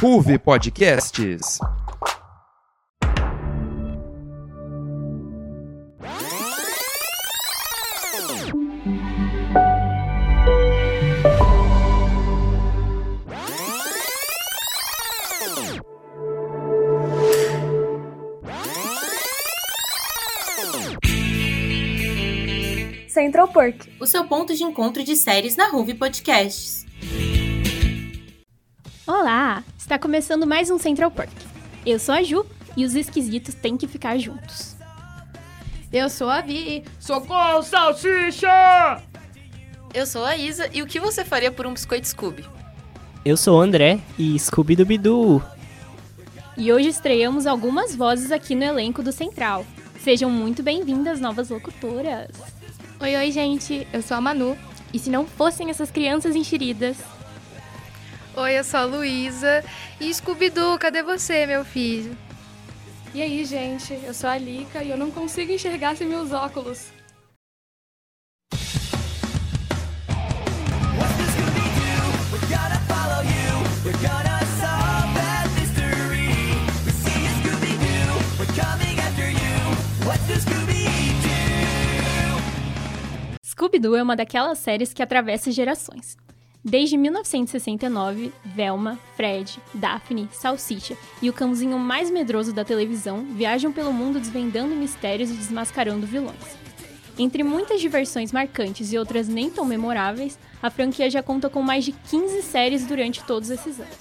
Ruve 0.00 0.38
Podcasts. 0.38 1.58
Central 23.08 23.48
Perk, 23.48 23.92
o 23.98 24.06
seu 24.06 24.24
ponto 24.28 24.54
de 24.54 24.62
encontro 24.62 25.02
de 25.02 25.16
séries 25.16 25.56
na 25.56 25.66
Ruve 25.66 25.94
Podcasts. 25.94 26.87
Está 29.88 29.98
começando 29.98 30.46
mais 30.46 30.70
um 30.70 30.78
Central 30.78 31.10
Perk. 31.10 31.32
Eu 31.86 31.98
sou 31.98 32.14
a 32.14 32.22
Ju 32.22 32.44
e 32.76 32.84
os 32.84 32.94
esquisitos 32.94 33.54
têm 33.54 33.74
que 33.74 33.88
ficar 33.88 34.18
juntos. 34.18 34.76
Eu 35.90 36.10
sou 36.10 36.28
a 36.28 36.42
Vi. 36.42 36.84
Socorro, 37.00 37.62
salsicha! 37.62 39.00
Eu 39.94 40.04
sou 40.04 40.26
a 40.26 40.36
Isa 40.36 40.68
e 40.74 40.82
o 40.82 40.86
que 40.86 41.00
você 41.00 41.24
faria 41.24 41.50
por 41.50 41.66
um 41.66 41.72
biscoito 41.72 42.06
Scooby? 42.06 42.44
Eu 43.24 43.34
sou 43.34 43.56
o 43.56 43.62
André 43.62 43.98
e 44.18 44.38
Scooby 44.38 44.76
Dooby 44.76 45.00
E 46.58 46.70
hoje 46.70 46.90
estreamos 46.90 47.46
algumas 47.46 47.96
vozes 47.96 48.30
aqui 48.30 48.54
no 48.54 48.64
elenco 48.64 49.02
do 49.02 49.10
Central. 49.10 49.64
Sejam 50.04 50.28
muito 50.30 50.62
bem-vindas, 50.62 51.18
novas 51.18 51.48
locutoras. 51.48 52.28
Oi, 53.00 53.16
oi, 53.16 53.32
gente. 53.32 53.88
Eu 53.90 54.02
sou 54.02 54.18
a 54.18 54.20
Manu. 54.20 54.54
E 54.92 54.98
se 54.98 55.08
não 55.08 55.26
fossem 55.26 55.70
essas 55.70 55.90
crianças 55.90 56.36
enxeridas? 56.36 56.98
Oi, 58.40 58.56
eu 58.56 58.62
sou 58.62 58.78
a 58.78 58.84
Luísa. 58.84 59.64
E 60.00 60.14
Scooby-Doo, 60.14 60.78
cadê 60.78 61.02
você, 61.02 61.44
meu 61.44 61.64
filho? 61.64 62.16
E 63.12 63.20
aí, 63.20 63.44
gente? 63.44 63.92
Eu 64.04 64.14
sou 64.14 64.30
a 64.30 64.38
Lika 64.38 64.80
e 64.80 64.90
eu 64.90 64.96
não 64.96 65.10
consigo 65.10 65.50
enxergar 65.50 65.96
sem 65.96 66.06
meus 66.06 66.32
óculos. 66.32 66.92
Scooby-Doo 83.44 83.96
é 83.96 84.02
uma 84.04 84.14
daquelas 84.14 84.58
séries 84.58 84.92
que 84.92 85.02
atravessa 85.02 85.50
gerações. 85.50 86.16
Desde 86.68 86.98
1969, 86.98 88.30
Velma, 88.44 88.98
Fred, 89.16 89.58
Daphne, 89.72 90.28
Salsicha 90.30 90.98
e 91.22 91.30
o 91.30 91.32
cãozinho 91.32 91.78
mais 91.78 92.10
medroso 92.10 92.52
da 92.52 92.62
televisão 92.62 93.24
viajam 93.24 93.72
pelo 93.72 93.90
mundo 93.90 94.20
desvendando 94.20 94.76
mistérios 94.76 95.30
e 95.30 95.32
desmascarando 95.32 96.06
vilões. 96.06 96.58
Entre 97.18 97.42
muitas 97.42 97.80
diversões 97.80 98.32
marcantes 98.32 98.92
e 98.92 98.98
outras 98.98 99.28
nem 99.28 99.48
tão 99.48 99.64
memoráveis, 99.64 100.38
a 100.62 100.68
franquia 100.68 101.08
já 101.08 101.22
conta 101.22 101.48
com 101.48 101.62
mais 101.62 101.86
de 101.86 101.92
15 101.92 102.42
séries 102.42 102.84
durante 102.84 103.24
todos 103.24 103.48
esses 103.48 103.80
anos. 103.80 103.96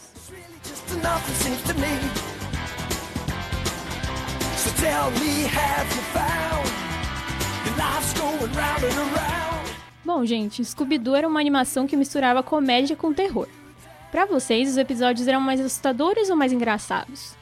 Bom, 10.07 10.25
gente, 10.25 10.63
Scooby-Doo 10.63 11.17
era 11.17 11.27
uma 11.27 11.41
animação 11.41 11.85
que 11.85 11.97
misturava 11.97 12.41
comédia 12.41 12.95
com 12.95 13.13
terror. 13.13 13.45
Para 14.09 14.25
vocês, 14.25 14.69
os 14.69 14.77
episódios 14.77 15.27
eram 15.27 15.41
mais 15.41 15.59
assustadores 15.59 16.29
ou 16.29 16.35
mais 16.37 16.53
engraçados? 16.53 17.35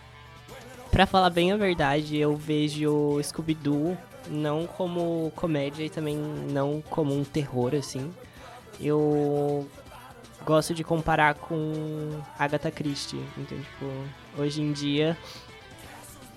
Para 0.90 1.06
falar 1.06 1.30
bem 1.30 1.52
a 1.52 1.58
verdade, 1.58 2.18
eu 2.18 2.36
vejo 2.36 3.22
Scooby-Doo 3.22 3.96
não 4.28 4.66
como 4.66 5.32
comédia 5.36 5.84
e 5.84 5.92
também 5.92 6.18
não 6.18 6.82
como 6.90 7.16
um 7.16 7.24
terror, 7.24 7.76
assim. 7.76 8.12
Eu 8.82 9.70
gosto 10.44 10.74
de 10.74 10.84
comparar 10.84 11.36
com 11.36 12.20
Agatha 12.40 12.72
Christie. 12.72 13.22
Então, 13.38 13.60
tipo, 13.60 14.42
hoje 14.42 14.64
em 14.64 14.72
dia, 14.72 15.16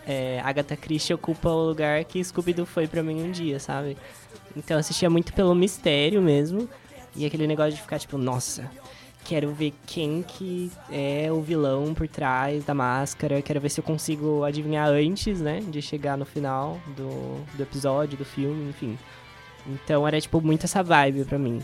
é, 0.06 0.42
Agatha 0.44 0.76
Christie 0.76 1.14
ocupa 1.14 1.48
o 1.48 1.68
lugar 1.68 2.04
que 2.04 2.22
Scooby-Doo 2.22 2.66
foi 2.66 2.86
para 2.86 3.02
mim 3.02 3.22
um 3.22 3.30
dia, 3.30 3.58
sabe? 3.58 3.96
Então 4.56 4.76
eu 4.76 4.80
assistia 4.80 5.08
muito 5.08 5.32
pelo 5.32 5.54
mistério 5.54 6.20
mesmo. 6.20 6.68
E 7.16 7.26
aquele 7.26 7.46
negócio 7.46 7.72
de 7.72 7.80
ficar 7.80 7.98
tipo, 7.98 8.16
nossa, 8.16 8.70
quero 9.24 9.52
ver 9.52 9.74
quem 9.86 10.22
que 10.22 10.70
é 10.90 11.30
o 11.32 11.40
vilão 11.40 11.94
por 11.94 12.06
trás 12.08 12.64
da 12.64 12.74
máscara. 12.74 13.42
Quero 13.42 13.60
ver 13.60 13.70
se 13.70 13.80
eu 13.80 13.84
consigo 13.84 14.44
adivinhar 14.44 14.88
antes, 14.88 15.40
né? 15.40 15.60
De 15.60 15.82
chegar 15.82 16.16
no 16.16 16.24
final 16.24 16.80
do, 16.96 17.44
do 17.56 17.62
episódio, 17.62 18.16
do 18.16 18.24
filme, 18.24 18.70
enfim. 18.70 18.98
Então 19.66 20.06
era 20.06 20.20
tipo 20.20 20.40
muito 20.40 20.64
essa 20.64 20.82
vibe 20.82 21.24
pra 21.24 21.38
mim. 21.38 21.62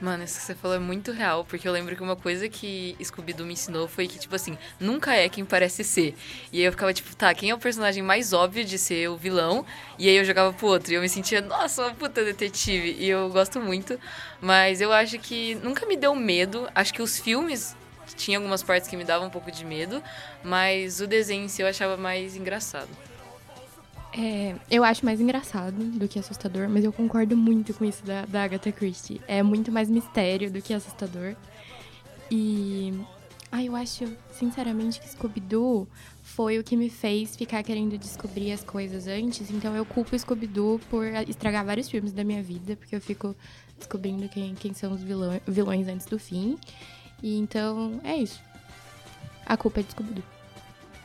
Mano, 0.00 0.22
isso 0.22 0.38
que 0.38 0.44
você 0.44 0.54
falou 0.54 0.76
é 0.76 0.80
muito 0.80 1.10
real, 1.10 1.44
porque 1.44 1.66
eu 1.66 1.72
lembro 1.72 1.96
que 1.96 2.02
uma 2.02 2.14
coisa 2.14 2.48
que 2.48 2.96
Scooby-Doo 3.02 3.44
me 3.44 3.54
ensinou 3.54 3.88
foi 3.88 4.06
que, 4.06 4.16
tipo 4.16 4.32
assim, 4.32 4.56
nunca 4.78 5.12
é 5.12 5.28
quem 5.28 5.44
parece 5.44 5.82
ser. 5.82 6.14
E 6.52 6.58
aí 6.58 6.64
eu 6.64 6.70
ficava 6.70 6.94
tipo, 6.94 7.16
tá, 7.16 7.34
quem 7.34 7.50
é 7.50 7.54
o 7.54 7.58
personagem 7.58 8.00
mais 8.00 8.32
óbvio 8.32 8.64
de 8.64 8.78
ser 8.78 9.08
o 9.08 9.16
vilão? 9.16 9.66
E 9.98 10.08
aí 10.08 10.16
eu 10.16 10.24
jogava 10.24 10.52
pro 10.52 10.68
outro. 10.68 10.92
E 10.92 10.94
eu 10.94 11.00
me 11.00 11.08
sentia, 11.08 11.40
nossa, 11.40 11.82
uma 11.82 11.94
puta 11.94 12.24
detetive. 12.24 12.96
E 12.96 13.08
eu 13.08 13.28
gosto 13.30 13.60
muito. 13.60 13.98
Mas 14.40 14.80
eu 14.80 14.92
acho 14.92 15.18
que 15.18 15.56
nunca 15.56 15.84
me 15.84 15.96
deu 15.96 16.14
medo. 16.14 16.68
Acho 16.76 16.94
que 16.94 17.02
os 17.02 17.18
filmes 17.18 17.74
tinha 18.16 18.38
algumas 18.38 18.62
partes 18.62 18.88
que 18.88 18.96
me 18.96 19.04
davam 19.04 19.26
um 19.26 19.30
pouco 19.30 19.50
de 19.50 19.64
medo, 19.64 20.02
mas 20.42 21.00
o 21.00 21.06
desenho 21.06 21.44
em 21.44 21.48
si 21.48 21.62
eu 21.62 21.66
achava 21.66 21.96
mais 21.96 22.36
engraçado. 22.36 22.88
É, 24.12 24.54
eu 24.70 24.82
acho 24.84 25.04
mais 25.04 25.20
engraçado 25.20 25.76
do 25.76 26.08
que 26.08 26.18
assustador, 26.18 26.68
mas 26.68 26.84
eu 26.84 26.92
concordo 26.92 27.36
muito 27.36 27.74
com 27.74 27.84
isso 27.84 28.04
da, 28.04 28.24
da 28.24 28.44
Agatha 28.44 28.72
Christie. 28.72 29.20
É 29.28 29.42
muito 29.42 29.70
mais 29.70 29.90
mistério 29.90 30.50
do 30.50 30.62
que 30.62 30.72
assustador. 30.72 31.34
E. 32.30 32.92
Ah, 33.50 33.64
eu 33.64 33.74
acho, 33.74 34.04
sinceramente, 34.30 35.00
que 35.00 35.08
Scooby-Doo 35.08 35.88
foi 36.22 36.58
o 36.58 36.64
que 36.64 36.76
me 36.76 36.90
fez 36.90 37.34
ficar 37.34 37.62
querendo 37.62 37.96
descobrir 37.96 38.52
as 38.52 38.62
coisas 38.62 39.06
antes. 39.06 39.50
Então 39.50 39.74
eu 39.74 39.86
culpo 39.86 40.18
Scooby-Doo 40.18 40.78
por 40.90 41.06
estragar 41.26 41.64
vários 41.64 41.88
filmes 41.88 42.12
da 42.12 42.22
minha 42.22 42.42
vida, 42.42 42.76
porque 42.76 42.94
eu 42.94 43.00
fico 43.00 43.34
descobrindo 43.78 44.28
quem, 44.28 44.54
quem 44.54 44.74
são 44.74 44.92
os 44.92 45.02
vilões, 45.02 45.40
vilões 45.46 45.88
antes 45.88 46.06
do 46.06 46.18
fim. 46.18 46.58
E 47.22 47.38
então 47.38 47.98
é 48.04 48.16
isso. 48.16 48.40
A 49.46 49.56
culpa 49.56 49.80
é 49.80 49.82
de 49.82 49.92
Scooby-Doo. 49.92 50.37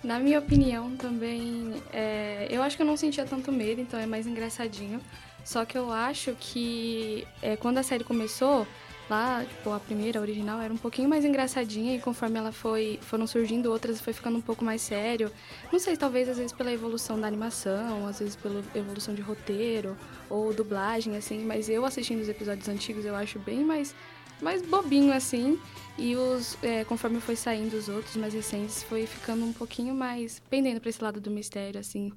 Na 0.03 0.19
minha 0.19 0.39
opinião, 0.39 0.95
também, 0.97 1.81
é, 1.93 2.47
eu 2.49 2.61
acho 2.61 2.75
que 2.75 2.81
eu 2.81 2.85
não 2.85 2.97
sentia 2.97 3.25
tanto 3.25 3.51
medo, 3.51 3.79
então 3.79 3.99
é 3.99 4.05
mais 4.05 4.27
engraçadinho. 4.27 4.99
Só 5.45 5.63
que 5.65 5.77
eu 5.77 5.91
acho 5.91 6.35
que 6.39 7.25
é, 7.41 7.55
quando 7.55 7.77
a 7.77 7.83
série 7.83 8.03
começou, 8.03 8.67
lá, 9.09 9.45
tipo, 9.45 9.71
a 9.71 9.79
primeira, 9.79 10.19
a 10.19 10.21
original, 10.21 10.59
era 10.59 10.73
um 10.73 10.77
pouquinho 10.77 11.09
mais 11.09 11.25
engraçadinha 11.25 11.95
e 11.95 11.99
conforme 11.99 12.37
ela 12.37 12.51
foi, 12.51 12.99
foram 13.01 13.27
surgindo 13.27 13.71
outras, 13.71 13.99
foi 14.01 14.13
ficando 14.13 14.37
um 14.37 14.41
pouco 14.41 14.63
mais 14.63 14.81
sério. 14.81 15.31
Não 15.71 15.79
sei, 15.79 15.97
talvez 15.97 16.29
às 16.29 16.37
vezes 16.37 16.51
pela 16.51 16.71
evolução 16.71 17.19
da 17.19 17.27
animação, 17.27 18.07
às 18.07 18.19
vezes 18.19 18.35
pela 18.35 18.63
evolução 18.73 19.13
de 19.13 19.21
roteiro 19.21 19.97
ou 20.29 20.53
dublagem, 20.53 21.15
assim, 21.15 21.45
mas 21.45 21.69
eu 21.69 21.85
assistindo 21.85 22.21
os 22.21 22.29
episódios 22.29 22.67
antigos 22.67 23.05
eu 23.05 23.15
acho 23.15 23.39
bem 23.39 23.63
mais, 23.63 23.95
mais 24.41 24.61
bobinho, 24.61 25.13
assim. 25.13 25.59
E 25.97 26.15
os, 26.15 26.57
é, 26.63 26.83
conforme 26.85 27.19
foi 27.19 27.35
saindo 27.35 27.77
os 27.77 27.87
outros 27.87 28.15
mais 28.15 28.33
recentes, 28.33 28.81
foi 28.83 29.05
ficando 29.05 29.45
um 29.45 29.53
pouquinho 29.53 29.93
mais 29.93 30.41
pendendo 30.49 30.81
para 30.81 30.89
esse 30.89 31.03
lado 31.03 31.21
do 31.21 31.29
mistério, 31.29 31.79
assim. 31.79 32.11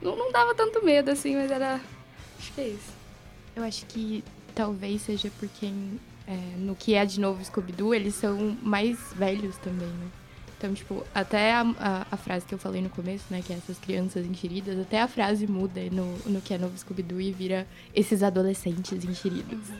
Não, 0.00 0.16
não 0.16 0.30
dava 0.30 0.54
tanto 0.54 0.84
medo, 0.84 1.10
assim, 1.10 1.36
mas 1.36 1.50
era. 1.50 1.80
Acho 2.38 2.52
que 2.52 2.60
é 2.60 2.68
isso. 2.68 2.92
Eu 3.56 3.62
acho 3.62 3.86
que 3.86 4.22
talvez 4.54 5.02
seja 5.02 5.30
porque 5.38 5.66
é, 6.26 6.56
no 6.58 6.74
que 6.74 6.94
é 6.94 7.04
de 7.04 7.20
novo 7.20 7.42
Scooby-Doo, 7.44 7.94
eles 7.94 8.14
são 8.14 8.56
mais 8.62 8.98
velhos 9.14 9.56
também, 9.58 9.88
né? 9.88 10.08
Então, 10.58 10.72
tipo, 10.72 11.04
até 11.12 11.54
a, 11.54 11.62
a, 11.76 12.06
a, 12.12 12.16
frase 12.16 12.46
que 12.46 12.54
eu 12.54 12.58
falei 12.58 12.80
no 12.80 12.88
começo, 12.88 13.24
né, 13.30 13.42
que 13.44 13.52
é 13.52 13.56
essas 13.56 13.78
crianças 13.78 14.24
enxeridas, 14.24 14.78
até 14.78 15.00
a 15.00 15.08
frase 15.08 15.44
muda 15.44 15.80
no, 15.90 16.16
no 16.24 16.40
que 16.40 16.54
é 16.54 16.58
novo 16.58 16.78
Scooby-Doo 16.78 17.20
e 17.20 17.32
vira 17.32 17.66
esses 17.92 18.22
adolescentes 18.22 19.04
enxeridos. 19.04 19.68
Uhum. 19.68 19.76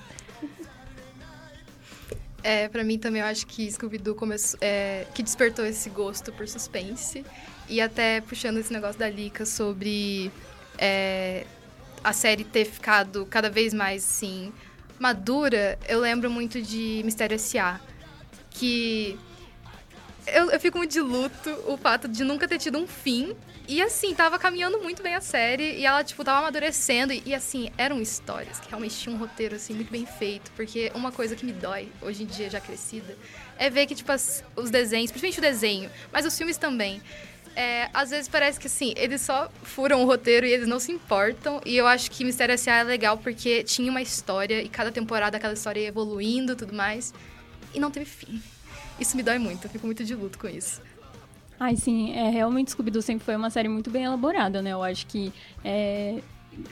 É, 2.42 2.68
para 2.68 2.82
mim 2.82 2.98
também 2.98 3.22
eu 3.22 3.28
acho 3.28 3.46
que 3.46 3.70
Scooby-Doo 3.70 4.14
começou, 4.14 4.58
é, 4.60 5.06
que 5.14 5.22
despertou 5.22 5.64
esse 5.64 5.88
gosto 5.90 6.32
por 6.32 6.48
suspense. 6.48 7.24
E 7.68 7.80
até 7.80 8.20
puxando 8.20 8.58
esse 8.58 8.72
negócio 8.72 8.98
da 8.98 9.08
Lika 9.08 9.46
sobre 9.46 10.30
é, 10.76 11.46
a 12.02 12.12
série 12.12 12.44
ter 12.44 12.64
ficado 12.64 13.26
cada 13.26 13.48
vez 13.48 13.72
mais, 13.72 14.04
assim, 14.04 14.52
madura, 14.98 15.78
eu 15.88 16.00
lembro 16.00 16.30
muito 16.30 16.60
de 16.60 17.02
Mistério 17.04 17.36
S.A., 17.36 17.80
que 18.50 19.18
eu, 20.26 20.50
eu 20.50 20.60
fico 20.60 20.78
muito 20.78 20.92
de 20.92 21.00
luto 21.00 21.50
o 21.66 21.76
fato 21.76 22.06
de 22.08 22.24
nunca 22.24 22.46
ter 22.46 22.58
tido 22.58 22.78
um 22.78 22.86
fim. 22.86 23.34
E 23.72 23.80
assim, 23.80 24.14
tava 24.14 24.38
caminhando 24.38 24.78
muito 24.80 25.02
bem 25.02 25.14
a 25.14 25.20
série 25.22 25.78
e 25.78 25.86
ela, 25.86 26.04
tipo, 26.04 26.22
tava 26.22 26.40
amadurecendo. 26.40 27.10
E, 27.10 27.22
e, 27.24 27.34
assim, 27.34 27.70
eram 27.78 28.02
histórias 28.02 28.60
que 28.60 28.68
realmente 28.68 28.94
tinham 28.98 29.16
um 29.16 29.18
roteiro, 29.18 29.54
assim, 29.54 29.72
muito 29.72 29.90
bem 29.90 30.04
feito. 30.04 30.50
Porque 30.54 30.92
uma 30.94 31.10
coisa 31.10 31.34
que 31.34 31.42
me 31.42 31.54
dói, 31.54 31.88
hoje 32.02 32.22
em 32.22 32.26
dia 32.26 32.50
já 32.50 32.60
crescida, 32.60 33.16
é 33.58 33.70
ver 33.70 33.86
que, 33.86 33.94
tipo, 33.94 34.12
as, 34.12 34.44
os 34.54 34.70
desenhos, 34.70 35.10
principalmente 35.10 35.38
o 35.38 35.40
desenho, 35.40 35.90
mas 36.12 36.26
os 36.26 36.36
filmes 36.36 36.58
também. 36.58 37.00
É, 37.56 37.88
às 37.94 38.10
vezes 38.10 38.28
parece 38.28 38.60
que 38.60 38.66
assim, 38.66 38.92
eles 38.94 39.22
só 39.22 39.50
furam 39.62 40.02
o 40.02 40.06
roteiro 40.06 40.44
e 40.44 40.52
eles 40.52 40.68
não 40.68 40.78
se 40.78 40.92
importam. 40.92 41.58
E 41.64 41.74
eu 41.74 41.86
acho 41.86 42.10
que 42.10 42.26
Mistério 42.26 42.52
S.A. 42.52 42.80
é 42.80 42.82
legal 42.82 43.16
porque 43.16 43.62
tinha 43.62 43.90
uma 43.90 44.02
história 44.02 44.60
e 44.60 44.68
cada 44.68 44.92
temporada 44.92 45.38
aquela 45.38 45.54
história 45.54 45.80
ia 45.80 45.88
evoluindo 45.88 46.54
tudo 46.54 46.74
mais. 46.74 47.14
E 47.72 47.80
não 47.80 47.90
teve 47.90 48.04
fim. 48.04 48.42
Isso 49.00 49.16
me 49.16 49.22
dói 49.22 49.38
muito, 49.38 49.64
eu 49.64 49.70
fico 49.70 49.86
muito 49.86 50.04
de 50.04 50.14
luto 50.14 50.38
com 50.38 50.46
isso. 50.46 50.91
Ai, 51.62 51.76
sim, 51.76 52.10
é, 52.10 52.28
realmente 52.28 52.72
Scooby-Doo 52.72 53.00
sempre 53.00 53.24
foi 53.24 53.36
uma 53.36 53.48
série 53.48 53.68
muito 53.68 53.88
bem 53.88 54.02
elaborada, 54.02 54.60
né? 54.60 54.72
Eu 54.72 54.82
acho 54.82 55.06
que 55.06 55.32
é, 55.64 56.18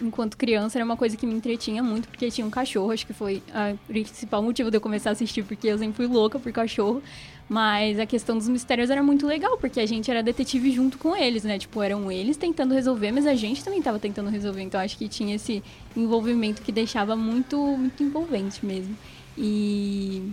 enquanto 0.03 0.37
criança 0.37 0.79
era 0.79 0.85
uma 0.85 0.97
coisa 0.97 1.17
que 1.17 1.25
me 1.25 1.33
entretinha 1.33 1.81
muito, 1.81 2.09
porque 2.09 2.29
tinha 2.29 2.45
um 2.45 2.51
cachorro, 2.51 2.91
acho 2.91 3.07
que 3.07 3.13
foi 3.13 3.41
o 3.79 3.79
principal 3.87 4.43
motivo 4.43 4.69
de 4.69 4.79
eu 4.79 4.81
começar 4.81 5.11
a 5.11 5.13
assistir, 5.13 5.45
porque 5.45 5.69
eu 5.69 5.79
sempre 5.79 5.95
fui 5.95 6.09
louca 6.09 6.41
por 6.41 6.51
cachorro. 6.51 7.01
Mas 7.49 8.01
a 8.01 8.07
questão 8.07 8.37
dos 8.37 8.49
mistérios 8.49 8.91
era 8.91 9.01
muito 9.01 9.29
legal, 9.29 9.57
porque 9.59 9.79
a 9.79 9.87
gente 9.87 10.11
era 10.11 10.25
detetive 10.25 10.73
junto 10.73 10.99
com 10.99 11.15
eles, 11.17 11.45
né? 11.45 11.57
Tipo, 11.57 11.83
eram 11.83 12.11
eles 12.11 12.37
tentando 12.37 12.75
resolver, 12.75 13.13
mas 13.13 13.27
a 13.27 13.35
gente 13.37 13.63
também 13.63 13.79
estava 13.79 13.99
tentando 14.01 14.29
resolver. 14.29 14.63
Então 14.63 14.81
acho 14.81 14.99
que 14.99 15.09
tinha 15.09 15.37
esse 15.37 15.63
envolvimento 15.97 16.63
que 16.63 16.73
deixava 16.73 17.15
muito, 17.15 17.57
muito 17.57 18.03
envolvente 18.03 18.67
mesmo. 18.67 18.97
E 19.39 20.33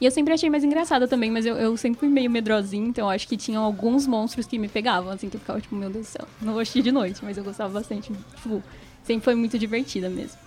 e 0.00 0.04
eu 0.04 0.10
sempre 0.10 0.32
achei 0.32 0.48
mais 0.48 0.62
engraçada 0.62 1.08
também, 1.08 1.30
mas 1.30 1.44
eu, 1.44 1.56
eu 1.56 1.76
sempre 1.76 2.00
fui 2.00 2.08
meio 2.08 2.30
medrosinha, 2.30 2.86
então 2.86 3.10
acho 3.10 3.26
que 3.26 3.36
tinham 3.36 3.64
alguns 3.64 4.06
monstros 4.06 4.46
que 4.46 4.58
me 4.58 4.68
pegavam, 4.68 5.12
assim, 5.12 5.28
que 5.28 5.36
eu 5.36 5.40
ficava 5.40 5.60
tipo, 5.60 5.74
meu 5.74 5.90
Deus 5.90 6.06
do 6.06 6.10
céu, 6.10 6.28
não 6.40 6.52
vou 6.52 6.62
assistir 6.62 6.82
de 6.82 6.92
noite, 6.92 7.20
mas 7.24 7.36
eu 7.36 7.44
gostava 7.44 7.72
bastante. 7.72 8.12
Tipo, 8.36 8.62
sempre 9.02 9.24
foi 9.24 9.34
muito 9.34 9.58
divertida 9.58 10.08
mesmo. 10.08 10.38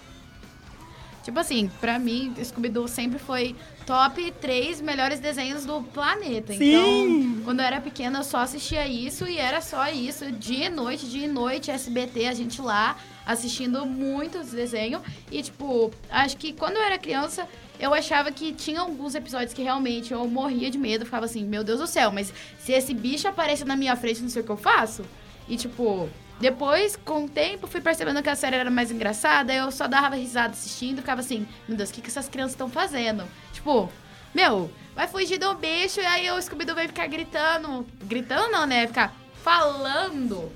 Tipo 1.24 1.39
assim, 1.39 1.69
pra 1.80 2.00
mim, 2.00 2.33
Scooby-Doo 2.44 2.88
sempre 2.88 3.19
foi 3.19 3.56
top 3.86 4.31
3 4.42 4.81
melhores 4.81 5.19
desenhos 5.19 5.65
do 5.65 5.83
planeta. 5.83 6.53
Sim. 6.53 6.63
Então, 6.63 7.44
quando 7.44 7.59
eu 7.59 7.65
era 7.65 7.80
pequena, 7.80 8.19
eu 8.19 8.24
só 8.24 8.39
assistia 8.39 8.88
isso 8.88 9.27
e 9.27 9.38
era 9.38 9.62
só 9.62 9.88
isso. 9.92 10.31
Dia 10.31 10.65
e 10.65 10.69
noite, 10.69 11.06
dia 11.07 11.25
e 11.25 11.27
noite, 11.27 11.69
SBT, 11.69 12.25
a 12.25 12.33
gente 12.33 12.59
lá 12.59 12.98
assistindo 13.24 13.86
muitos 13.86 14.50
desenhos. 14.50 15.01
E, 15.31 15.44
tipo, 15.44 15.92
acho 16.09 16.38
que 16.38 16.53
quando 16.53 16.77
eu 16.77 16.81
era 16.81 16.98
criança, 16.98 17.48
eu 17.81 17.95
achava 17.95 18.31
que 18.31 18.54
tinha 18.54 18.80
alguns 18.80 19.16
episódios 19.16 19.54
que 19.54 19.63
realmente 19.63 20.13
eu 20.13 20.25
morria 20.28 20.69
de 20.69 20.78
medo. 20.78 21.04
Ficava 21.04 21.25
assim, 21.25 21.44
meu 21.44 21.63
Deus 21.63 21.80
do 21.80 21.88
céu, 21.88 22.12
mas 22.12 22.31
se 22.60 22.72
esse 22.72 22.94
bicho 22.94 23.28
aparece 23.28 23.66
na 23.66 23.75
minha 23.75 23.95
frente, 23.95 24.22
não 24.22 24.30
sei 24.30 24.44
o 24.44 24.45
que 24.45 24.51
eu 24.51 24.57
faço. 24.57 25.04
E, 25.50 25.57
tipo, 25.57 26.07
depois, 26.39 26.95
com 26.95 27.25
o 27.25 27.30
tempo, 27.30 27.66
fui 27.66 27.81
percebendo 27.81 28.22
que 28.22 28.30
a 28.30 28.36
série 28.36 28.56
era 28.56 28.69
mais 28.69 28.92
engraçada. 28.92 29.51
Eu 29.51 29.72
só 29.72 29.88
dava 29.88 30.16
risada 30.16 30.54
assistindo. 30.54 30.98
Ficava 30.98 31.22
assim, 31.22 31.48
meu 31.68 31.75
Deus, 31.75 31.89
o 31.89 31.94
que, 31.94 32.01
que 32.01 32.10
essas 32.10 32.30
crianças 32.30 32.51
estão 32.51 32.69
fazendo? 32.69 33.24
Tipo, 33.51 33.92
meu, 34.31 34.72
vai 34.95 35.07
fugir 35.07 35.39
do 35.39 35.56
bicho. 35.56 36.00
E 36.00 36.06
aí 36.06 36.30
o 36.30 36.39
Scooby-Doo 36.39 36.75
vai 36.75 36.88
ficar 36.88 37.07
gritando. 37.07 37.86
Gritando 38.04 38.51
não, 38.51 38.68
né? 38.68 38.86
Ficar 38.86 39.16
falando. 39.44 40.51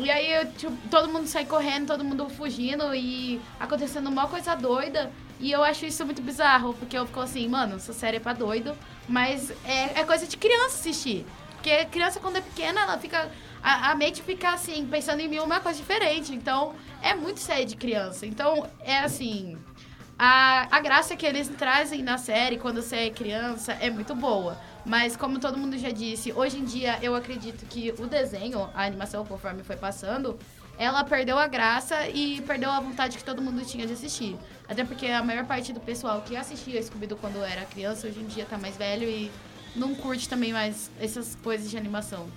E 0.00 0.10
aí, 0.10 0.46
tipo, 0.56 0.72
todo 0.90 1.08
mundo 1.08 1.26
sai 1.26 1.44
correndo, 1.44 1.86
todo 1.88 2.04
mundo 2.04 2.28
fugindo 2.28 2.94
e 2.94 3.40
acontecendo 3.58 4.08
uma 4.08 4.26
coisa 4.26 4.54
doida. 4.54 5.10
E 5.38 5.50
eu 5.50 5.62
acho 5.62 5.86
isso 5.86 6.04
muito 6.04 6.20
bizarro, 6.20 6.74
porque 6.74 6.96
eu 6.96 7.06
fico 7.06 7.20
assim, 7.20 7.48
mano, 7.48 7.76
essa 7.76 7.92
série 7.92 8.18
é 8.18 8.20
pra 8.20 8.32
doido, 8.32 8.76
mas 9.08 9.50
é, 9.64 10.00
é 10.00 10.04
coisa 10.04 10.26
de 10.26 10.36
criança 10.36 10.76
assistir. 10.76 11.26
Porque 11.52 11.84
criança, 11.86 12.20
quando 12.20 12.36
é 12.36 12.40
pequena, 12.40 12.80
ela 12.80 12.98
fica 12.98 13.30
a, 13.62 13.90
a 13.90 13.94
mente 13.94 14.22
fica 14.22 14.50
assim, 14.50 14.86
pensando 14.86 15.20
em 15.20 15.28
mil 15.28 15.44
uma 15.44 15.60
coisa 15.60 15.78
diferente. 15.78 16.34
Então, 16.34 16.74
é 17.02 17.14
muito 17.14 17.40
série 17.40 17.64
de 17.64 17.76
criança. 17.76 18.26
Então, 18.26 18.66
é 18.80 18.98
assim. 18.98 19.58
A, 20.22 20.68
a 20.70 20.80
graça 20.80 21.16
que 21.16 21.24
eles 21.24 21.48
trazem 21.48 22.02
na 22.02 22.18
série 22.18 22.58
quando 22.58 22.82
você 22.82 22.96
é 22.96 23.10
criança 23.10 23.72
é 23.80 23.88
muito 23.88 24.14
boa. 24.14 24.60
Mas, 24.84 25.16
como 25.16 25.38
todo 25.38 25.56
mundo 25.56 25.78
já 25.78 25.88
disse, 25.88 26.30
hoje 26.30 26.58
em 26.58 26.64
dia 26.66 26.98
eu 27.00 27.14
acredito 27.14 27.64
que 27.64 27.94
o 27.98 28.06
desenho, 28.06 28.68
a 28.74 28.84
animação, 28.84 29.24
conforme 29.24 29.62
foi 29.62 29.76
passando, 29.76 30.38
ela 30.76 31.02
perdeu 31.04 31.38
a 31.38 31.46
graça 31.46 32.06
e 32.06 32.42
perdeu 32.42 32.70
a 32.70 32.80
vontade 32.80 33.16
que 33.16 33.24
todo 33.24 33.40
mundo 33.40 33.64
tinha 33.64 33.86
de 33.86 33.94
assistir. 33.94 34.36
Até 34.68 34.84
porque 34.84 35.06
a 35.06 35.22
maior 35.22 35.46
parte 35.46 35.72
do 35.72 35.80
pessoal 35.80 36.20
que 36.20 36.36
assistia 36.36 36.82
Scooby-Doo 36.82 37.16
quando 37.18 37.42
era 37.42 37.64
criança, 37.64 38.06
hoje 38.06 38.20
em 38.20 38.26
dia 38.26 38.44
tá 38.44 38.58
mais 38.58 38.76
velho 38.76 39.08
e 39.08 39.32
não 39.74 39.94
curte 39.94 40.28
também 40.28 40.52
mais 40.52 40.90
essas 41.00 41.34
coisas 41.36 41.70
de 41.70 41.78
animação. 41.78 42.28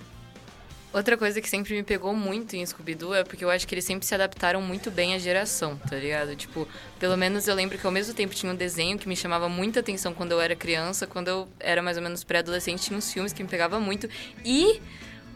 Outra 0.94 1.16
coisa 1.16 1.40
que 1.40 1.48
sempre 1.48 1.74
me 1.74 1.82
pegou 1.82 2.14
muito 2.14 2.54
em 2.54 2.64
Scooby-Doo 2.64 3.14
é 3.14 3.24
porque 3.24 3.44
eu 3.44 3.50
acho 3.50 3.66
que 3.66 3.74
eles 3.74 3.84
sempre 3.84 4.06
se 4.06 4.14
adaptaram 4.14 4.62
muito 4.62 4.92
bem 4.92 5.12
à 5.12 5.18
geração, 5.18 5.76
tá 5.76 5.96
ligado? 5.96 6.36
Tipo, 6.36 6.68
pelo 7.00 7.16
menos 7.16 7.48
eu 7.48 7.54
lembro 7.56 7.76
que 7.76 7.84
ao 7.84 7.90
mesmo 7.90 8.14
tempo 8.14 8.32
tinha 8.32 8.52
um 8.52 8.54
desenho 8.54 8.96
que 8.96 9.08
me 9.08 9.16
chamava 9.16 9.48
muita 9.48 9.80
atenção 9.80 10.14
quando 10.14 10.30
eu 10.30 10.40
era 10.40 10.54
criança, 10.54 11.04
quando 11.04 11.26
eu 11.26 11.48
era 11.58 11.82
mais 11.82 11.96
ou 11.96 12.02
menos 12.04 12.22
pré-adolescente, 12.22 12.84
tinha 12.84 12.96
uns 12.96 13.12
filmes 13.12 13.32
que 13.32 13.42
me 13.42 13.48
pegavam 13.48 13.80
muito. 13.80 14.08
E 14.44 14.80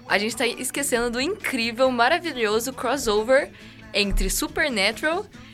a 0.06 0.16
gente 0.16 0.36
tá 0.36 0.46
esquecendo 0.46 1.10
do 1.10 1.20
incrível, 1.20 1.90
maravilhoso 1.90 2.72
crossover 2.72 3.50
entre 3.92 4.30
Supernatural 4.30 5.26
e 5.26 5.47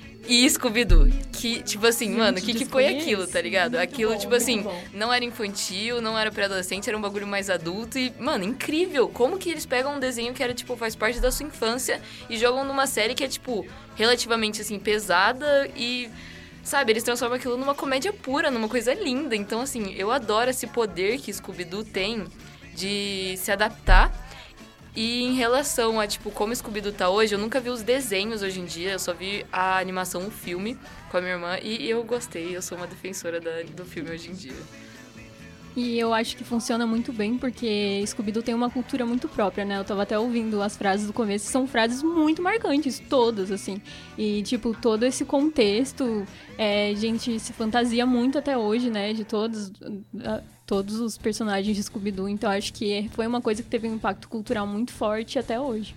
Scooby-Doo. 0.49 1.09
Que, 1.33 1.63
tipo 1.63 1.87
assim, 1.87 2.07
Gente, 2.07 2.19
mano, 2.19 2.39
o 2.39 2.41
que, 2.41 2.55
que 2.55 2.65
foi 2.65 2.87
aquilo, 2.87 3.27
tá 3.27 3.41
ligado? 3.41 3.77
Aquilo, 3.77 4.13
bom, 4.13 4.19
tipo 4.19 4.35
assim, 4.35 4.63
bom. 4.63 4.83
não 4.93 5.13
era 5.13 5.25
infantil, 5.25 6.01
não 6.01 6.19
era 6.19 6.31
pré-adolescente, 6.31 6.89
era 6.89 6.97
um 6.97 7.01
bagulho 7.01 7.27
mais 7.27 7.51
adulto. 7.51 7.99
E, 7.99 8.13
mano, 8.19 8.45
incrível! 8.45 9.09
Como 9.09 9.39
que 9.39 9.51
eles 9.51 9.67
pegam 9.67 9.97
um 9.97 10.01
desenho 10.01 10.33
que 10.33 10.43
era, 10.43 10.55
tipo, 10.55 10.77
faz 10.77 10.97
parte 10.97 11.21
da 11.21 11.31
sua 11.31 11.47
infância 11.47 12.01
e 12.29 12.37
jogam 12.39 12.65
numa 12.65 12.87
série 12.87 13.15
que 13.15 13.25
é, 13.25 13.29
tipo, 13.29 13.67
relativamente, 13.95 14.61
assim, 14.61 14.79
pesada 14.79 15.69
e. 15.77 16.11
Sabe, 16.63 16.93
eles 16.93 17.03
transformam 17.03 17.37
aquilo 17.37 17.59
numa 17.59 17.75
comédia 17.75 18.11
pura, 18.11 18.51
numa 18.51 18.71
coisa 18.71 18.95
linda. 18.95 19.37
Então, 19.37 19.61
assim, 19.61 19.95
eu 19.99 20.11
adoro 20.11 20.49
esse 20.49 20.67
poder 20.67 21.19
que 21.19 21.31
Scooby-Doo 21.31 21.85
tem 21.85 22.25
de 22.75 23.35
se 23.37 23.53
adaptar 23.53 24.24
e 24.97 25.23
em 25.23 25.35
relação 25.35 25.99
a, 25.99 26.07
tipo, 26.07 26.31
como 26.31 26.55
Scooby-Doo 26.55 26.93
tá 26.93 27.11
hoje, 27.11 27.35
eu 27.35 27.39
nunca 27.39 27.61
vi 27.61 27.71
os 27.71 27.83
desenhos 27.83 28.43
hoje 28.43 28.61
em 28.61 28.65
dia, 28.65 28.93
eu 28.93 28.99
só 28.99 29.13
vi 29.13 29.45
a 29.53 29.79
animação, 29.79 30.27
o 30.27 30.31
filme 30.31 30.79
com 31.11 31.17
a 31.17 31.21
minha 31.21 31.33
irmã 31.35 31.59
e 31.63 31.89
eu 31.89 32.03
gostei, 32.05 32.57
eu 32.57 32.63
sou 32.63 32.79
uma 32.79 32.87
defensora 32.87 33.41
da, 33.41 33.63
do 33.63 33.85
filme 33.85 34.11
hoje 34.11 34.31
em 34.31 34.35
dia. 34.35 34.55
E 35.77 35.99
eu 35.99 36.15
acho 36.15 36.37
que 36.37 36.45
funciona 36.45 36.87
muito 36.87 37.13
bem 37.13 37.37
porque 37.37 38.01
Scooby-Doo 38.07 38.45
tem 38.45 38.55
uma 38.55 38.71
cultura 38.71 39.05
muito 39.05 39.29
própria, 39.29 39.65
né? 39.65 39.77
Eu 39.77 39.85
tava 39.85 40.05
até 40.05 40.17
ouvindo 40.17 40.63
as 40.63 40.77
frases 40.77 41.09
do 41.09 41.13
começo, 41.13 41.47
são 41.47 41.67
frases 41.67 42.01
muito 42.01 42.41
marcantes, 42.41 43.01
todas, 43.01 43.51
assim. 43.51 43.83
E, 44.17 44.43
tipo, 44.45 44.73
todo 44.73 45.03
esse 45.03 45.25
contexto, 45.25 46.25
é, 46.57 46.95
gente 46.95 47.41
se 47.41 47.53
fantasia 47.53 48.07
muito 48.07 48.39
até 48.39 48.57
hoje, 48.57 48.89
né? 48.89 49.13
De 49.13 49.25
todos, 49.25 49.73
todos 50.67 51.01
os 51.01 51.19
personagens 51.19 51.77
de 51.77 51.83
Scooby-Doo. 51.83 52.29
Então 52.29 52.51
acho 52.51 52.73
que 52.73 53.11
foi 53.13 53.27
uma 53.27 53.41
coisa 53.41 53.63
que 53.63 53.69
teve 53.69 53.89
um 53.89 53.95
impacto 53.95 54.29
cultural 54.29 54.67
muito 54.67 54.93
forte 54.93 55.39
até 55.39 55.61
hoje. 55.61 55.95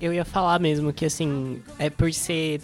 Eu 0.00 0.14
ia 0.14 0.24
falar 0.24 0.58
mesmo 0.58 0.92
que, 0.92 1.04
assim, 1.04 1.62
é 1.78 1.90
por 1.90 2.12
ser 2.12 2.60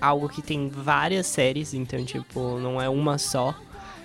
algo 0.00 0.28
que 0.28 0.40
tem 0.40 0.68
várias 0.68 1.26
séries, 1.26 1.74
então, 1.74 2.02
tipo, 2.04 2.58
não 2.58 2.80
é 2.80 2.88
uma 2.88 3.18
só. 3.18 3.54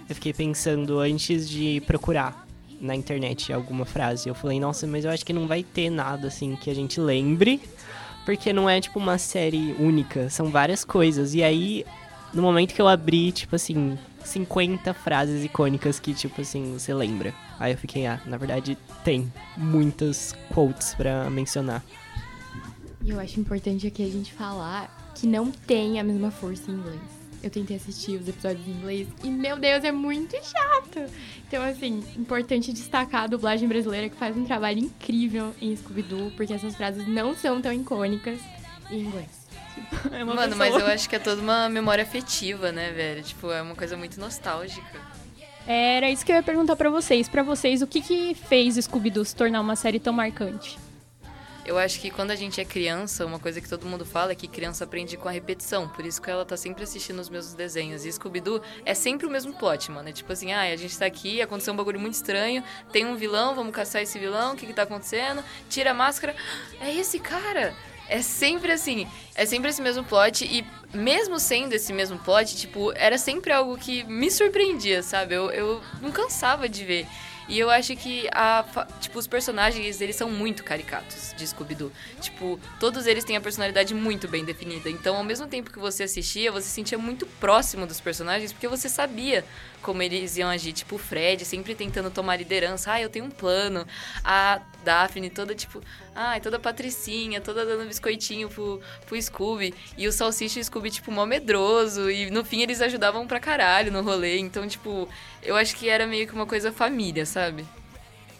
Eu 0.09 0.15
fiquei 0.15 0.33
pensando 0.33 0.99
antes 0.99 1.49
de 1.49 1.81
procurar 1.87 2.45
na 2.81 2.93
internet 2.93 3.53
alguma 3.53 3.85
frase. 3.85 4.27
Eu 4.27 4.35
falei, 4.35 4.59
nossa, 4.59 4.85
mas 4.85 5.05
eu 5.05 5.11
acho 5.11 5.25
que 5.25 5.31
não 5.31 5.47
vai 5.47 5.63
ter 5.63 5.89
nada, 5.89 6.27
assim, 6.27 6.57
que 6.57 6.69
a 6.69 6.75
gente 6.75 6.99
lembre. 6.99 7.61
Porque 8.25 8.51
não 8.51 8.69
é, 8.69 8.81
tipo, 8.81 8.99
uma 8.99 9.17
série 9.17 9.73
única. 9.79 10.29
São 10.29 10.47
várias 10.47 10.83
coisas. 10.83 11.33
E 11.33 11.41
aí, 11.41 11.85
no 12.33 12.41
momento 12.41 12.73
que 12.73 12.81
eu 12.81 12.87
abri, 12.87 13.31
tipo 13.31 13.55
assim, 13.55 13.97
50 14.25 14.93
frases 14.93 15.43
icônicas 15.43 15.99
que, 15.99 16.13
tipo 16.13 16.41
assim, 16.41 16.73
você 16.73 16.93
lembra. 16.93 17.33
Aí 17.59 17.73
eu 17.73 17.77
fiquei, 17.77 18.05
ah, 18.05 18.21
na 18.25 18.37
verdade 18.37 18.77
tem 19.03 19.31
muitas 19.57 20.35
quotes 20.53 20.93
para 20.93 21.29
mencionar. 21.29 21.83
E 23.03 23.09
eu 23.09 23.19
acho 23.19 23.39
importante 23.39 23.85
aqui 23.85 24.03
a 24.03 24.09
gente 24.09 24.33
falar 24.33 25.11
que 25.13 25.27
não 25.27 25.51
tem 25.51 25.99
a 25.99 26.03
mesma 26.03 26.31
força 26.31 26.71
em 26.71 26.75
inglês. 26.75 27.01
Eu 27.43 27.49
tentei 27.49 27.75
assistir 27.75 28.15
os 28.15 28.27
episódios 28.27 28.65
em 28.65 28.71
inglês 28.71 29.07
e, 29.21 29.29
meu 29.29 29.59
Deus, 29.59 29.83
é 29.83 29.91
muito 29.91 30.33
chato. 30.37 31.11
Então, 31.45 31.61
assim, 31.61 32.01
importante 32.17 32.71
destacar 32.71 33.23
a 33.23 33.27
dublagem 33.27 33.67
brasileira 33.67 34.07
que 34.07 34.15
faz 34.15 34.35
um 34.37 34.45
trabalho 34.45 34.79
incrível 34.79 35.53
em 35.61 35.75
Scooby-Doo, 35.75 36.31
porque 36.37 36.53
essas 36.53 36.73
frases 36.75 37.05
não 37.05 37.35
são 37.35 37.61
tão 37.61 37.73
icônicas 37.73 38.39
em 38.89 39.01
inglês. 39.01 39.42
É 40.11 40.23
Mano, 40.23 40.41
pessoa. 40.41 40.55
mas 40.55 40.75
eu 40.75 40.87
acho 40.87 41.09
que 41.09 41.15
é 41.15 41.19
toda 41.19 41.41
uma 41.41 41.69
memória 41.69 42.03
afetiva, 42.03 42.71
né, 42.71 42.91
velho? 42.91 43.23
Tipo, 43.23 43.51
é 43.51 43.61
uma 43.61 43.75
coisa 43.75 43.97
muito 43.97 44.19
nostálgica. 44.19 44.99
Era 45.65 46.09
isso 46.09 46.25
que 46.25 46.31
eu 46.31 46.35
ia 46.35 46.43
perguntar 46.43 46.75
para 46.75 46.89
vocês. 46.89 47.29
para 47.29 47.41
vocês, 47.41 47.81
o 47.81 47.87
que 47.87 48.01
que 48.01 48.35
fez 48.35 48.75
Scooby-Doo 48.75 49.23
se 49.23 49.35
tornar 49.35 49.61
uma 49.61 49.75
série 49.75 49.99
tão 49.99 50.13
marcante? 50.13 50.77
Eu 51.65 51.77
acho 51.77 52.01
que 52.01 52.11
quando 52.11 52.31
a 52.31 52.35
gente 52.35 52.59
é 52.59 52.65
criança, 52.65 53.25
uma 53.25 53.39
coisa 53.39 53.61
que 53.61 53.69
todo 53.69 53.85
mundo 53.85 54.05
fala 54.05 54.33
é 54.33 54.35
que 54.35 54.49
criança 54.49 54.83
aprende 54.83 55.15
com 55.15 55.29
a 55.29 55.31
repetição. 55.31 55.87
Por 55.87 56.05
isso 56.05 56.21
que 56.21 56.29
ela 56.29 56.43
tá 56.43 56.57
sempre 56.57 56.83
assistindo 56.83 57.19
os 57.19 57.29
mesmos 57.29 57.53
desenhos. 57.53 58.03
E 58.03 58.11
Scooby-Doo 58.11 58.61
é 58.83 58.93
sempre 58.93 59.25
o 59.25 59.29
mesmo 59.29 59.53
plot, 59.53 59.89
mano. 59.89 60.09
É 60.09 60.11
tipo 60.11 60.33
assim, 60.33 60.51
ah, 60.51 60.63
a 60.63 60.75
gente 60.75 60.97
tá 60.99 61.05
aqui, 61.05 61.41
aconteceu 61.41 61.73
um 61.73 61.77
bagulho 61.77 62.01
muito 62.01 62.15
estranho, 62.15 62.61
tem 62.91 63.05
um 63.05 63.15
vilão, 63.15 63.55
vamos 63.55 63.73
caçar 63.73 64.01
esse 64.01 64.19
vilão, 64.19 64.53
o 64.53 64.57
que 64.57 64.65
que 64.65 64.73
tá 64.73 64.83
acontecendo? 64.83 65.41
Tira 65.69 65.91
a 65.91 65.93
máscara. 65.93 66.35
É 66.81 66.93
esse 66.93 67.17
cara! 67.17 67.73
É 68.07 68.21
sempre 68.21 68.71
assim, 68.71 69.07
é 69.35 69.45
sempre 69.45 69.69
esse 69.69 69.81
mesmo 69.81 70.03
plot 70.03 70.45
e 70.45 70.65
mesmo 70.95 71.39
sendo 71.39 71.73
esse 71.73 71.91
mesmo 71.91 72.17
plot, 72.19 72.55
tipo, 72.55 72.91
era 72.95 73.17
sempre 73.17 73.51
algo 73.51 73.77
que 73.77 74.03
me 74.03 74.29
surpreendia, 74.29 75.01
sabe? 75.01 75.33
Eu, 75.33 75.49
eu 75.51 75.81
não 76.01 76.11
cansava 76.11 76.69
de 76.69 76.83
ver. 76.83 77.07
E 77.47 77.59
eu 77.59 77.69
acho 77.69 77.95
que 77.95 78.27
a, 78.31 78.63
tipo, 79.01 79.19
os 79.19 79.27
personagens, 79.27 79.99
eles 79.99 80.15
são 80.15 80.29
muito 80.29 80.63
caricatos 80.63 81.33
de 81.35 81.45
Scooby-Doo. 81.45 81.91
Tipo, 82.21 82.59
todos 82.79 83.05
eles 83.05 83.23
têm 83.23 83.35
a 83.35 83.41
personalidade 83.41 83.93
muito 83.93 84.27
bem 84.27 84.45
definida. 84.45 84.89
Então, 84.89 85.17
ao 85.17 85.23
mesmo 85.23 85.45
tempo 85.47 85.71
que 85.71 85.79
você 85.79 86.03
assistia, 86.03 86.51
você 86.51 86.67
se 86.67 86.73
sentia 86.73 86.97
muito 86.97 87.25
próximo 87.25 87.85
dos 87.85 87.99
personagens, 87.99 88.53
porque 88.53 88.67
você 88.67 88.87
sabia 88.87 89.43
como 89.81 90.01
eles 90.01 90.37
iam 90.37 90.49
agir. 90.49 90.71
Tipo, 90.71 90.95
o 90.95 90.97
Fred 90.99 91.43
sempre 91.43 91.75
tentando 91.75 92.09
tomar 92.09 92.37
liderança. 92.37 92.93
Ah, 92.93 93.01
eu 93.01 93.09
tenho 93.09 93.25
um 93.25 93.31
plano. 93.31 93.85
A 94.23 94.61
Daphne 94.83 95.29
toda, 95.29 95.55
tipo, 95.55 95.81
ah, 96.15 96.39
toda 96.41 96.59
patricinha, 96.59 97.41
toda 97.41 97.65
dando 97.65 97.87
biscoitinho 97.87 98.49
pro, 98.49 98.79
pro 99.05 99.21
Scooby. 99.21 99.73
E 99.97 100.07
o 100.07 100.11
Salsicha 100.11 100.59
e 100.59 100.61
o 100.61 100.65
Scooby, 100.65 100.91
tipo, 100.91 101.11
mó 101.11 101.25
medroso. 101.25 102.09
E 102.09 102.29
no 102.29 102.43
fim 102.43 102.61
eles 102.61 102.81
ajudavam 102.81 103.25
pra 103.25 103.39
caralho 103.39 103.91
no 103.91 104.01
rolê. 104.01 104.37
Então, 104.37 104.67
tipo, 104.67 105.07
eu 105.41 105.55
acho 105.55 105.75
que 105.75 105.89
era 105.89 106.05
meio 106.05 106.27
que 106.27 106.33
uma 106.33 106.45
coisa 106.45 106.71
família, 106.71 107.25
sabe? 107.25 107.65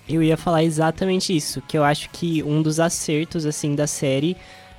Eu 0.08 0.22
ia 0.22 0.36
falar 0.36 0.64
exatamente 0.64 1.36
isso, 1.36 1.62
que 1.62 1.78
eu 1.78 1.84
acho 1.84 2.10
que 2.10 2.44
um 2.44 2.62
dos 2.62 2.80
acertos, 2.80 3.46
assim, 3.46 3.74
da 3.74 3.88
série 3.88 4.36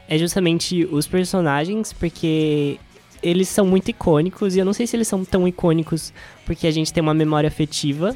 é 0.07 0.19
justamente 0.19 0.85
os 0.85 1.07
personagens, 1.07 1.95
porque 1.95 2.79
eles 3.23 3.49
são 3.49 3.67
muito 3.67 3.91
icônicos, 3.91 4.55
e 4.55 4.59
eu 4.59 4.67
não 4.67 4.75
sei 4.75 4.87
se 4.87 4.95
eles 4.95 5.09
são 5.09 5.25
tão 5.25 5.49
icônicos 5.49 6.13
porque 6.45 6.67
a 6.67 6.71
gente 6.71 6.93
tem 6.93 7.03
uma 7.03 7.15
memória 7.15 7.49
afetiva, 7.49 8.15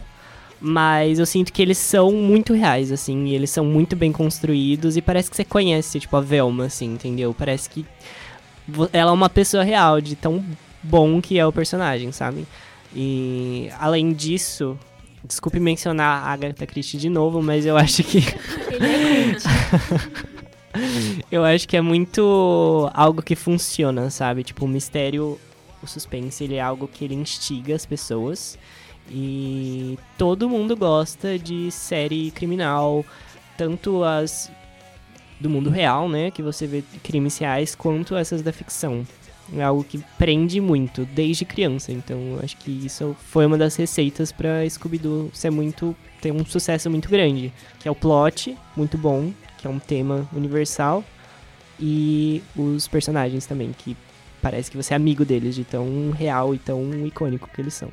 mas 0.60 1.18
eu 1.18 1.26
sinto 1.26 1.52
que 1.52 1.62
eles 1.62 1.78
são 1.78 2.12
muito 2.12 2.52
reais, 2.52 2.90
assim, 2.90 3.26
e 3.26 3.34
eles 3.34 3.50
são 3.50 3.64
muito 3.64 3.94
bem 3.94 4.10
construídos 4.10 4.96
e 4.96 5.02
parece 5.02 5.30
que 5.30 5.36
você 5.36 5.44
conhece, 5.44 6.00
tipo, 6.00 6.16
a 6.16 6.20
Velma, 6.20 6.66
assim, 6.66 6.86
entendeu? 6.86 7.34
Parece 7.36 7.70
que 7.70 7.86
ela 8.92 9.10
é 9.10 9.14
uma 9.14 9.30
pessoa 9.30 9.62
real, 9.62 10.00
de 10.00 10.16
tão 10.16 10.44
bom 10.82 11.20
que 11.20 11.38
é 11.38 11.46
o 11.46 11.52
personagem, 11.52 12.10
sabe? 12.12 12.46
E 12.94 13.68
além 13.78 14.12
disso, 14.12 14.78
desculpe 15.24 15.60
mencionar 15.60 16.24
a 16.24 16.32
Agatha 16.32 16.66
Christie 16.66 16.98
de 16.98 17.08
novo, 17.08 17.42
mas 17.42 17.66
eu 17.66 17.76
acho 17.76 18.02
que. 18.02 18.18
É 18.80 20.38
eu 21.30 21.44
acho 21.44 21.66
que 21.66 21.76
é 21.76 21.80
muito 21.80 22.90
algo 22.94 23.22
que 23.22 23.34
funciona, 23.34 24.10
sabe? 24.10 24.44
Tipo, 24.44 24.64
o 24.64 24.68
mistério, 24.68 25.38
o 25.82 25.86
suspense, 25.86 26.44
ele 26.44 26.54
é 26.56 26.60
algo 26.60 26.86
que 26.86 27.04
ele 27.04 27.14
instiga 27.14 27.74
as 27.74 27.86
pessoas. 27.86 28.58
E 29.10 29.98
todo 30.16 30.48
mundo 30.48 30.76
gosta 30.76 31.38
de 31.38 31.70
série 31.70 32.30
criminal, 32.30 33.04
tanto 33.56 34.04
as 34.04 34.50
do 35.40 35.48
mundo 35.48 35.70
real, 35.70 36.08
né, 36.08 36.30
que 36.30 36.42
você 36.42 36.66
vê 36.66 36.82
crimes 37.02 37.38
reais, 37.38 37.74
quanto 37.74 38.16
essas 38.16 38.42
da 38.42 38.52
ficção. 38.52 39.06
É 39.56 39.62
algo 39.62 39.82
que 39.82 39.98
prende 40.18 40.60
muito 40.60 41.06
desde 41.06 41.44
criança, 41.44 41.90
então 41.90 42.38
acho 42.42 42.56
que 42.58 42.70
isso 42.70 43.16
foi 43.18 43.46
uma 43.46 43.56
das 43.56 43.76
receitas 43.76 44.30
para 44.30 44.68
Scooby-Doo 44.68 45.30
ser 45.32 45.50
muito 45.50 45.96
ter 46.20 46.32
um 46.32 46.44
sucesso 46.44 46.90
muito 46.90 47.08
grande, 47.08 47.52
que 47.78 47.88
é 47.88 47.90
o 47.90 47.94
plot 47.94 48.54
muito 48.76 48.98
bom, 48.98 49.32
que 49.56 49.66
é 49.66 49.70
um 49.70 49.78
tema 49.78 50.28
universal 50.34 51.02
e 51.80 52.42
os 52.54 52.86
personagens 52.88 53.46
também 53.46 53.72
que 53.72 53.96
parece 54.42 54.70
que 54.70 54.76
você 54.76 54.92
é 54.92 54.96
amigo 54.96 55.24
deles 55.24 55.54
de 55.54 55.64
tão 55.64 56.10
real 56.10 56.54
e 56.54 56.58
tão 56.58 57.06
icônico 57.06 57.48
que 57.48 57.60
eles 57.60 57.74
são. 57.74 57.90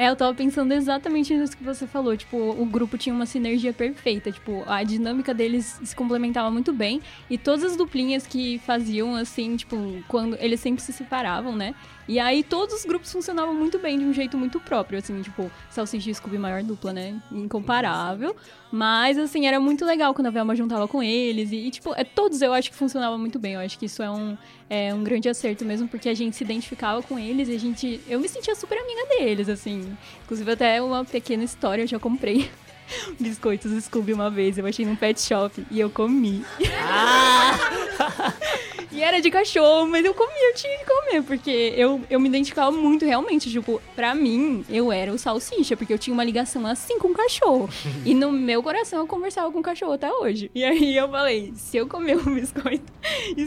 É, 0.00 0.08
eu 0.08 0.16
tava 0.16 0.32
pensando 0.32 0.72
exatamente 0.72 1.34
nisso 1.34 1.54
que 1.54 1.62
você 1.62 1.86
falou. 1.86 2.16
Tipo, 2.16 2.38
o 2.38 2.64
grupo 2.64 2.96
tinha 2.96 3.14
uma 3.14 3.26
sinergia 3.26 3.70
perfeita. 3.70 4.32
Tipo, 4.32 4.64
a 4.66 4.82
dinâmica 4.82 5.34
deles 5.34 5.78
se 5.84 5.94
complementava 5.94 6.50
muito 6.50 6.72
bem. 6.72 7.02
E 7.28 7.36
todas 7.36 7.62
as 7.72 7.76
duplinhas 7.76 8.26
que 8.26 8.58
faziam, 8.60 9.14
assim, 9.14 9.56
tipo, 9.56 10.02
quando 10.08 10.38
eles 10.40 10.58
sempre 10.58 10.82
se 10.82 10.90
separavam, 10.90 11.54
né? 11.54 11.74
E 12.10 12.18
aí 12.18 12.42
todos 12.42 12.74
os 12.74 12.84
grupos 12.84 13.12
funcionavam 13.12 13.54
muito 13.54 13.78
bem, 13.78 13.96
de 13.96 14.04
um 14.04 14.12
jeito 14.12 14.36
muito 14.36 14.58
próprio, 14.58 14.98
assim, 14.98 15.22
tipo, 15.22 15.48
Salsicha 15.70 16.10
e 16.10 16.14
Scooby 16.16 16.38
maior 16.38 16.60
dupla, 16.60 16.92
né? 16.92 17.14
Incomparável. 17.30 18.34
Mas, 18.72 19.16
assim, 19.16 19.46
era 19.46 19.60
muito 19.60 19.84
legal 19.84 20.12
quando 20.12 20.26
a 20.26 20.30
Velma 20.30 20.56
juntava 20.56 20.88
com 20.88 21.00
eles. 21.00 21.52
E, 21.52 21.68
e, 21.68 21.70
tipo, 21.70 21.94
é, 21.94 22.02
todos 22.02 22.42
eu 22.42 22.52
acho 22.52 22.68
que 22.68 22.76
funcionavam 22.76 23.16
muito 23.16 23.38
bem. 23.38 23.52
Eu 23.54 23.60
acho 23.60 23.78
que 23.78 23.86
isso 23.86 24.02
é 24.02 24.10
um, 24.10 24.36
é 24.68 24.92
um 24.92 25.04
grande 25.04 25.28
acerto 25.28 25.64
mesmo, 25.64 25.86
porque 25.86 26.08
a 26.08 26.14
gente 26.14 26.34
se 26.34 26.42
identificava 26.42 27.00
com 27.00 27.16
eles 27.16 27.48
e 27.48 27.54
a 27.54 27.58
gente. 27.60 28.00
Eu 28.08 28.18
me 28.18 28.28
sentia 28.28 28.56
super 28.56 28.76
amiga 28.76 29.06
deles, 29.16 29.48
assim. 29.48 29.96
Inclusive, 30.24 30.50
até 30.50 30.82
uma 30.82 31.04
pequena 31.04 31.44
história 31.44 31.84
eu 31.84 31.86
já 31.86 32.00
comprei 32.00 32.50
biscoitos 33.18 33.84
Scooby 33.84 34.12
uma 34.12 34.30
vez, 34.30 34.58
eu 34.58 34.66
achei 34.66 34.84
num 34.84 34.96
pet 34.96 35.20
shop 35.20 35.64
e 35.70 35.80
eu 35.80 35.90
comi. 35.90 36.44
Ah! 36.82 37.58
e 38.92 39.02
era 39.02 39.20
de 39.20 39.30
cachorro, 39.30 39.86
mas 39.86 40.04
eu 40.04 40.12
comi, 40.12 40.32
eu 40.48 40.54
tinha 40.54 40.78
que 40.78 40.84
comer, 40.84 41.22
porque 41.22 41.74
eu, 41.76 42.00
eu 42.10 42.18
me 42.18 42.28
identificava 42.28 42.70
muito 42.72 43.04
realmente. 43.04 43.50
Tipo, 43.50 43.80
pra 43.94 44.14
mim, 44.14 44.64
eu 44.68 44.90
era 44.92 45.12
o 45.12 45.18
salsicha, 45.18 45.76
porque 45.76 45.92
eu 45.92 45.98
tinha 45.98 46.12
uma 46.12 46.24
ligação 46.24 46.66
assim 46.66 46.98
com 46.98 47.08
o 47.08 47.14
cachorro. 47.14 47.68
e 48.04 48.14
no 48.14 48.32
meu 48.32 48.62
coração 48.62 49.00
eu 49.00 49.06
conversava 49.06 49.50
com 49.52 49.60
o 49.60 49.62
cachorro 49.62 49.92
até 49.92 50.12
hoje. 50.12 50.50
E 50.54 50.64
aí 50.64 50.96
eu 50.96 51.08
falei, 51.08 51.52
se 51.54 51.76
eu 51.76 51.86
comer 51.86 52.16
um 52.16 52.34
biscoito 52.34 52.92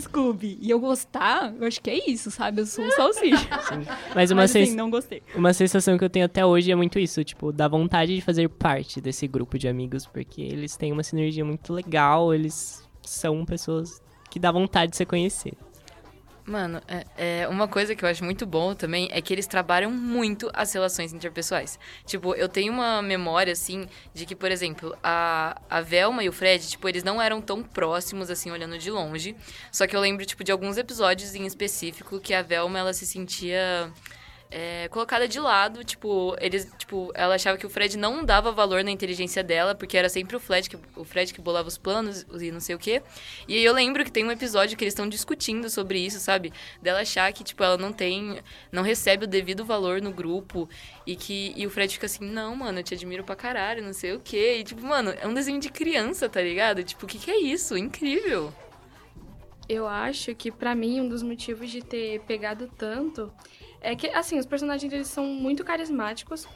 Scooby 0.01 0.57
e 0.61 0.69
eu 0.69 0.79
gostar, 0.79 1.53
eu 1.59 1.67
acho 1.67 1.81
que 1.81 1.89
é 1.89 2.09
isso, 2.09 2.31
sabe? 2.31 2.61
Eu 2.61 2.65
sou 2.65 2.85
um 2.85 2.91
salsicha. 2.91 3.47
Sim. 3.67 3.85
Mas 4.15 4.31
uma 4.31 4.43
mas, 4.43 4.55
assim, 4.55 4.75
não 4.75 4.89
gostei. 4.89 5.21
Uma 5.35 5.53
sensação 5.53 5.97
que 5.97 6.03
eu 6.03 6.09
tenho 6.09 6.25
até 6.25 6.45
hoje 6.45 6.71
é 6.71 6.75
muito 6.75 6.99
isso, 6.99 7.23
tipo, 7.23 7.51
da 7.51 7.67
vontade 7.67 8.15
de 8.15 8.21
fazer 8.21 8.49
parte 8.49 9.01
desse 9.01 9.27
grupo 9.33 9.57
de 9.57 9.67
amigos, 9.67 10.05
porque 10.05 10.41
eles 10.41 10.77
têm 10.77 10.91
uma 10.91 11.03
sinergia 11.03 11.43
muito 11.43 11.73
legal, 11.73 12.33
eles 12.33 12.87
são 13.01 13.43
pessoas 13.43 14.01
que 14.29 14.39
dá 14.39 14.51
vontade 14.51 14.91
de 14.91 14.97
você 14.97 15.05
conhecer. 15.05 15.53
Mano, 16.45 16.81
é, 16.89 17.05
é, 17.41 17.47
uma 17.47 17.69
coisa 17.69 17.95
que 17.95 18.03
eu 18.03 18.09
acho 18.09 18.21
muito 18.21 18.45
bom 18.45 18.75
também 18.75 19.07
é 19.13 19.21
que 19.21 19.33
eles 19.33 19.47
trabalham 19.47 19.89
muito 19.89 20.51
as 20.53 20.73
relações 20.73 21.13
interpessoais. 21.13 21.79
Tipo, 22.05 22.35
eu 22.35 22.49
tenho 22.49 22.73
uma 22.73 23.01
memória, 23.01 23.53
assim, 23.53 23.87
de 24.13 24.25
que, 24.25 24.35
por 24.35 24.51
exemplo, 24.51 24.93
a, 25.01 25.61
a 25.69 25.79
Velma 25.79 26.21
e 26.21 26.27
o 26.27 26.33
Fred, 26.33 26.67
tipo, 26.67 26.87
eles 26.89 27.01
não 27.01 27.21
eram 27.21 27.41
tão 27.41 27.63
próximos, 27.63 28.29
assim, 28.29 28.51
olhando 28.51 28.77
de 28.77 28.91
longe. 28.91 29.37
Só 29.71 29.87
que 29.87 29.95
eu 29.95 30.01
lembro, 30.01 30.25
tipo, 30.25 30.43
de 30.43 30.51
alguns 30.51 30.77
episódios 30.77 31.33
em 31.33 31.45
específico 31.45 32.19
que 32.19 32.33
a 32.33 32.41
Velma, 32.41 32.77
ela 32.77 32.93
se 32.93 33.05
sentia 33.05 33.89
é, 34.55 34.87
colocada 34.89 35.27
de 35.27 35.39
lado, 35.39 35.83
tipo, 35.83 36.35
eles, 36.39 36.71
tipo, 36.77 37.11
ela 37.15 37.33
achava 37.33 37.57
que 37.57 37.65
o 37.65 37.69
Fred 37.69 37.97
não 37.97 38.23
dava 38.23 38.51
valor 38.51 38.83
na 38.83 38.91
inteligência 38.91 39.43
dela, 39.43 39.73
porque 39.73 39.97
era 39.97 40.07
sempre 40.07 40.35
o 40.35 40.39
Fred 40.39 40.69
que, 40.69 40.77
o 40.95 41.03
Fred 41.03 41.33
que 41.33 41.41
bolava 41.41 41.67
os 41.67 41.75
planos 41.75 42.23
e 42.39 42.51
não 42.51 42.59
sei 42.59 42.75
o 42.75 42.77
quê. 42.77 43.01
E 43.47 43.57
aí 43.57 43.65
eu 43.65 43.73
lembro 43.73 44.05
que 44.05 44.11
tem 44.11 44.23
um 44.23 44.29
episódio 44.29 44.77
que 44.77 44.83
eles 44.83 44.93
estão 44.93 45.09
discutindo 45.09 45.67
sobre 45.71 45.97
isso, 45.97 46.19
sabe? 46.19 46.53
Dela 46.79 47.01
achar 47.01 47.33
que, 47.33 47.43
tipo, 47.43 47.63
ela 47.63 47.77
não 47.77 47.91
tem, 47.91 48.39
não 48.71 48.83
recebe 48.83 49.25
o 49.25 49.27
devido 49.27 49.65
valor 49.65 49.99
no 49.99 50.11
grupo 50.11 50.69
e 51.07 51.15
que 51.15 51.51
e 51.57 51.65
o 51.65 51.71
Fred 51.71 51.91
fica 51.91 52.05
assim: 52.05 52.23
"Não, 52.23 52.55
mano, 52.55 52.77
eu 52.77 52.83
te 52.83 52.93
admiro 52.93 53.23
pra 53.23 53.35
caralho, 53.35 53.83
não 53.83 53.93
sei 53.93 54.13
o 54.13 54.19
quê". 54.19 54.57
E 54.59 54.63
tipo, 54.63 54.83
mano, 54.83 55.15
é 55.19 55.27
um 55.27 55.33
desenho 55.33 55.59
de 55.59 55.69
criança, 55.69 56.29
tá 56.29 56.41
ligado? 56.41 56.83
Tipo, 56.83 57.05
o 57.05 57.09
que 57.09 57.17
que 57.17 57.31
é 57.31 57.39
isso? 57.39 57.75
Incrível. 57.75 58.53
Eu 59.67 59.87
acho 59.87 60.35
que 60.35 60.51
para 60.51 60.75
mim 60.75 61.01
um 61.01 61.07
dos 61.07 61.23
motivos 61.23 61.71
de 61.71 61.81
ter 61.81 62.19
pegado 62.21 62.69
tanto 62.77 63.33
é 63.83 63.95
que, 63.95 64.07
assim, 64.07 64.39
os 64.39 64.45
personagens 64.45 64.91
eles 64.91 65.07
são 65.07 65.25
muito 65.25 65.63
carismáticos. 65.63 66.47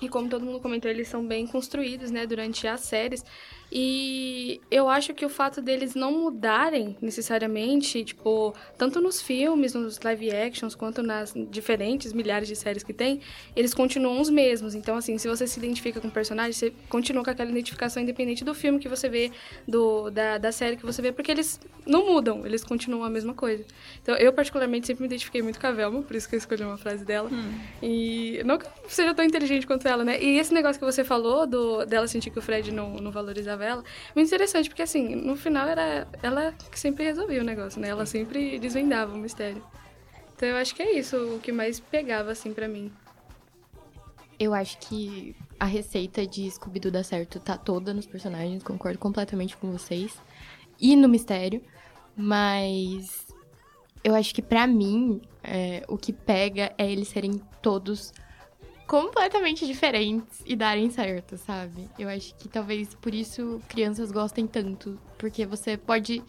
E 0.00 0.08
como 0.08 0.28
todo 0.28 0.44
mundo 0.44 0.60
comentou, 0.60 0.90
eles 0.90 1.08
são 1.08 1.26
bem 1.26 1.46
construídos, 1.46 2.10
né, 2.10 2.26
durante 2.26 2.66
as 2.66 2.80
séries. 2.80 3.24
E 3.74 4.60
eu 4.70 4.86
acho 4.86 5.14
que 5.14 5.24
o 5.24 5.30
fato 5.30 5.62
deles 5.62 5.94
não 5.94 6.12
mudarem 6.12 6.94
necessariamente, 7.00 8.04
tipo, 8.04 8.54
tanto 8.76 9.00
nos 9.00 9.22
filmes, 9.22 9.72
nos 9.72 9.98
live 9.98 10.30
actions, 10.30 10.74
quanto 10.74 11.02
nas 11.02 11.32
diferentes 11.50 12.12
milhares 12.12 12.46
de 12.46 12.54
séries 12.54 12.82
que 12.82 12.92
tem, 12.92 13.22
eles 13.56 13.72
continuam 13.72 14.20
os 14.20 14.28
mesmos. 14.28 14.74
Então, 14.74 14.94
assim, 14.94 15.16
se 15.16 15.26
você 15.26 15.46
se 15.46 15.58
identifica 15.58 16.02
com 16.02 16.08
o 16.08 16.10
personagem, 16.10 16.52
você 16.52 16.70
continua 16.90 17.24
com 17.24 17.30
aquela 17.30 17.50
identificação 17.50 18.02
independente 18.02 18.44
do 18.44 18.54
filme 18.54 18.78
que 18.78 18.90
você 18.90 19.08
vê, 19.08 19.32
do, 19.66 20.10
da, 20.10 20.36
da 20.36 20.52
série 20.52 20.76
que 20.76 20.84
você 20.84 21.00
vê, 21.00 21.10
porque 21.10 21.30
eles 21.30 21.58
não 21.86 22.04
mudam, 22.04 22.44
eles 22.44 22.62
continuam 22.62 23.04
a 23.04 23.10
mesma 23.10 23.32
coisa. 23.32 23.64
Então, 24.02 24.14
eu 24.16 24.34
particularmente 24.34 24.86
sempre 24.86 25.00
me 25.00 25.06
identifiquei 25.06 25.40
muito 25.40 25.58
com 25.58 25.66
a 25.66 25.72
Velma, 25.72 26.02
por 26.02 26.14
isso 26.14 26.28
que 26.28 26.34
eu 26.34 26.38
escolhi 26.38 26.62
uma 26.62 26.76
frase 26.76 27.06
dela. 27.06 27.30
Hum. 27.32 27.58
E 27.82 28.42
não 28.44 28.58
que 28.58 28.66
seja 28.88 29.14
tão 29.14 29.24
inteligente 29.24 29.66
quanto 29.66 29.88
ela, 29.88 30.04
né? 30.04 30.22
E 30.22 30.38
esse 30.38 30.52
negócio 30.52 30.78
que 30.78 30.84
você 30.84 31.02
falou, 31.02 31.46
do, 31.46 31.86
dela 31.86 32.06
sentir 32.06 32.30
que 32.30 32.38
o 32.38 32.42
Fred 32.42 32.70
não, 32.70 32.96
não 32.96 33.10
valorizava 33.10 33.61
ela. 33.64 33.84
Muito 34.14 34.26
interessante, 34.26 34.68
porque 34.68 34.82
assim, 34.82 35.14
no 35.14 35.36
final 35.36 35.68
era 35.68 36.06
ela 36.22 36.52
que 36.70 36.78
sempre 36.78 37.04
resolvia 37.04 37.40
o 37.40 37.44
negócio, 37.44 37.80
né? 37.80 37.88
Ela 37.88 38.06
sempre 38.06 38.58
desvendava 38.58 39.14
o 39.14 39.18
mistério. 39.18 39.62
Então 40.34 40.48
eu 40.48 40.56
acho 40.56 40.74
que 40.74 40.82
é 40.82 40.98
isso 40.98 41.16
o 41.36 41.38
que 41.38 41.52
mais 41.52 41.78
pegava, 41.78 42.32
assim, 42.32 42.52
para 42.52 42.66
mim. 42.66 42.92
Eu 44.38 44.52
acho 44.52 44.78
que 44.78 45.36
a 45.58 45.64
receita 45.64 46.26
de 46.26 46.50
Scooby-Doo 46.50 46.90
dar 46.90 47.04
certo 47.04 47.38
tá 47.38 47.56
toda 47.56 47.94
nos 47.94 48.06
personagens, 48.06 48.62
concordo 48.62 48.98
completamente 48.98 49.56
com 49.56 49.70
vocês. 49.70 50.20
e 50.80 50.96
no 50.96 51.08
mistério. 51.08 51.62
Mas 52.16 53.26
eu 54.04 54.14
acho 54.14 54.34
que 54.34 54.42
pra 54.42 54.66
mim, 54.66 55.22
é, 55.42 55.84
o 55.88 55.96
que 55.96 56.12
pega 56.12 56.74
é 56.76 56.90
eles 56.90 57.08
serem 57.08 57.40
todos 57.62 58.12
completamente 58.86 59.66
diferentes 59.66 60.42
e 60.44 60.54
darem 60.54 60.90
certo, 60.90 61.36
sabe? 61.36 61.88
Eu 61.98 62.08
acho 62.08 62.34
que 62.36 62.48
talvez 62.48 62.94
por 62.94 63.14
isso 63.14 63.60
crianças 63.68 64.12
gostem 64.12 64.46
tanto. 64.46 64.98
Porque 65.18 65.46
você 65.46 65.76
pode 65.76 66.22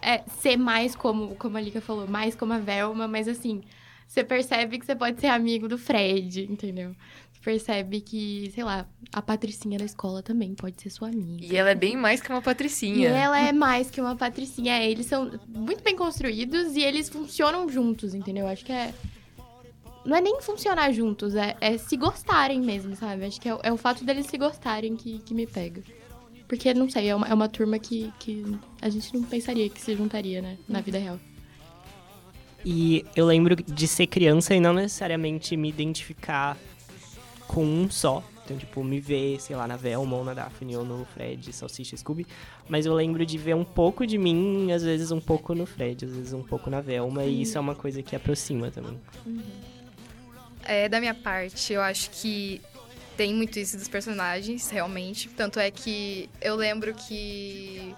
é, 0.00 0.22
ser 0.40 0.56
mais 0.56 0.94
como, 0.94 1.34
como 1.36 1.56
a 1.56 1.60
Lika 1.60 1.80
falou, 1.80 2.06
mais 2.06 2.34
como 2.34 2.52
a 2.52 2.58
Velma, 2.58 3.08
mas 3.08 3.28
assim, 3.28 3.62
você 4.06 4.22
percebe 4.22 4.78
que 4.78 4.86
você 4.86 4.94
pode 4.94 5.20
ser 5.20 5.26
amigo 5.26 5.68
do 5.68 5.76
Fred, 5.76 6.44
entendeu? 6.44 6.94
Você 7.32 7.40
percebe 7.42 8.00
que, 8.00 8.50
sei 8.54 8.62
lá, 8.62 8.86
a 9.12 9.20
Patricinha 9.20 9.78
da 9.78 9.84
escola 9.84 10.22
também 10.22 10.54
pode 10.54 10.80
ser 10.80 10.90
sua 10.90 11.08
amiga. 11.08 11.44
E 11.44 11.56
ela 11.56 11.70
é 11.70 11.74
bem 11.74 11.96
mais 11.96 12.20
que 12.20 12.30
uma 12.30 12.42
patricinha. 12.42 13.08
E 13.08 13.12
ela 13.12 13.40
é 13.40 13.52
mais 13.52 13.90
que 13.90 14.00
uma 14.00 14.14
Patricinha. 14.16 14.78
É, 14.78 14.88
eles 14.88 15.06
são 15.06 15.32
muito 15.48 15.82
bem 15.82 15.96
construídos 15.96 16.76
e 16.76 16.82
eles 16.82 17.08
funcionam 17.08 17.68
juntos, 17.68 18.14
entendeu? 18.14 18.46
Acho 18.46 18.64
que 18.64 18.72
é. 18.72 18.94
Não 20.06 20.16
é 20.16 20.20
nem 20.20 20.40
funcionar 20.40 20.92
juntos, 20.92 21.34
é, 21.34 21.56
é 21.60 21.76
se 21.76 21.96
gostarem 21.96 22.60
mesmo, 22.60 22.94
sabe? 22.94 23.24
Acho 23.24 23.40
que 23.40 23.48
é, 23.48 23.58
é 23.64 23.72
o 23.72 23.76
fato 23.76 24.04
deles 24.04 24.26
se 24.26 24.38
gostarem 24.38 24.94
que, 24.94 25.18
que 25.18 25.34
me 25.34 25.46
pega. 25.46 25.82
Porque, 26.46 26.72
não 26.72 26.88
sei, 26.88 27.08
é 27.08 27.14
uma, 27.14 27.26
é 27.26 27.34
uma 27.34 27.48
turma 27.48 27.76
que, 27.76 28.12
que 28.20 28.56
a 28.80 28.88
gente 28.88 29.12
não 29.12 29.24
pensaria 29.24 29.68
que 29.68 29.80
se 29.80 29.96
juntaria, 29.96 30.40
né? 30.40 30.56
Na 30.68 30.80
vida 30.80 30.96
real. 30.96 31.18
E 32.64 33.04
eu 33.16 33.26
lembro 33.26 33.56
de 33.56 33.88
ser 33.88 34.06
criança 34.06 34.54
e 34.54 34.60
não 34.60 34.72
necessariamente 34.72 35.56
me 35.56 35.68
identificar 35.68 36.56
com 37.48 37.64
um 37.64 37.90
só. 37.90 38.22
Então, 38.44 38.56
tipo, 38.56 38.84
me 38.84 39.00
ver, 39.00 39.40
sei 39.40 39.56
lá, 39.56 39.66
na 39.66 39.76
Velma 39.76 40.16
ou 40.16 40.24
na 40.24 40.34
Daphne 40.34 40.76
ou 40.76 40.84
no 40.84 41.04
Fred, 41.04 41.52
Salsicha 41.52 41.96
Scooby. 41.96 42.24
Mas 42.68 42.86
eu 42.86 42.94
lembro 42.94 43.26
de 43.26 43.36
ver 43.36 43.56
um 43.56 43.64
pouco 43.64 44.06
de 44.06 44.16
mim, 44.16 44.70
às 44.70 44.84
vezes 44.84 45.10
um 45.10 45.20
pouco 45.20 45.52
no 45.52 45.66
Fred, 45.66 46.04
às 46.04 46.12
vezes 46.12 46.32
um 46.32 46.44
pouco 46.44 46.70
na 46.70 46.80
Velma. 46.80 47.24
E 47.24 47.42
isso 47.42 47.58
é 47.58 47.60
uma 47.60 47.74
coisa 47.74 48.04
que 48.04 48.14
aproxima 48.14 48.70
também. 48.70 49.00
É, 50.68 50.88
da 50.88 50.98
minha 51.00 51.14
parte, 51.14 51.72
eu 51.72 51.80
acho 51.80 52.10
que 52.10 52.60
tem 53.16 53.32
muito 53.32 53.58
isso 53.58 53.76
dos 53.76 53.88
personagens, 53.88 54.68
realmente. 54.68 55.28
Tanto 55.28 55.58
é 55.60 55.70
que 55.70 56.28
eu 56.40 56.54
lembro 56.56 56.92
que 56.94 57.94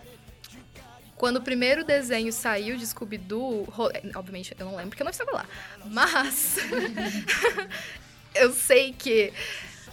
quando 1.16 1.38
o 1.38 1.42
primeiro 1.42 1.82
desenho 1.84 2.32
saiu 2.32 2.76
de 2.76 2.86
Scooby-Doo, 2.86 3.64
ro- 3.64 3.90
obviamente 4.14 4.54
eu 4.58 4.66
não 4.66 4.72
lembro 4.76 4.90
porque 4.90 5.02
eu 5.02 5.04
não 5.04 5.10
estava 5.10 5.32
lá, 5.32 5.46
mas 5.86 6.56
eu 8.34 8.52
sei 8.52 8.92
que 8.92 9.32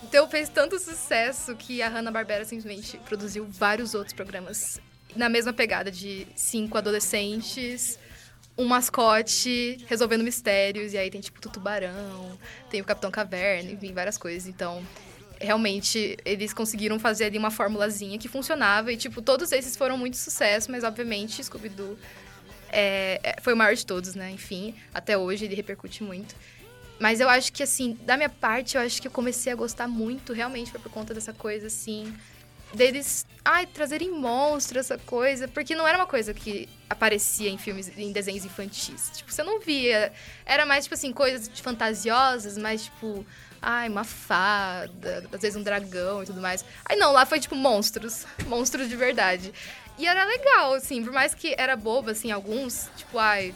então 0.04 0.30
fez 0.30 0.50
tanto 0.50 0.78
sucesso 0.78 1.56
que 1.56 1.82
a 1.82 1.90
Hanna-Barbera 1.90 2.46
simplesmente 2.46 2.98
produziu 3.00 3.46
vários 3.50 3.96
outros 3.96 4.14
programas 4.14 4.80
na 5.16 5.28
mesma 5.30 5.52
pegada 5.52 5.90
de 5.90 6.28
cinco 6.36 6.78
adolescentes, 6.78 7.98
um 8.58 8.66
mascote 8.66 9.78
resolvendo 9.88 10.24
mistérios, 10.24 10.94
e 10.94 10.98
aí 10.98 11.10
tem 11.10 11.22
tipo 11.22 11.40
o 11.46 11.52
Tubarão, 11.52 12.38
tem 12.70 12.82
o 12.82 12.86
Capitão 12.86 13.12
Caverna, 13.12 13.72
enfim, 13.72 13.94
várias 13.94 14.18
coisas. 14.18 14.48
Então, 14.48 14.82
realmente, 15.40 16.18
eles 16.24 16.54
conseguiram 16.54 16.98
fazer 17.00 17.26
ali 17.26 17.38
uma 17.38 17.52
formulazinha 17.52 18.18
que 18.18 18.28
funcionava, 18.28 18.92
e 18.94 18.98
tipo, 18.98 19.22
todos 19.22 19.52
esses 19.52 19.76
foram 19.76 19.98
muito 19.98 20.18
sucesso, 20.18 20.72
mas 20.72 20.84
obviamente 20.84 21.44
Scooby-Doo 21.44 21.98
é, 22.70 23.20
é- 23.24 23.36
foi 23.42 23.54
o 23.54 23.58
maior 23.58 23.76
de 23.76 23.86
todos, 23.86 24.16
né? 24.16 24.32
Enfim, 24.32 24.76
até 24.94 25.18
hoje 25.18 25.46
ele 25.46 25.56
repercute 25.56 26.04
muito. 26.04 26.36
Mas 27.00 27.20
eu 27.20 27.28
acho 27.28 27.52
que, 27.52 27.62
assim, 27.62 27.98
da 28.04 28.16
minha 28.16 28.30
parte, 28.30 28.78
eu 28.78 28.82
acho 28.82 29.02
que 29.02 29.08
eu 29.08 29.12
comecei 29.12 29.52
a 29.52 29.56
gostar 29.56 29.88
muito, 29.88 30.32
realmente, 30.32 30.72
foi 30.72 30.80
por 30.80 30.90
conta 30.90 31.14
dessa 31.14 31.34
coisa, 31.34 31.68
assim, 31.68 32.14
deles, 32.76 33.26
ai, 33.44 33.66
trazerem 33.66 34.12
monstros, 34.12 34.86
essa 34.86 34.98
coisa, 34.98 35.48
porque 35.48 35.76
não 35.76 35.88
era 35.88 35.98
uma 35.98 36.06
coisa 36.06 36.34
que 36.34 36.70
aparecia 36.90 37.50
em 37.50 37.58
filmes, 37.58 37.92
em 37.98 38.12
desenhos 38.12 38.46
infantis. 38.46 39.12
Tipo, 39.16 39.32
você 39.32 39.44
não 39.44 39.60
via, 39.60 40.12
era 40.46 40.66
mais, 40.66 40.86
tipo 40.86 40.94
assim, 40.94 41.12
coisas 41.12 41.50
fantasiosas, 41.60 42.58
mais, 42.58 42.86
tipo, 42.86 43.26
ai, 43.62 43.90
uma 43.90 44.04
fada, 44.04 45.28
às 45.32 45.42
vezes 45.42 45.56
um 45.56 45.64
dragão 45.64 46.22
e 46.22 46.26
tudo 46.26 46.42
mais. 46.42 46.64
Aí 46.86 46.96
não, 46.96 47.12
lá 47.12 47.26
foi, 47.26 47.40
tipo, 47.40 47.56
monstros, 47.56 48.26
monstros 48.46 48.88
de 48.88 48.96
verdade. 48.96 49.54
E 49.98 50.06
era 50.06 50.26
legal, 50.26 50.74
assim, 50.74 51.04
por 51.04 51.14
mais 51.14 51.34
que 51.34 51.56
era 51.58 51.76
bobo, 51.76 52.12
assim, 52.12 52.32
alguns, 52.32 52.90
tipo, 52.98 53.18
ai, 53.18 53.56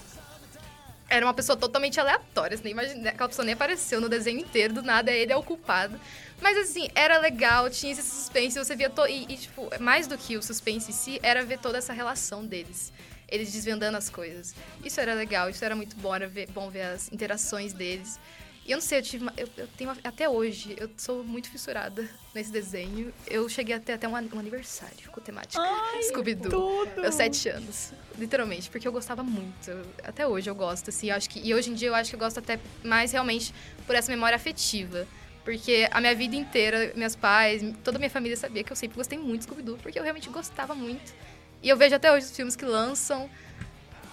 era 1.09 1.25
uma 1.25 1.33
pessoa 1.33 1.57
totalmente 1.57 1.99
aleatória. 1.99 2.55
Você 2.55 2.63
nem 2.63 2.71
imagina, 2.71 3.09
aquela 3.09 3.27
pessoa 3.27 3.43
nem 3.45 3.53
apareceu 3.53 3.99
no 3.99 4.07
desenho 4.07 4.39
inteiro, 4.39 4.73
do 4.73 4.81
nada 4.81 5.11
ele 5.11 5.33
é 5.33 5.35
o 5.35 5.43
culpado. 5.43 5.99
Mas 6.41 6.57
assim, 6.57 6.87
era 6.95 7.17
legal, 7.19 7.69
tinha 7.69 7.91
esse 7.91 8.01
suspense, 8.03 8.57
você 8.57 8.75
via. 8.75 8.89
To... 8.89 9.05
E, 9.07 9.23
e, 9.29 9.37
tipo, 9.37 9.69
mais 9.79 10.07
do 10.07 10.17
que 10.17 10.37
o 10.37 10.41
suspense 10.43 10.89
em 10.91 10.93
si, 10.93 11.19
era 11.21 11.43
ver 11.43 11.59
toda 11.59 11.77
essa 11.77 11.93
relação 11.93 12.45
deles. 12.45 12.91
Eles 13.27 13.51
desvendando 13.51 13.97
as 13.97 14.09
coisas. 14.09 14.55
Isso 14.83 14.99
era 14.99 15.13
legal, 15.13 15.49
isso 15.49 15.63
era 15.63 15.75
muito 15.75 15.95
bom, 15.97 16.15
era 16.15 16.27
ver- 16.27 16.49
bom 16.51 16.69
ver 16.69 16.81
as 16.83 17.11
interações 17.11 17.73
deles. 17.73 18.19
E 18.65 18.71
eu 18.71 18.77
não 18.77 18.81
sei, 18.81 18.99
eu 18.99 19.03
tive. 19.03 19.23
uma- 19.23 19.33
eu, 19.37 19.47
eu 19.57 19.67
tenho. 19.77 19.89
uma- 19.91 19.99
até 20.03 20.27
hoje, 20.29 20.75
eu 20.79 20.89
sou 20.97 21.23
muito 21.23 21.49
fissurada 21.49 22.07
nesse 22.33 22.51
desenho. 22.51 23.13
Eu 23.27 23.47
cheguei 23.49 23.75
até 23.75 23.93
até 23.93 24.07
um, 24.07 24.13
um 24.13 24.39
aniversário 24.39 25.11
com 25.11 25.19
temática 25.21 25.61
Scooby-Doo. 26.09 26.87
Meus 26.97 27.15
sete 27.15 27.49
anos. 27.49 27.91
Literalmente, 28.17 28.69
porque 28.69 28.87
eu 28.87 28.91
gostava 28.91 29.23
muito. 29.23 29.69
Eu- 29.69 29.85
Até 30.03 30.25
hoje 30.27 30.49
eu 30.49 30.55
gosto, 30.55 30.89
assim. 30.89 31.09
eu 31.09 31.15
acho 31.15 31.29
que, 31.29 31.39
e 31.39 31.53
hoje 31.53 31.69
em 31.69 31.73
dia 31.73 31.87
eu 31.89 31.95
acho 31.95 32.09
que 32.09 32.15
eu 32.15 32.19
gosto 32.19 32.37
até 32.39 32.59
mais 32.83 33.11
realmente 33.11 33.53
por 33.85 33.95
essa 33.95 34.11
memória 34.11 34.35
afetiva. 34.35 35.07
Porque 35.43 35.87
a 35.89 36.01
minha 36.01 36.13
vida 36.13 36.35
inteira, 36.35 36.91
meus 36.95 37.15
pais, 37.15 37.63
toda 37.83 37.97
a 37.97 37.99
minha 37.99 38.09
família 38.09 38.35
sabia 38.37 38.63
que 38.63 38.71
eu 38.71 38.75
sempre 38.75 38.97
gostei 38.97 39.17
muito 39.17 39.39
de 39.39 39.45
Scooby-Doo, 39.45 39.77
porque 39.81 39.97
eu 39.97 40.03
realmente 40.03 40.29
gostava 40.29 40.75
muito. 40.75 41.13
E 41.61 41.69
eu 41.69 41.77
vejo 41.77 41.95
até 41.95 42.11
hoje 42.11 42.25
os 42.25 42.35
filmes 42.35 42.55
que 42.55 42.65
lançam. 42.65 43.29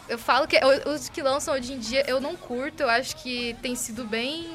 Eu 0.08 0.18
falo 0.18 0.46
que 0.46 0.58
os 0.86 1.08
que 1.08 1.20
lançam 1.20 1.54
hoje 1.54 1.72
em 1.72 1.78
dia 1.78 2.04
eu 2.08 2.20
não 2.20 2.36
curto, 2.36 2.82
eu 2.82 2.88
acho 2.88 3.16
que 3.16 3.56
tem 3.60 3.74
sido 3.74 4.04
bem, 4.04 4.48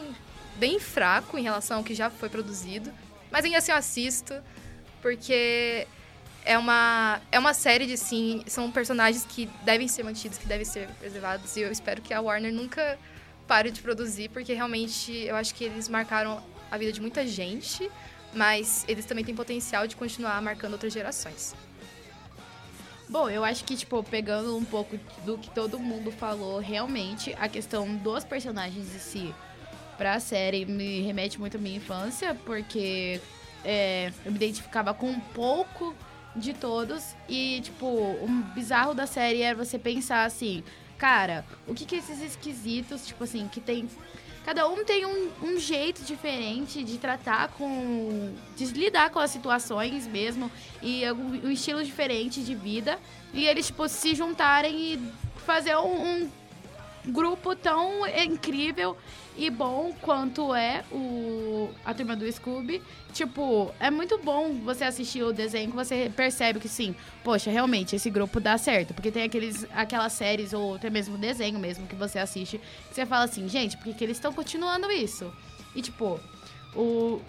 bem 0.55 0.79
fraco 0.79 1.37
em 1.37 1.43
relação 1.43 1.77
ao 1.77 1.83
que 1.83 1.93
já 1.93 2.09
foi 2.09 2.29
produzido. 2.29 2.91
Mas 3.29 3.45
ainda 3.45 3.57
assim 3.57 3.71
eu 3.71 3.77
assisto, 3.77 4.33
porque 5.01 5.87
é 6.43 6.57
uma, 6.57 7.21
é 7.31 7.37
uma 7.37 7.53
série 7.53 7.85
de, 7.85 7.97
sim, 7.97 8.43
são 8.47 8.71
personagens 8.71 9.25
que 9.25 9.47
devem 9.63 9.87
ser 9.87 10.03
mantidos, 10.03 10.37
que 10.37 10.47
devem 10.47 10.65
ser 10.65 10.87
preservados. 10.99 11.55
E 11.55 11.61
eu 11.61 11.71
espero 11.71 12.01
que 12.01 12.13
a 12.13 12.21
Warner 12.21 12.53
nunca 12.53 12.97
pare 13.47 13.71
de 13.71 13.81
produzir, 13.81 14.29
porque 14.29 14.53
realmente 14.53 15.11
eu 15.11 15.35
acho 15.35 15.53
que 15.53 15.65
eles 15.65 15.87
marcaram 15.87 16.41
a 16.71 16.77
vida 16.77 16.91
de 16.91 17.01
muita 17.01 17.27
gente, 17.27 17.91
mas 18.33 18.85
eles 18.87 19.05
também 19.05 19.23
têm 19.23 19.35
potencial 19.35 19.85
de 19.85 19.95
continuar 19.95 20.41
marcando 20.41 20.73
outras 20.73 20.93
gerações. 20.93 21.53
Bom, 23.09 23.29
eu 23.29 23.43
acho 23.43 23.65
que, 23.65 23.75
tipo, 23.75 24.01
pegando 24.03 24.55
um 24.55 24.63
pouco 24.63 24.97
do 25.25 25.37
que 25.37 25.49
todo 25.49 25.77
mundo 25.77 26.11
falou, 26.13 26.59
realmente, 26.59 27.35
a 27.37 27.49
questão 27.49 27.93
dos 27.97 28.23
personagens 28.23 28.95
em 28.95 28.99
si 28.99 29.35
pra 29.97 30.17
série 30.19 30.65
me 30.65 31.01
remete 31.01 31.37
muito 31.37 31.57
à 31.57 31.59
minha 31.59 31.75
infância, 31.75 32.33
porque 32.45 33.19
é, 33.65 34.13
eu 34.25 34.31
me 34.31 34.37
identificava 34.37 34.93
com 34.93 35.07
um 35.07 35.19
pouco 35.19 35.93
de 36.35 36.53
todos. 36.53 37.15
E, 37.27 37.59
tipo, 37.61 37.85
o 37.85 38.27
bizarro 38.55 38.93
da 38.93 39.05
série 39.05 39.41
era 39.41 39.55
você 39.55 39.77
pensar 39.77 40.23
assim, 40.23 40.63
cara, 40.97 41.45
o 41.67 41.73
que 41.73 41.85
que 41.85 41.95
esses 41.95 42.21
esquisitos, 42.21 43.05
tipo 43.05 43.23
assim, 43.23 43.47
que 43.47 43.59
tem. 43.59 43.89
Cada 44.43 44.67
um 44.67 44.83
tem 44.83 45.05
um, 45.05 45.29
um 45.43 45.59
jeito 45.59 46.03
diferente 46.03 46.83
de 46.83 46.97
tratar 46.97 47.49
com. 47.49 48.33
de 48.57 48.65
lidar 48.65 49.09
com 49.11 49.19
as 49.19 49.29
situações 49.31 50.07
mesmo. 50.07 50.51
E 50.81 51.05
algum- 51.05 51.47
um 51.47 51.51
estilo 51.51 51.83
diferente 51.83 52.41
de 52.41 52.55
vida. 52.55 52.99
E 53.33 53.45
eles, 53.45 53.67
tipo, 53.67 53.87
se 53.87 54.15
juntarem 54.15 54.75
e 54.93 55.11
fazer 55.45 55.75
um, 55.77 56.03
um 56.23 56.29
grupo 57.05 57.55
tão 57.55 58.05
incrível 58.07 58.97
e 59.35 59.49
bom 59.49 59.93
quanto 60.01 60.53
é 60.53 60.83
o 60.91 61.69
a 61.85 61.93
turma 61.93 62.15
do 62.15 62.31
Scooby. 62.31 62.81
Tipo, 63.13 63.73
é 63.79 63.89
muito 63.89 64.17
bom 64.19 64.53
você 64.63 64.83
assistir 64.83 65.23
o 65.23 65.33
desenho 65.33 65.69
que 65.69 65.75
você 65.75 66.11
percebe 66.15 66.59
que 66.59 66.69
sim, 66.69 66.95
poxa, 67.23 67.49
realmente 67.49 67.95
esse 67.95 68.09
grupo 68.09 68.39
dá 68.39 68.57
certo, 68.57 68.93
porque 68.93 69.11
tem 69.11 69.23
aqueles 69.23 69.65
aquelas 69.73 70.13
séries 70.13 70.53
ou 70.53 70.75
até 70.75 70.89
mesmo 70.89 71.17
desenho 71.17 71.59
mesmo 71.59 71.87
que 71.87 71.95
você 71.95 72.19
assiste, 72.19 72.59
que 72.89 72.95
você 72.95 73.05
fala 73.05 73.25
assim, 73.25 73.47
gente, 73.47 73.77
por 73.77 73.85
que, 73.85 73.93
que 73.93 74.03
eles 74.03 74.17
estão 74.17 74.33
continuando 74.33 74.91
isso? 74.91 75.31
E 75.75 75.81
tipo, 75.81 76.19
o 76.75 77.21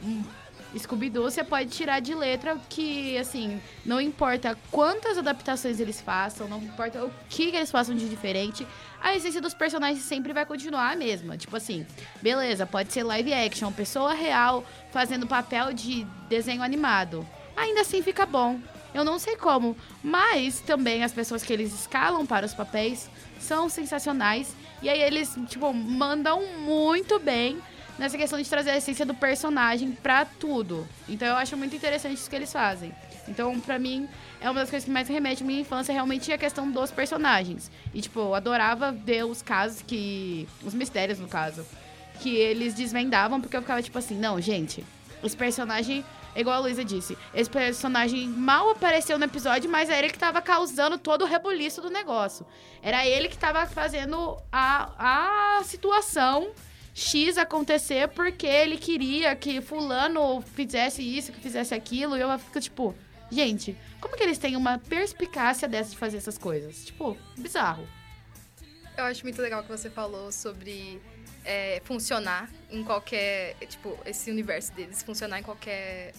Scooby-Doo 0.79 1.31
você 1.31 1.45
pode 1.45 1.71
tirar 1.71 2.01
de 2.01 2.15
letra 2.15 2.59
que, 2.69 3.17
assim, 3.19 3.61
não 3.85 4.01
importa 4.01 4.57
quantas 4.71 5.19
adaptações 5.19 5.81
eles 5.81 6.01
façam, 6.01 6.49
não 6.49 6.59
importa 6.59 7.05
o 7.05 7.11
que, 7.29 7.51
que 7.51 7.57
eles 7.57 7.71
façam 7.71 7.95
de 7.95 8.09
diferente, 8.09 8.67
a 9.03 9.15
essência 9.15 9.41
dos 9.41 9.53
personagens 9.53 10.05
sempre 10.05 10.33
vai 10.33 10.47
continuar 10.47 10.93
a 10.93 10.97
mesma. 10.97 11.37
Tipo 11.37 11.57
assim, 11.57 11.85
beleza, 12.23 12.65
pode 12.65 12.93
ser 12.93 13.03
live 13.03 13.35
action, 13.35 13.73
pessoa 13.73 14.15
real 14.15 14.65
fazendo 14.93 15.27
papel 15.27 15.73
de 15.73 16.07
desenho 16.29 16.63
animado. 16.63 17.27
Ainda 17.57 17.81
assim 17.81 18.01
fica 18.01 18.25
bom. 18.25 18.61
Eu 18.95 19.05
não 19.05 19.19
sei 19.19 19.37
como, 19.37 19.77
mas 20.03 20.61
também 20.61 21.03
as 21.03 21.13
pessoas 21.13 21.43
que 21.43 21.53
eles 21.53 21.73
escalam 21.73 22.25
para 22.25 22.47
os 22.47 22.55
papéis 22.55 23.11
são 23.41 23.69
sensacionais. 23.69 24.55
E 24.81 24.89
aí 24.89 25.01
eles, 25.01 25.35
tipo, 25.49 25.73
mandam 25.73 26.47
muito 26.59 27.19
bem 27.19 27.59
nessa 27.99 28.17
questão 28.17 28.41
de 28.41 28.49
trazer 28.49 28.71
a 28.71 28.77
essência 28.77 29.07
do 29.07 29.15
personagem 29.15 29.93
pra 29.93 30.25
tudo. 30.25 30.87
Então 31.09 31.27
eu 31.27 31.37
acho 31.37 31.57
muito 31.57 31.75
interessante 31.75 32.15
isso 32.15 32.31
que 32.31 32.37
eles 32.37 32.53
fazem. 32.53 32.95
Então, 33.29 33.59
pra 33.61 33.79
mim, 33.79 34.09
é 34.43 34.51
uma 34.51 34.61
das 34.61 34.71
coisas 34.71 34.85
que 34.85 34.91
mais 34.91 35.09
remete 35.09 35.43
à 35.43 35.47
minha 35.47 35.61
infância, 35.61 35.93
realmente 35.93 36.33
a 36.33 36.37
questão 36.37 36.71
dos 36.71 36.91
personagens. 36.91 37.71
E, 37.95 38.01
tipo, 38.01 38.19
eu 38.19 38.35
adorava 38.35 38.91
ver 38.91 39.25
os 39.25 39.41
casos 39.41 39.83
que. 39.83 40.49
Os 40.65 40.75
mistérios, 40.75 41.19
no 41.21 41.29
caso. 41.29 41.65
Que 42.21 42.35
eles 42.37 42.75
desvendavam, 42.75 43.41
porque 43.41 43.57
eu 43.57 43.63
ficava 43.63 43.81
tipo 43.81 43.97
assim, 43.97 44.19
não, 44.19 44.41
gente, 44.41 44.85
esse 45.23 45.37
personagem. 45.37 46.05
Igual 46.35 46.57
a 46.57 46.61
Luísa 46.61 46.83
disse, 46.83 47.17
esse 47.35 47.51
personagem 47.51 48.27
mal 48.27 48.71
apareceu 48.71 49.19
no 49.19 49.25
episódio, 49.27 49.71
mas 49.71 49.91
era 49.91 49.99
ele 49.99 50.11
que 50.11 50.19
tava 50.19 50.41
causando 50.41 50.97
todo 50.97 51.23
o 51.23 51.27
rebuliço 51.27 51.83
do 51.83 51.91
negócio. 51.91 52.47
Era 52.83 53.07
ele 53.07 53.29
que 53.29 53.37
tava 53.37 53.67
fazendo 53.67 54.39
a, 54.51 55.59
a 55.59 55.63
situação 55.65 56.51
X 56.95 57.37
acontecer 57.37 58.09
porque 58.09 58.47
ele 58.47 58.79
queria 58.79 59.37
que 59.37 59.61
fulano 59.61 60.41
fizesse 60.41 61.03
isso, 61.03 61.33
que 61.33 61.41
fizesse 61.41 61.75
aquilo. 61.75 62.17
E 62.17 62.21
eu 62.21 62.39
fico 62.39 62.61
tipo, 62.61 62.95
gente, 63.33 63.77
como 64.01 64.17
que 64.17 64.23
eles 64.23 64.39
têm 64.39 64.57
uma 64.57 64.79
perspicácia 64.79 65.67
dessa 65.67 65.91
de 65.91 65.97
fazer 65.97 66.19
essas 66.19 66.37
coisas? 66.37 66.85
Tipo, 66.85 67.17
bizarro. 67.37 67.87
Eu 68.97 69.05
acho 69.05 69.23
muito 69.25 69.41
legal 69.41 69.63
que 69.63 69.71
você 69.71 69.89
falou 69.89 70.31
sobre 70.31 71.01
é, 71.45 71.81
funcionar 71.85 72.51
em 72.71 72.85
qualquer. 72.85 73.57
Tipo, 73.67 73.99
esse 74.05 74.31
universo 74.31 74.73
deles 74.75 75.03
funcionar 75.03 75.41
em 75.41 75.43
qualquer. 75.43 76.13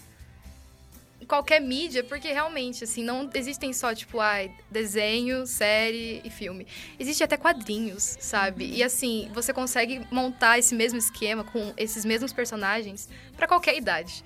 Em 1.21 1.25
qualquer 1.25 1.61
mídia, 1.61 2.03
porque 2.03 2.33
realmente, 2.33 2.83
assim, 2.83 3.01
não 3.01 3.29
existem 3.33 3.71
só, 3.71 3.95
tipo, 3.95 4.19
ai, 4.19 4.53
desenho, 4.69 5.47
série 5.47 6.21
e 6.25 6.29
filme. 6.29 6.67
Existe 6.99 7.23
até 7.23 7.37
quadrinhos, 7.37 8.17
sabe? 8.19 8.65
E 8.65 8.83
assim, 8.83 9.31
você 9.33 9.53
consegue 9.53 10.05
montar 10.11 10.59
esse 10.59 10.75
mesmo 10.75 10.99
esquema 10.99 11.45
com 11.45 11.73
esses 11.77 12.03
mesmos 12.03 12.33
personagens 12.33 13.07
para 13.37 13.47
qualquer 13.47 13.77
idade. 13.77 14.21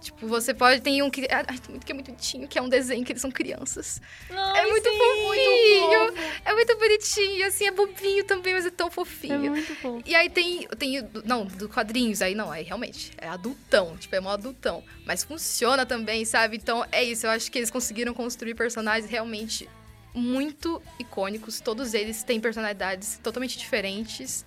Tipo, 0.00 0.26
você 0.26 0.54
pode 0.54 0.80
ter 0.80 1.02
um 1.02 1.10
que. 1.10 1.28
Ai, 1.30 1.44
tem 1.44 1.70
muito 1.70 1.84
que 1.84 1.92
é 1.92 1.94
muito 1.94 2.06
bonitinho, 2.06 2.48
que 2.48 2.58
é 2.58 2.62
um 2.62 2.68
desenho 2.68 3.04
que 3.04 3.12
eles 3.12 3.20
são 3.20 3.30
crianças. 3.30 4.00
Ai, 4.30 4.60
é 4.60 4.66
muito 4.66 4.88
sim, 4.88 4.98
fofinho. 4.98 6.00
muito 6.00 6.20
é 6.44 6.54
muito 6.54 6.76
bonitinho, 6.78 7.46
assim, 7.46 7.66
é 7.66 7.70
bobinho 7.70 8.24
também, 8.24 8.54
mas 8.54 8.64
é 8.64 8.70
tão 8.70 8.90
fofinho. 8.90 9.46
É 9.46 9.50
muito 9.50 9.74
fofo. 9.76 10.02
E 10.06 10.14
aí 10.14 10.30
tem, 10.30 10.66
tem. 10.78 11.06
Não, 11.24 11.44
do 11.44 11.68
quadrinhos, 11.68 12.22
aí 12.22 12.34
não, 12.34 12.50
aí 12.50 12.64
realmente. 12.64 13.12
É 13.18 13.28
adultão, 13.28 13.96
tipo, 13.98 14.14
é 14.16 14.20
mó 14.20 14.30
adultão. 14.30 14.82
Mas 15.04 15.22
funciona 15.22 15.84
também, 15.84 16.24
sabe? 16.24 16.56
Então 16.56 16.84
é 16.90 17.04
isso, 17.04 17.26
eu 17.26 17.30
acho 17.30 17.50
que 17.52 17.58
eles 17.58 17.70
conseguiram 17.70 18.14
construir 18.14 18.54
personagens 18.54 19.10
realmente 19.10 19.68
muito 20.14 20.82
icônicos. 20.98 21.60
Todos 21.60 21.92
eles 21.92 22.22
têm 22.22 22.40
personalidades 22.40 23.20
totalmente 23.22 23.58
diferentes 23.58 24.46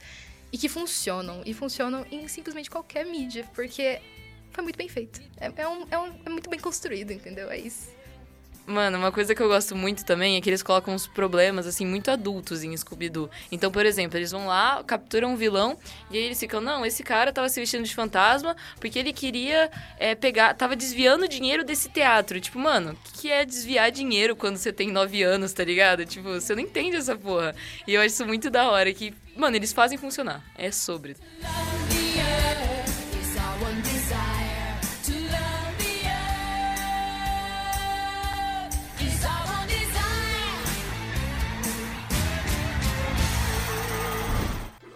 e 0.52 0.58
que 0.58 0.68
funcionam. 0.68 1.42
E 1.46 1.54
funcionam 1.54 2.06
em 2.12 2.28
simplesmente 2.28 2.70
qualquer 2.70 3.06
mídia, 3.06 3.46
porque 3.54 4.02
foi 4.54 4.64
muito 4.64 4.78
bem 4.78 4.88
feito. 4.88 5.22
É, 5.40 5.52
é 5.58 5.68
um, 5.68 5.86
é, 5.92 5.98
um- 6.00 6.14
é 6.26 6.30
muito 6.30 6.50
bem 6.50 6.60
construído, 6.60 7.12
entendeu? 7.12 7.50
É 7.52 7.58
isso. 7.58 7.92
Mano, 8.66 8.98
uma 8.98 9.12
coisa 9.12 9.36
que 9.36 9.42
eu 9.44 9.50
gosto 9.50 9.76
muito 9.76 10.06
também 10.06 10.38
é 10.38 10.42
que 10.42 10.50
eles 10.50 10.64
colocam 10.64 10.94
uns 10.94 11.06
problemas, 11.06 11.68
assim, 11.68 11.86
muito 11.86 12.10
adultos 12.10 12.64
em 12.64 12.76
Scooby-Doo. 12.78 13.30
Então, 13.52 13.70
por 13.70 13.86
exemplo, 13.86 14.18
eles 14.18 14.32
vão 14.32 14.48
lá, 14.48 14.82
capturam 14.88 15.34
um 15.34 15.36
vilão, 15.36 15.78
e 16.10 16.18
aí 16.18 16.24
eles 16.24 16.40
ficam, 16.40 16.62
não, 16.62 16.86
esse 16.86 17.04
cara 17.04 17.34
tava 17.34 17.50
se 17.50 17.60
vestindo 17.60 17.84
de 17.84 17.94
fantasma 17.94 18.56
porque 18.80 18.98
ele 18.98 19.12
queria 19.12 19.70
é, 20.00 20.16
pegar, 20.16 20.54
tava 20.54 20.78
desviando 20.78 21.28
dinheiro 21.28 21.66
desse 21.66 21.90
teatro. 21.90 22.40
Tipo, 22.40 22.58
mano, 22.58 22.94
o 22.94 23.20
que, 23.20 23.30
é 23.30 23.44
desviar 23.46 23.92
dinheiro 23.92 24.34
quando 24.34 24.56
você 24.56 24.72
tem 24.72 24.90
nove 24.94 25.22
anos, 25.24 25.52
tá 25.52 25.66
ligado? 25.66 26.06
Tipo, 26.06 26.30
você 26.30 26.56
não 26.56 26.62
entende 26.62 26.96
essa 26.96 27.18
porra. 27.18 27.54
E 27.86 27.94
eu 27.94 28.00
acho 28.00 28.14
isso 28.14 28.26
muito 28.26 28.50
da 28.50 28.72
hora, 28.72 28.94
que, 28.94 29.14
mano, 29.36 29.58
eles 29.58 29.74
fazem 29.74 29.98
funcionar. 29.98 30.42
É 30.58 30.72
sobre. 30.72 31.18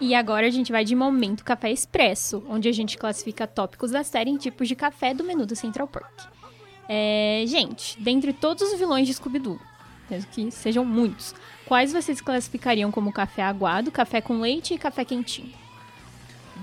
E 0.08 0.15
agora 0.15 0.48
a 0.48 0.50
gente 0.50 0.72
vai 0.72 0.86
de 0.86 0.96
Momento 0.96 1.43
Café 1.43 1.70
Expresso, 1.70 2.41
onde 2.48 2.70
a 2.70 2.72
gente 2.72 2.98
classifica 2.98 3.46
tópicos 3.46 3.91
da 3.91 4.06
série 4.06 4.30
em 4.30 4.38
tipos 4.38 4.65
de 4.65 4.74
café 4.74 5.13
do 5.13 5.22
menu 5.22 5.46
do 5.46 5.54
Central 5.54 5.86
Park. 5.86 6.30
É, 6.88 7.43
gente, 7.46 8.02
dentre 8.02 8.32
todos 8.32 8.72
os 8.72 8.80
vilões 8.80 9.06
de 9.06 9.13
Scooby-Doo, 9.13 9.60
mesmo 10.10 10.32
que 10.32 10.50
sejam 10.50 10.86
muitos, 10.86 11.36
quais 11.65 11.91
vocês 11.91 12.22
classificariam 12.22 12.89
como 12.89 13.12
café 13.12 13.41
aguado, 13.41 13.91
café 13.91 14.22
com 14.22 14.39
leite 14.39 14.74
e 14.74 14.78
café 14.78 15.04
quentinho? 15.04 15.54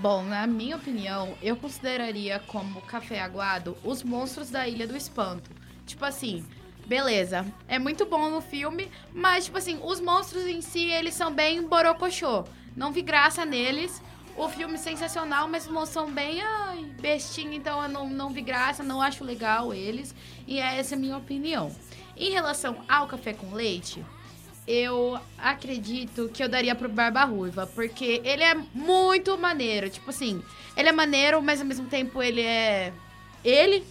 Bom, 0.01 0.23
na 0.23 0.47
minha 0.47 0.77
opinião, 0.77 1.35
eu 1.39 1.55
consideraria 1.55 2.39
como 2.47 2.81
café 2.81 3.21
aguado 3.21 3.77
os 3.83 4.01
monstros 4.01 4.49
da 4.49 4.67
Ilha 4.67 4.87
do 4.87 4.97
Espanto. 4.97 5.51
Tipo 5.85 6.03
assim, 6.03 6.43
beleza, 6.85 7.45
é 7.67 7.79
muito 7.79 8.05
bom 8.05 8.29
no 8.29 8.41
filme, 8.41 8.89
mas 9.13 9.45
tipo 9.45 9.57
assim, 9.57 9.79
os 9.83 9.99
monstros 9.99 10.45
em 10.45 10.61
si, 10.61 10.89
eles 10.89 11.13
são 11.13 11.33
bem 11.33 11.63
borocochô. 11.63 12.45
Não 12.75 12.91
vi 12.91 13.01
graça 13.01 13.45
neles. 13.45 14.01
O 14.37 14.49
filme 14.49 14.77
sensacional, 14.77 15.47
mas 15.47 15.65
os 15.65 15.71
monstros 15.71 15.93
são 15.93 16.11
bem 16.11 16.41
ai, 16.41 16.83
bestinha, 16.99 17.55
então 17.55 17.81
eu 17.81 17.87
não, 17.87 18.09
não 18.09 18.31
vi 18.31 18.41
graça, 18.41 18.83
não 18.83 19.01
acho 19.01 19.23
legal 19.23 19.73
eles. 19.73 20.13
E 20.45 20.59
essa 20.59 20.93
é 20.93 20.97
a 20.97 20.99
minha 20.99 21.17
opinião. 21.17 21.73
Em 22.17 22.31
relação 22.31 22.83
ao 22.89 23.07
café 23.07 23.31
com 23.31 23.53
leite, 23.53 24.03
eu 24.67 25.19
acredito 25.37 26.29
que 26.33 26.43
eu 26.43 26.49
daria 26.49 26.73
pro 26.75 26.89
Barba 26.89 27.23
Ruiva, 27.23 27.67
porque 27.67 28.21
ele 28.23 28.43
é 28.43 28.55
muito 28.73 29.37
maneiro. 29.37 29.89
Tipo 29.89 30.09
assim, 30.09 30.43
ele 30.75 30.89
é 30.89 30.91
maneiro, 30.91 31.41
mas 31.41 31.61
ao 31.61 31.67
mesmo 31.67 31.87
tempo 31.87 32.21
ele 32.21 32.41
é. 32.41 32.91
Ele. 33.43 33.85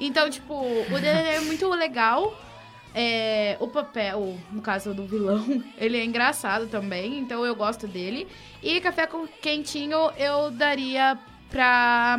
Então, 0.00 0.30
tipo, 0.30 0.54
o 0.54 1.00
dele 1.00 1.28
é 1.28 1.40
muito 1.40 1.68
legal. 1.68 2.34
É, 2.92 3.56
o 3.60 3.68
papel, 3.68 4.36
no 4.50 4.60
caso 4.60 4.92
do 4.92 5.06
vilão, 5.06 5.62
ele 5.78 5.96
é 5.96 6.04
engraçado 6.04 6.66
também, 6.66 7.18
então 7.18 7.44
eu 7.44 7.54
gosto 7.54 7.86
dele. 7.86 8.26
E 8.62 8.80
café 8.80 9.06
com 9.06 9.28
quentinho 9.28 10.10
eu 10.16 10.50
daria 10.50 11.16
pra. 11.50 12.18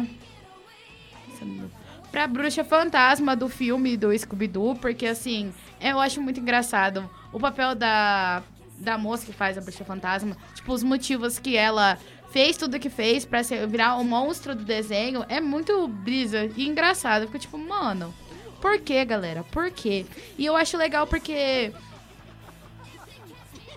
Pra 2.12 2.28
bruxa 2.28 2.64
fantasma 2.64 3.36
do 3.36 3.50
filme 3.50 3.98
do 3.98 4.18
Scooby-Doo, 4.18 4.76
porque 4.76 5.08
assim, 5.08 5.52
eu 5.80 6.00
acho 6.00 6.22
muito 6.22 6.42
engraçado 6.42 7.10
o 7.32 7.40
papel 7.40 7.74
da, 7.74 8.44
da 8.78 8.98
moça 8.98 9.26
que 9.26 9.32
faz 9.32 9.58
a 9.58 9.62
bruxa 9.62 9.86
fantasma, 9.86 10.36
tipo, 10.54 10.74
os 10.74 10.84
motivos 10.84 11.40
que 11.40 11.56
ela 11.56 11.98
fez 12.32 12.58
tudo 12.58 12.80
que 12.80 12.90
fez 12.90 13.26
pra 13.26 13.44
ser, 13.44 13.68
virar 13.68 13.98
o 13.98 14.04
monstro 14.04 14.56
do 14.56 14.64
desenho, 14.64 15.26
é 15.28 15.40
muito 15.40 15.88
brisa 15.88 16.50
e 16.56 16.68
engraçado. 16.68 17.28
Fica 17.28 17.40
tipo, 17.40 17.58
mano, 17.58 18.14
por 18.60 18.80
que, 18.80 19.04
galera? 19.04 19.44
Por 19.52 19.70
quê? 19.72 20.06
E 20.38 20.46
eu 20.46 20.56
acho 20.56 20.78
legal 20.78 21.06
porque. 21.06 21.72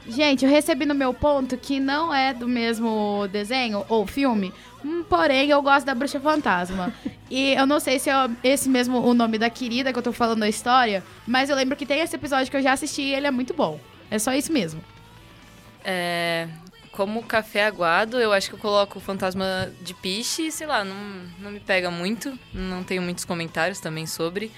Gente, 0.06 0.44
eu 0.44 0.50
recebi 0.50 0.84
no 0.84 0.94
meu 0.94 1.14
ponto 1.14 1.56
que 1.56 1.80
não 1.80 2.12
é 2.12 2.34
do 2.34 2.46
mesmo 2.46 3.26
desenho 3.32 3.86
ou 3.88 4.06
filme, 4.06 4.52
hum, 4.84 5.02
porém 5.02 5.48
eu 5.48 5.62
gosto 5.62 5.86
da 5.86 5.94
Bruxa 5.94 6.20
Fantasma. 6.20 6.92
e 7.30 7.54
eu 7.54 7.66
não 7.66 7.80
sei 7.80 7.98
se 7.98 8.10
é 8.10 8.30
esse 8.42 8.68
mesmo 8.68 8.98
o 8.98 9.14
nome 9.14 9.38
da 9.38 9.48
querida 9.48 9.94
que 9.94 9.98
eu 9.98 10.02
tô 10.02 10.12
falando 10.12 10.42
a 10.42 10.48
história, 10.48 11.02
mas 11.26 11.48
eu 11.48 11.56
lembro 11.56 11.74
que 11.74 11.86
tem 11.86 12.00
esse 12.00 12.14
episódio 12.14 12.50
que 12.50 12.56
eu 12.58 12.62
já 12.62 12.74
assisti 12.74 13.00
e 13.00 13.14
ele 13.14 13.26
é 13.26 13.30
muito 13.30 13.54
bom. 13.54 13.80
É 14.10 14.18
só 14.18 14.34
isso 14.34 14.52
mesmo. 14.52 14.84
É, 15.82 16.48
como 16.94 17.24
café 17.24 17.66
aguado, 17.66 18.20
eu 18.20 18.33
acho 18.33 18.48
que 18.48 18.54
eu 18.54 18.59
coloco 18.59 19.00
o 19.00 19.02
fantasma 19.02 19.68
de 19.83 19.92
piche, 19.92 20.52
sei 20.52 20.64
lá, 20.64 20.85
não, 20.85 20.96
não 21.40 21.50
me 21.50 21.59
pega 21.59 21.90
muito, 21.90 22.38
não 22.52 22.85
tenho 22.85 23.02
muitos 23.02 23.24
comentários 23.24 23.80
também 23.80 24.07
sobre. 24.07 24.52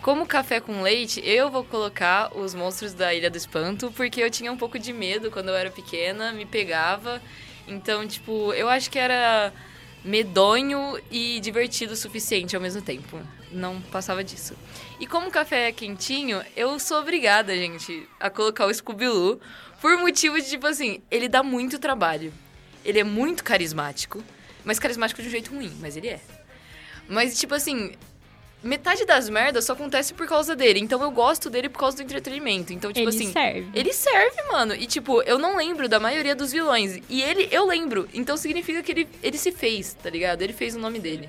Como 0.00 0.24
café 0.24 0.60
com 0.60 0.82
leite, 0.82 1.20
eu 1.24 1.50
vou 1.50 1.64
colocar 1.64 2.30
os 2.36 2.54
monstros 2.54 2.94
da 2.94 3.12
Ilha 3.12 3.28
do 3.28 3.36
Espanto, 3.36 3.92
porque 3.96 4.22
eu 4.22 4.30
tinha 4.30 4.52
um 4.52 4.56
pouco 4.56 4.78
de 4.78 4.92
medo 4.92 5.32
quando 5.32 5.48
eu 5.48 5.56
era 5.56 5.68
pequena, 5.68 6.32
me 6.32 6.46
pegava. 6.46 7.20
Então, 7.66 8.06
tipo, 8.06 8.52
eu 8.52 8.68
acho 8.68 8.88
que 8.88 8.98
era 8.98 9.52
medonho 10.04 10.96
e 11.10 11.40
divertido 11.40 11.94
o 11.94 11.96
suficiente 11.96 12.54
ao 12.54 12.62
mesmo 12.62 12.82
tempo. 12.82 13.18
Não 13.50 13.80
passava 13.80 14.22
disso. 14.22 14.54
E 15.00 15.08
como 15.08 15.28
café 15.28 15.68
é 15.68 15.72
quentinho, 15.72 16.40
eu 16.56 16.78
sou 16.78 17.00
obrigada, 17.00 17.52
gente, 17.56 18.08
a 18.20 18.30
colocar 18.30 18.66
o 18.66 18.72
Scooby-Doo 18.72 19.40
por 19.80 19.96
motivo 19.98 20.40
de, 20.40 20.48
tipo 20.48 20.66
assim, 20.66 21.00
ele 21.10 21.28
dá 21.28 21.42
muito 21.42 21.78
trabalho. 21.78 22.32
Ele 22.84 23.00
é 23.00 23.04
muito 23.04 23.44
carismático, 23.44 24.22
mas 24.64 24.78
carismático 24.78 25.20
de 25.22 25.28
um 25.28 25.30
jeito 25.30 25.54
ruim, 25.54 25.72
mas 25.80 25.96
ele 25.96 26.08
é. 26.08 26.20
Mas, 27.08 27.38
tipo 27.38 27.54
assim, 27.54 27.92
metade 28.62 29.04
das 29.04 29.28
merdas 29.28 29.64
só 29.64 29.72
acontece 29.72 30.14
por 30.14 30.26
causa 30.26 30.54
dele. 30.54 30.80
Então 30.80 31.02
eu 31.02 31.10
gosto 31.10 31.50
dele 31.50 31.68
por 31.68 31.78
causa 31.78 31.96
do 31.96 32.02
entretenimento. 32.02 32.72
Então, 32.72 32.92
tipo 32.92 33.08
ele 33.08 33.16
assim. 33.16 33.32
serve. 33.32 33.68
Ele 33.74 33.92
serve, 33.92 34.42
mano. 34.50 34.74
E, 34.74 34.86
tipo, 34.86 35.22
eu 35.22 35.38
não 35.38 35.56
lembro 35.56 35.88
da 35.88 35.98
maioria 35.98 36.34
dos 36.34 36.52
vilões. 36.52 37.00
E 37.08 37.22
ele, 37.22 37.48
eu 37.50 37.66
lembro. 37.66 38.08
Então 38.14 38.36
significa 38.36 38.82
que 38.82 38.92
ele, 38.92 39.08
ele 39.22 39.38
se 39.38 39.50
fez, 39.50 39.94
tá 39.94 40.10
ligado? 40.10 40.42
Ele 40.42 40.52
fez 40.52 40.76
o 40.76 40.78
nome 40.78 40.98
dele. 40.98 41.28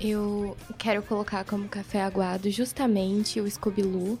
Eu 0.00 0.56
quero 0.78 1.02
colocar 1.02 1.44
como 1.44 1.68
café 1.68 2.02
aguado 2.02 2.50
justamente 2.50 3.40
o 3.40 3.50
Scooby-Loo. 3.50 4.18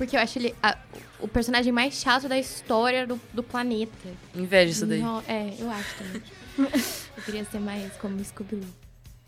Porque 0.00 0.16
eu 0.16 0.20
acho 0.20 0.38
ele 0.38 0.54
a- 0.62 0.78
o 1.20 1.28
personagem 1.28 1.70
mais 1.70 1.92
chato 1.92 2.26
da 2.26 2.38
história 2.38 3.06
do, 3.06 3.20
do 3.34 3.42
planeta. 3.42 4.08
Inveja 4.34 4.72
isso 4.72 4.86
daí. 4.86 5.02
É, 5.28 5.54
eu 5.58 5.70
acho 5.70 5.94
também. 5.98 6.22
eu 7.18 7.22
queria 7.22 7.44
ser 7.44 7.60
mais 7.60 7.92
como 7.98 8.18
Scooby-Doo. 8.24 8.66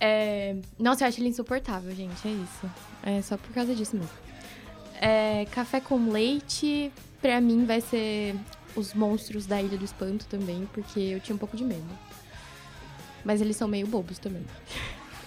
É... 0.01 0.57
Nossa, 0.79 1.05
eu 1.05 1.09
acho 1.09 1.21
ele 1.21 1.29
insuportável, 1.29 1.95
gente. 1.95 2.27
É 2.27 2.31
isso. 2.31 2.71
É 3.03 3.21
só 3.21 3.37
por 3.37 3.53
causa 3.53 3.75
disso 3.75 3.95
mesmo. 3.97 4.09
É... 4.99 5.45
Café 5.51 5.79
com 5.79 6.09
leite, 6.09 6.91
pra 7.21 7.39
mim, 7.39 7.67
vai 7.67 7.83
ser 7.83 8.35
os 8.75 8.95
monstros 8.95 9.45
da 9.45 9.61
Ilha 9.61 9.77
do 9.77 9.85
Espanto 9.85 10.25
também, 10.25 10.67
porque 10.73 10.99
eu 10.99 11.21
tinha 11.21 11.37
um 11.37 11.39
pouco 11.39 11.55
de 11.55 11.65
medo. 11.65 11.85
Mas 13.23 13.43
eles 13.43 13.57
são 13.59 13.69
meio 13.69 13.87
bobos 13.87 14.19
também. 14.19 14.45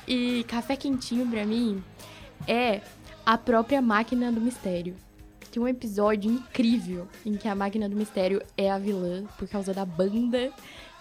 E 0.07 0.43
café 0.47 0.75
quentinho, 0.75 1.27
pra 1.27 1.45
mim, 1.45 1.83
é 2.47 2.81
a 3.25 3.39
própria 3.39 3.81
máquina 3.81 4.31
do 4.31 4.39
mistério. 4.39 4.95
Tem 5.55 5.63
um 5.63 5.67
episódio 5.69 6.29
incrível 6.29 7.07
em 7.25 7.37
que 7.37 7.47
a 7.47 7.55
máquina 7.55 7.87
do 7.87 7.95
mistério 7.95 8.41
é 8.57 8.69
a 8.69 8.77
vilã 8.77 9.23
por 9.37 9.47
causa 9.47 9.73
da 9.73 9.85
banda 9.85 10.51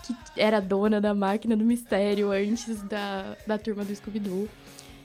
que 0.04 0.14
era 0.36 0.60
dona 0.60 1.00
da 1.00 1.12
máquina 1.12 1.56
do 1.56 1.64
mistério 1.64 2.30
antes 2.30 2.80
da, 2.82 3.36
da 3.48 3.58
turma 3.58 3.84
do 3.84 3.92
Scooby-Doo. 3.92 4.48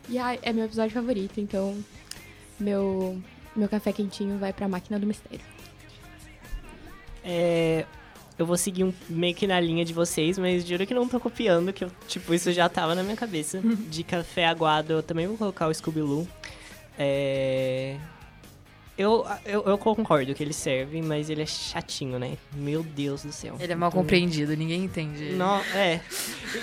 E 0.08 0.20
ai, 0.20 0.38
é 0.44 0.54
meu 0.54 0.66
episódio 0.66 0.92
favorito, 0.92 1.42
então 1.42 1.76
meu, 2.60 3.20
meu 3.56 3.68
café 3.68 3.92
quentinho 3.92 4.38
vai 4.38 4.54
pra 4.54 4.68
máquina 4.68 5.00
do 5.00 5.08
mistério. 5.08 5.44
É, 7.24 7.88
eu 8.38 8.46
vou 8.46 8.56
seguir 8.56 8.84
um, 8.84 8.94
meio 9.10 9.34
que 9.34 9.48
na 9.48 9.60
linha 9.60 9.84
de 9.84 9.94
vocês, 9.94 10.38
mas 10.38 10.64
juro 10.64 10.86
que 10.86 10.94
não 10.94 11.08
tô 11.08 11.20
copiando, 11.20 11.74
que 11.74 11.86
eu, 11.86 11.92
tipo, 12.08 12.36
isso 12.36 12.52
já 12.52 12.70
tava 12.70 12.94
na 12.94 13.02
minha 13.02 13.18
cabeça. 13.18 13.60
de 13.90 14.04
café 14.04 14.46
aguado, 14.46 14.94
eu 14.94 15.02
também 15.02 15.26
vou 15.26 15.38
colocar 15.38 15.68
o 15.68 15.74
Scooby-Loo. 15.74 16.28
É... 17.00 17.98
Eu, 19.00 19.26
eu, 19.46 19.64
eu, 19.64 19.78
concordo 19.78 20.36
que 20.36 20.44
ele 20.44 20.52
serve, 20.52 21.02
mas 21.02 21.30
ele 21.30 21.42
é 21.42 21.46
chatinho, 21.46 22.20
né? 22.20 22.38
Meu 22.54 22.84
Deus 22.84 23.24
do 23.24 23.32
céu. 23.32 23.56
Ele 23.58 23.72
é 23.72 23.76
mal 23.76 23.88
então, 23.88 24.02
compreendido, 24.02 24.58
ninguém 24.58 24.84
entende. 24.84 25.32
Não, 25.38 25.56
é. 25.74 26.02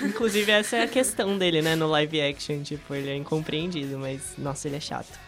Inclusive, 0.03 0.51
essa 0.51 0.75
é 0.75 0.83
a 0.83 0.87
questão 0.87 1.35
dele, 1.35 1.63
né? 1.63 1.75
No 1.75 1.87
live 1.87 2.21
action, 2.21 2.61
tipo, 2.61 2.93
ele 2.93 3.09
é 3.09 3.15
incompreendido, 3.15 3.97
mas, 3.97 4.35
nossa, 4.37 4.67
ele 4.67 4.75
é 4.75 4.79
chato. 4.79 5.19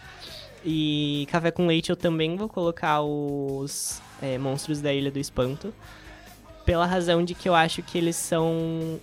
E 0.64 1.26
café 1.32 1.50
com 1.50 1.66
leite 1.66 1.90
eu 1.90 1.96
também 1.96 2.36
vou 2.36 2.48
colocar 2.48 3.02
os 3.02 4.00
é, 4.22 4.38
monstros 4.38 4.80
da 4.80 4.94
Ilha 4.94 5.10
do 5.10 5.18
Espanto. 5.18 5.74
Pela 6.64 6.86
razão 6.86 7.24
de 7.24 7.34
que 7.34 7.48
eu 7.48 7.56
acho 7.56 7.82
que 7.82 7.98
eles 7.98 8.14
são 8.14 9.00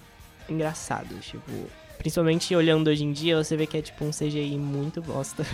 engraçados, 0.48 1.26
tipo... 1.26 1.52
Principalmente 1.98 2.56
olhando 2.56 2.90
hoje 2.90 3.04
em 3.04 3.12
dia, 3.12 3.36
você 3.44 3.58
vê 3.58 3.68
que 3.68 3.76
é 3.76 3.82
tipo 3.82 4.06
um 4.06 4.12
CGI 4.12 4.58
muito 4.58 5.02
bosta. 5.02 5.46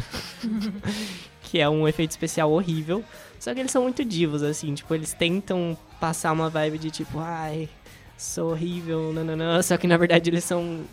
que 1.53 1.59
é 1.59 1.69
um 1.69 1.87
efeito 1.87 2.09
especial 2.09 2.51
horrível. 2.51 3.03
Só 3.39 3.53
que 3.53 3.59
eles 3.59 3.71
são 3.71 3.83
muito 3.83 4.03
divos, 4.03 4.41
assim, 4.41 4.73
tipo, 4.73 4.91
eles 4.95 5.13
tentam 5.13 5.77
passar 5.99 6.31
uma 6.31 6.49
vibe 6.49 6.79
de 6.79 6.89
tipo, 6.89 7.19
ai, 7.19 7.69
sou 8.17 8.49
horrível, 8.49 9.13
nananã. 9.13 9.61
Só 9.61 9.77
que 9.77 9.85
na 9.85 9.95
verdade 9.95 10.31
eles 10.31 10.43
são 10.43 10.83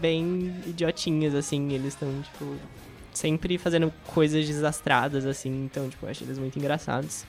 bem 0.00 0.52
idiotinhas, 0.66 1.36
assim, 1.36 1.72
eles 1.72 1.94
estão, 1.94 2.08
tipo, 2.20 2.56
sempre 3.12 3.56
fazendo 3.58 3.92
coisas 4.08 4.44
desastradas, 4.44 5.24
assim, 5.24 5.66
então, 5.66 5.88
tipo, 5.88 6.04
eu 6.04 6.10
acho 6.10 6.24
eles 6.24 6.36
muito 6.36 6.58
engraçados. 6.58 7.24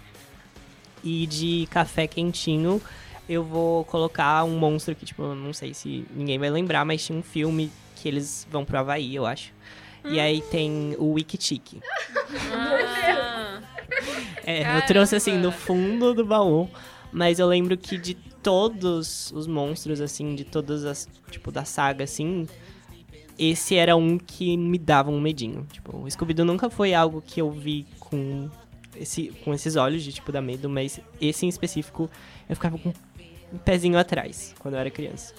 E 1.04 1.28
de 1.28 1.68
café 1.70 2.08
quentinho, 2.08 2.82
eu 3.30 3.44
vou 3.44 3.86
colocar 3.86 4.44
um 4.46 4.58
monstro 4.58 4.96
que, 4.96 5.06
tipo, 5.06 5.22
não 5.22 5.54
sei 5.54 5.76
se 5.76 6.08
ninguém 6.10 6.40
vai 6.40 6.50
lembrar, 6.50 6.84
mas 6.86 7.06
tinha 7.06 7.20
um 7.20 7.22
filme 7.22 7.72
que 7.98 8.08
eles 8.08 8.48
vão 8.50 8.66
pro 8.66 8.80
Havaí, 8.80 9.14
eu 9.14 9.28
acho. 9.28 9.54
E 10.06 10.20
aí 10.20 10.42
tem 10.42 10.96
o 10.98 11.14
Wiki 11.14 11.38
Ah. 12.52 13.62
É, 14.46 14.78
eu 14.78 14.86
trouxe 14.86 15.16
assim 15.16 15.38
no 15.38 15.52
fundo 15.52 16.14
do 16.14 16.26
baú, 16.26 16.70
mas 17.12 17.40
eu 17.40 17.48
lembro 17.48 17.78
que 17.78 17.98
de 17.98 18.14
todos 18.14 19.32
os 19.32 19.48
monstros 19.48 20.02
assim, 20.02 20.36
de 20.36 20.44
todas 20.44 20.84
as, 20.84 21.08
tipo, 21.32 21.50
da 21.50 21.64
saga 21.64 22.04
assim, 22.04 22.46
esse 23.40 23.76
era 23.76 23.96
um 23.96 24.18
que 24.18 24.58
me 24.58 24.78
dava 24.78 25.10
um 25.10 25.22
medinho. 25.22 25.66
Tipo, 25.72 25.98
o 25.98 26.12
Scooby-Doo 26.12 26.46
nunca 26.46 26.70
foi 26.70 26.94
algo 26.94 27.22
que 27.22 27.42
eu 27.42 27.50
vi 27.52 27.88
com 28.00 28.50
esse 28.96 29.30
com 29.44 29.54
esses 29.54 29.76
olhos 29.76 30.04
de 30.04 30.14
tipo 30.14 30.32
dar 30.32 30.42
medo, 30.42 30.70
mas 30.70 31.00
esse 31.20 31.46
em 31.46 31.50
específico 31.50 32.10
eu 32.48 32.56
ficava 32.56 32.78
com 32.78 32.94
um 33.52 33.58
pezinho 33.58 33.98
atrás 33.98 34.54
quando 34.60 34.76
eu 34.76 34.80
era 34.80 34.92
criança. 34.92 35.34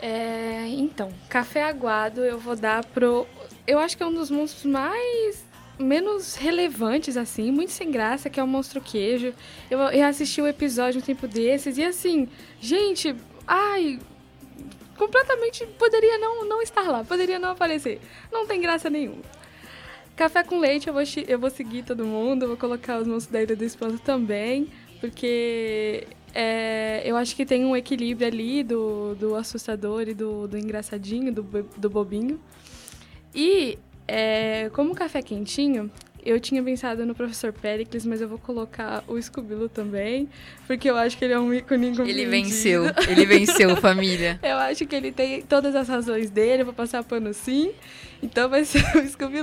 É, 0.00 0.66
então, 0.68 1.10
café 1.28 1.64
aguado 1.64 2.24
eu 2.24 2.38
vou 2.38 2.56
dar 2.56 2.84
pro. 2.84 3.26
Eu 3.66 3.78
acho 3.78 3.96
que 3.96 4.02
é 4.02 4.06
um 4.06 4.12
dos 4.12 4.30
monstros 4.30 4.64
mais. 4.64 5.44
menos 5.78 6.34
relevantes, 6.34 7.16
assim, 7.16 7.50
muito 7.50 7.72
sem 7.72 7.90
graça, 7.90 8.30
que 8.30 8.40
é 8.40 8.42
o 8.42 8.46
monstro 8.46 8.80
queijo. 8.80 9.32
Eu, 9.70 9.78
eu 9.78 10.06
assisti 10.06 10.40
o 10.40 10.44
um 10.44 10.48
episódio 10.48 11.00
um 11.00 11.04
tempo 11.04 11.26
desses 11.26 11.78
e 11.78 11.84
assim, 11.84 12.28
gente, 12.60 13.14
ai. 13.46 13.98
Completamente 14.96 15.66
poderia 15.78 16.16
não, 16.16 16.46
não 16.46 16.62
estar 16.62 16.88
lá, 16.90 17.04
poderia 17.04 17.38
não 17.38 17.50
aparecer. 17.50 18.00
Não 18.32 18.46
tem 18.46 18.60
graça 18.60 18.88
nenhuma. 18.88 19.22
Café 20.16 20.42
com 20.42 20.58
leite, 20.58 20.88
eu 20.88 20.94
vou, 20.94 21.02
eu 21.28 21.38
vou 21.38 21.50
seguir 21.50 21.82
todo 21.82 22.06
mundo, 22.06 22.48
vou 22.48 22.56
colocar 22.56 22.98
os 22.98 23.06
monstros 23.06 23.30
da 23.30 23.42
Ilha 23.42 23.54
do 23.54 23.64
Espanto 23.64 23.98
também, 23.98 24.66
porque 24.98 26.06
é, 26.38 27.00
eu 27.02 27.16
acho 27.16 27.34
que 27.34 27.46
tem 27.46 27.64
um 27.64 27.74
equilíbrio 27.74 28.28
ali 28.28 28.62
do, 28.62 29.14
do 29.14 29.34
assustador 29.34 30.06
e 30.06 30.12
do, 30.12 30.46
do 30.46 30.58
engraçadinho, 30.58 31.32
do, 31.32 31.42
do 31.42 31.88
bobinho. 31.88 32.38
E 33.34 33.78
é, 34.06 34.68
como 34.74 34.94
café 34.94 35.22
quentinho, 35.22 35.90
eu 36.22 36.38
tinha 36.38 36.62
pensado 36.62 37.06
no 37.06 37.14
professor 37.14 37.54
Pericles, 37.54 38.04
mas 38.04 38.20
eu 38.20 38.28
vou 38.28 38.36
colocar 38.36 39.02
o 39.08 39.18
Scooby 39.18 39.66
também, 39.70 40.28
porque 40.66 40.90
eu 40.90 40.96
acho 40.98 41.16
que 41.16 41.24
ele 41.24 41.32
é 41.32 41.38
um 41.40 41.54
ícone 41.54 41.98
Ele 42.00 42.26
venceu, 42.26 42.84
ele 43.08 43.24
venceu, 43.24 43.74
família. 43.76 44.38
eu 44.42 44.58
acho 44.58 44.84
que 44.84 44.94
ele 44.94 45.12
tem 45.12 45.40
todas 45.40 45.74
as 45.74 45.88
razões 45.88 46.28
dele, 46.28 46.60
eu 46.60 46.66
vou 46.66 46.74
passar 46.74 47.02
pano 47.02 47.32
sim, 47.32 47.72
então 48.22 48.50
vai 48.50 48.62
ser 48.66 48.84
o 48.94 49.08
Scooby 49.08 49.38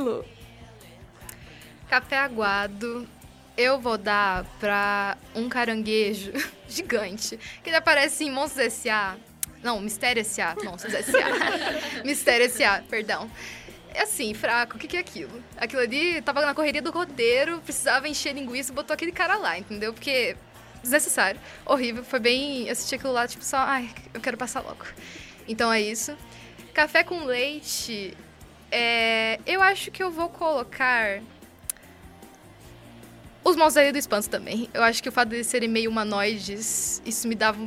Café 1.90 2.20
aguado, 2.20 3.08
eu 3.58 3.80
vou 3.80 3.98
dar 3.98 4.46
pra 4.60 5.18
um 5.36 5.48
caranguejo 5.48 6.32
gigante, 6.68 7.40
que 7.64 7.70
ele 7.70 7.78
aparece 7.78 8.24
em 8.24 8.32
Monstros 8.32 8.66
S.A. 8.66 9.16
Não, 9.62 9.80
Mistério 9.80 10.22
S.A. 10.22 10.56
Monstros 10.64 10.94
S.A. 10.94 12.04
Mistério 12.04 12.46
S.A., 12.46 12.84
perdão. 12.90 13.30
É 13.94 14.04
assim, 14.04 14.34
fraco, 14.34 14.76
o 14.76 14.80
que, 14.80 14.88
que 14.88 14.98
é 14.98 15.00
aquilo? 15.00 15.44
Aquilo 15.56 15.82
ali 15.82 16.22
tava 16.22 16.42
na 16.42 16.56
correria 16.56 16.82
do 16.82 16.92
roteiro, 16.92 17.62
precisava 17.62 18.08
encher 18.08 18.34
linguiça 18.34 18.72
e 18.72 18.76
botou 18.76 18.94
aquele 18.94 19.12
cara 19.12 19.38
lá, 19.38 19.58
entendeu? 19.58 19.94
Porque 19.94 20.36
desnecessário, 20.82 21.40
horrível, 21.66 22.04
foi 22.04 22.20
bem. 22.20 22.70
Assistir 22.70 22.96
aquilo 22.96 23.14
lá, 23.14 23.28
tipo, 23.28 23.44
só, 23.44 23.58
ai, 23.58 23.90
eu 24.14 24.20
quero 24.20 24.38
passar 24.38 24.62
logo. 24.62 24.86
Então 25.48 25.72
é 25.72 25.82
isso. 25.82 26.16
Café 26.74 27.04
com 27.04 27.24
leite. 27.24 28.16
É, 28.72 29.40
eu 29.46 29.62
acho 29.62 29.92
que 29.92 30.02
eu 30.02 30.12
vou 30.12 30.30
colocar 30.30 31.22
os 33.44 33.56
monstros 33.56 33.92
do 33.92 33.98
espanto 33.98 34.30
também. 34.30 34.70
Eu 34.74 34.84
acho 34.84 35.02
que 35.02 35.10
o 35.10 35.12
fato 35.12 35.30
de 35.30 35.36
eles 35.36 35.48
serem 35.48 35.70
meio 35.70 35.90
humanoides, 35.90 37.02
isso 37.06 37.28
me 37.28 37.36
dava. 37.36 37.60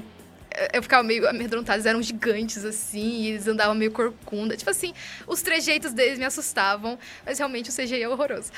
Eu 0.72 0.82
ficava 0.82 1.02
meio 1.02 1.28
amedrontada. 1.28 1.76
Eles 1.76 1.86
eram 1.86 2.02
gigantes, 2.02 2.64
assim, 2.64 3.22
e 3.22 3.28
eles 3.28 3.46
andavam 3.46 3.74
meio 3.74 3.90
corcunda. 3.90 4.56
Tipo 4.56 4.70
assim, 4.70 4.94
os 5.26 5.42
trejeitos 5.42 5.92
deles 5.92 6.18
me 6.18 6.24
assustavam, 6.24 6.98
mas 7.24 7.38
realmente 7.38 7.68
o 7.68 7.72
CGI 7.72 8.02
é 8.02 8.08
horroroso. 8.08 8.50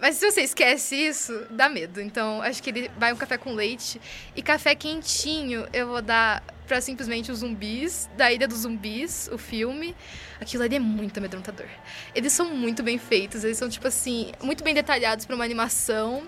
Mas 0.00 0.16
se 0.16 0.30
você 0.30 0.40
esquece 0.40 0.96
isso, 0.96 1.46
dá 1.50 1.68
medo. 1.68 2.00
Então, 2.00 2.40
acho 2.40 2.62
que 2.62 2.70
ele 2.70 2.90
vai 2.96 3.12
um 3.12 3.16
café 3.16 3.36
com 3.36 3.52
leite. 3.52 4.00
E 4.34 4.42
café 4.42 4.74
quentinho, 4.74 5.68
eu 5.72 5.88
vou 5.88 6.00
dar 6.00 6.42
pra 6.66 6.80
simplesmente 6.80 7.32
os 7.32 7.40
zumbis, 7.40 8.08
da 8.16 8.32
Ilha 8.32 8.46
dos 8.46 8.60
Zumbis, 8.60 9.28
o 9.32 9.36
filme. 9.36 9.94
Aquilo 10.40 10.62
ali 10.62 10.76
é 10.76 10.78
muito 10.78 11.18
amedrontador. 11.18 11.66
Eles 12.14 12.32
são 12.32 12.46
muito 12.54 12.80
bem 12.80 12.96
feitos, 12.96 13.42
eles 13.42 13.58
são, 13.58 13.68
tipo 13.68 13.88
assim, 13.88 14.30
muito 14.40 14.62
bem 14.62 14.72
detalhados 14.72 15.26
pra 15.26 15.34
uma 15.34 15.44
animação. 15.44 16.22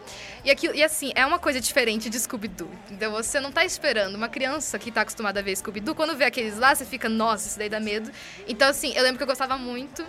E, 0.45 0.51
aquilo, 0.51 0.75
e 0.75 0.83
assim, 0.83 1.13
é 1.15 1.25
uma 1.25 1.39
coisa 1.39 1.61
diferente 1.61 2.11
de 2.11 2.19
Scooby-Doo. 2.19 2.69
Então 2.91 3.13
você 3.13 3.39
não 3.39 3.53
tá 3.53 3.65
esperando. 3.65 4.17
Uma 4.17 4.29
criança 4.29 4.81
que 4.81 4.91
tá 4.91 5.03
acostumada 5.03 5.39
a 5.39 5.43
ver 5.45 5.57
Scooby-Doo, 5.57 5.95
quando 5.95 6.17
vê 6.17 6.25
aqueles 6.25 6.59
lá, 6.59 6.75
você 6.75 6.85
fica, 6.85 7.09
nossa, 7.09 7.47
isso 7.47 7.57
daí 7.57 7.69
dá 7.69 7.79
medo. 7.79 8.11
Então, 8.49 8.69
assim, 8.69 8.93
eu 8.97 9.03
lembro 9.05 9.19
que 9.19 9.23
eu 9.23 9.29
gostava 9.29 9.57
muito 9.57 10.05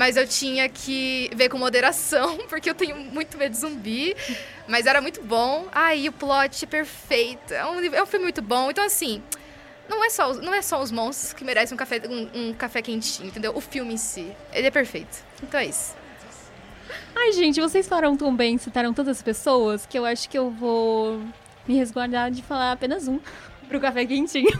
mas 0.00 0.16
eu 0.16 0.26
tinha 0.26 0.66
que 0.66 1.30
ver 1.36 1.50
com 1.50 1.58
moderação, 1.58 2.38
porque 2.48 2.70
eu 2.70 2.74
tenho 2.74 2.96
muito 2.96 3.36
medo 3.36 3.52
de 3.52 3.58
zumbi. 3.58 4.16
Mas 4.66 4.86
era 4.86 4.98
muito 4.98 5.22
bom. 5.22 5.68
Aí 5.72 6.08
o 6.08 6.12
plot 6.12 6.66
perfeito. 6.66 7.52
É 7.52 7.66
um, 7.66 7.84
é 7.84 8.02
um 8.02 8.06
filme 8.06 8.24
muito 8.24 8.40
bom. 8.40 8.70
Então, 8.70 8.82
assim, 8.82 9.22
não 9.90 10.02
é 10.02 10.08
só, 10.08 10.32
não 10.32 10.54
é 10.54 10.62
só 10.62 10.80
os 10.80 10.90
monstros 10.90 11.34
que 11.34 11.44
merecem 11.44 11.74
um 11.74 11.76
café, 11.76 12.00
um, 12.08 12.48
um 12.48 12.54
café 12.54 12.80
quentinho, 12.80 13.28
entendeu? 13.28 13.54
O 13.54 13.60
filme 13.60 13.92
em 13.92 13.98
si. 13.98 14.32
Ele 14.54 14.68
é 14.68 14.70
perfeito. 14.70 15.22
Então 15.42 15.60
é 15.60 15.66
isso. 15.66 15.94
Ai, 17.14 17.32
gente, 17.32 17.60
vocês 17.60 17.86
falaram 17.86 18.16
tão 18.16 18.34
bem, 18.34 18.56
citaram 18.56 18.94
tantas 18.94 19.20
pessoas, 19.20 19.84
que 19.84 19.98
eu 19.98 20.06
acho 20.06 20.30
que 20.30 20.38
eu 20.38 20.50
vou 20.50 21.20
me 21.68 21.76
resguardar 21.76 22.30
de 22.30 22.42
falar 22.42 22.72
apenas 22.72 23.06
um 23.06 23.20
pro 23.68 23.78
café 23.78 24.06
quentinho. 24.06 24.58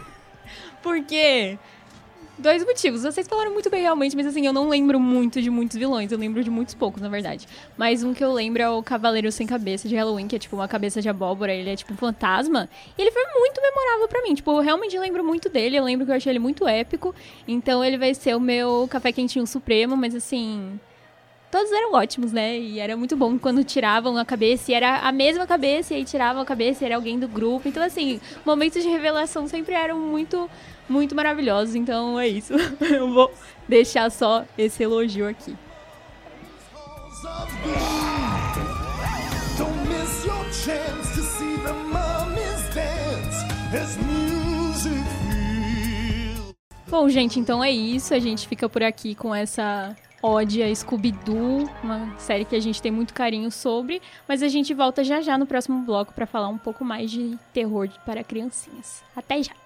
Porque 0.83 1.59
dois 2.41 2.65
motivos. 2.65 3.03
Vocês 3.03 3.29
falaram 3.29 3.53
muito 3.53 3.71
bem 3.71 3.83
realmente, 3.83 4.17
mas 4.17 4.27
assim, 4.27 4.47
eu 4.47 4.53
não 4.53 4.69
lembro 4.69 4.99
muito 4.99 5.41
de 5.41 5.51
muitos 5.51 5.77
vilões. 5.77 6.11
Eu 6.11 6.19
lembro 6.19 6.43
de 6.43 6.51
muitos 6.51 6.75
poucos, 6.75 7.01
na 7.01 7.09
verdade. 7.09 7.47
Mas 7.77 8.03
um 8.03 8.13
que 8.13 8.25
eu 8.25 8.33
lembro 8.33 8.63
é 8.63 8.69
o 8.69 8.83
Cavaleiro 8.83 9.31
Sem 9.31 9.47
Cabeça 9.47 9.89
de 9.89 9.95
Halloween, 9.95 10.27
que 10.27 10.37
é 10.37 10.39
tipo 10.39 10.57
uma 10.57 10.67
cabeça 10.67 11.01
de 11.01 11.09
abóbora. 11.09 11.53
Ele 11.53 11.71
é 11.71 11.77
tipo 11.77 11.93
um 11.93 11.97
fantasma. 11.97 12.69
E 12.97 13.01
ele 13.03 13.11
foi 13.11 13.23
muito 13.39 13.61
memorável 13.61 14.09
pra 14.09 14.23
mim. 14.23 14.35
Tipo, 14.35 14.51
eu 14.53 14.61
realmente 14.61 14.99
lembro 14.99 15.25
muito 15.25 15.49
dele. 15.49 15.77
Eu 15.77 15.85
lembro 15.85 16.07
que 16.07 16.13
eu 16.13 16.17
achei 16.17 16.33
ele 16.33 16.39
muito 16.39 16.67
épico. 16.67 17.15
Então 17.47 17.85
ele 17.85 17.99
vai 17.99 18.15
ser 18.15 18.35
o 18.35 18.41
meu 18.41 18.89
café 18.91 19.13
quentinho 19.13 19.47
supremo, 19.47 19.97
mas 19.97 20.15
assim 20.15 20.81
todos 21.51 21.71
eram 21.73 21.93
ótimos, 21.93 22.33
né? 22.33 22.57
E 22.59 22.79
era 22.79 22.97
muito 22.97 23.17
bom 23.17 23.39
quando 23.39 23.65
tiravam 23.65 24.17
a 24.17 24.25
cabeça 24.25 24.71
e 24.71 24.75
era 24.75 24.99
a 25.01 25.13
mesma 25.13 25.47
cabeça, 25.47 25.93
e 25.93 25.99
aí 25.99 26.05
tiravam 26.05 26.41
a 26.41 26.45
cabeça 26.45 26.85
e 26.85 26.87
era 26.87 26.95
alguém 26.95 27.19
do 27.19 27.27
grupo. 27.27 27.69
Então, 27.69 27.83
assim, 27.83 28.21
momentos 28.45 28.83
de 28.83 28.89
revelação 28.89 29.49
sempre 29.49 29.75
eram 29.75 29.99
muito, 29.99 30.49
muito 30.91 31.15
maravilhosos. 31.15 31.75
Então 31.75 32.19
é 32.19 32.29
isso. 32.29 32.53
Eu 32.83 33.13
vou 33.13 33.33
deixar 33.69 34.11
só 34.11 34.45
esse 34.59 34.83
elogio 34.83 35.29
aqui. 35.29 35.57
Bom, 46.89 47.09
gente, 47.09 47.39
então 47.39 47.63
é 47.63 47.71
isso. 47.71 48.13
A 48.13 48.19
gente 48.19 48.49
fica 48.49 48.69
por 48.69 48.83
aqui 48.83 49.15
com 49.15 49.35
essa 49.35 49.97
ode 50.23 50.63
a 50.63 50.75
Scooby-Doo, 50.75 51.71
uma 51.83 52.15
série 52.19 52.45
que 52.45 52.55
a 52.55 52.61
gente 52.61 52.83
tem 52.83 52.91
muito 52.93 53.15
carinho 53.15 53.51
sobre, 53.51 54.03
mas 54.29 54.43
a 54.43 54.49
gente 54.49 54.75
volta 54.75 55.03
já 55.03 55.21
já 55.21 55.39
no 55.39 55.47
próximo 55.47 55.83
bloco 55.83 56.13
para 56.13 56.27
falar 56.27 56.49
um 56.49 56.59
pouco 56.59 56.85
mais 56.85 57.11
de 57.11 57.39
terror 57.55 57.89
para 58.05 58.23
criancinhas. 58.23 59.03
Até 59.17 59.43
já! 59.43 59.60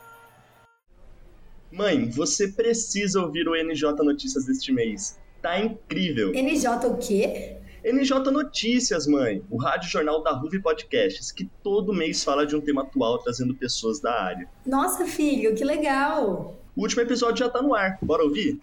Mãe, 1.75 2.09
você 2.09 2.47
precisa 2.47 3.21
ouvir 3.21 3.49
o 3.49 3.57
NJ 3.57 3.83
Notícias 4.05 4.45
deste 4.45 4.71
mês. 4.71 5.19
Tá 5.43 5.59
incrível! 5.59 6.31
NJ 6.31 6.69
o 6.87 6.97
quê? 6.97 7.57
NJ 7.85 8.31
Notícias, 8.31 9.09
mãe, 9.09 9.43
o 9.51 9.57
rádio 9.57 9.91
jornal 9.91 10.23
da 10.23 10.31
Ruve 10.31 10.63
Podcasts, 10.63 11.33
que 11.33 11.51
todo 11.65 11.93
mês 11.93 12.23
fala 12.23 12.47
de 12.47 12.55
um 12.55 12.61
tema 12.61 12.83
atual 12.83 13.19
trazendo 13.19 13.57
pessoas 13.57 13.99
da 13.99 14.13
área. 14.23 14.49
Nossa, 14.65 15.05
filho, 15.05 15.53
que 15.57 15.65
legal! 15.65 16.57
O 16.77 16.83
último 16.83 17.03
episódio 17.03 17.45
já 17.45 17.51
tá 17.51 17.61
no 17.61 17.75
ar, 17.75 17.99
bora 18.01 18.23
ouvir? 18.23 18.61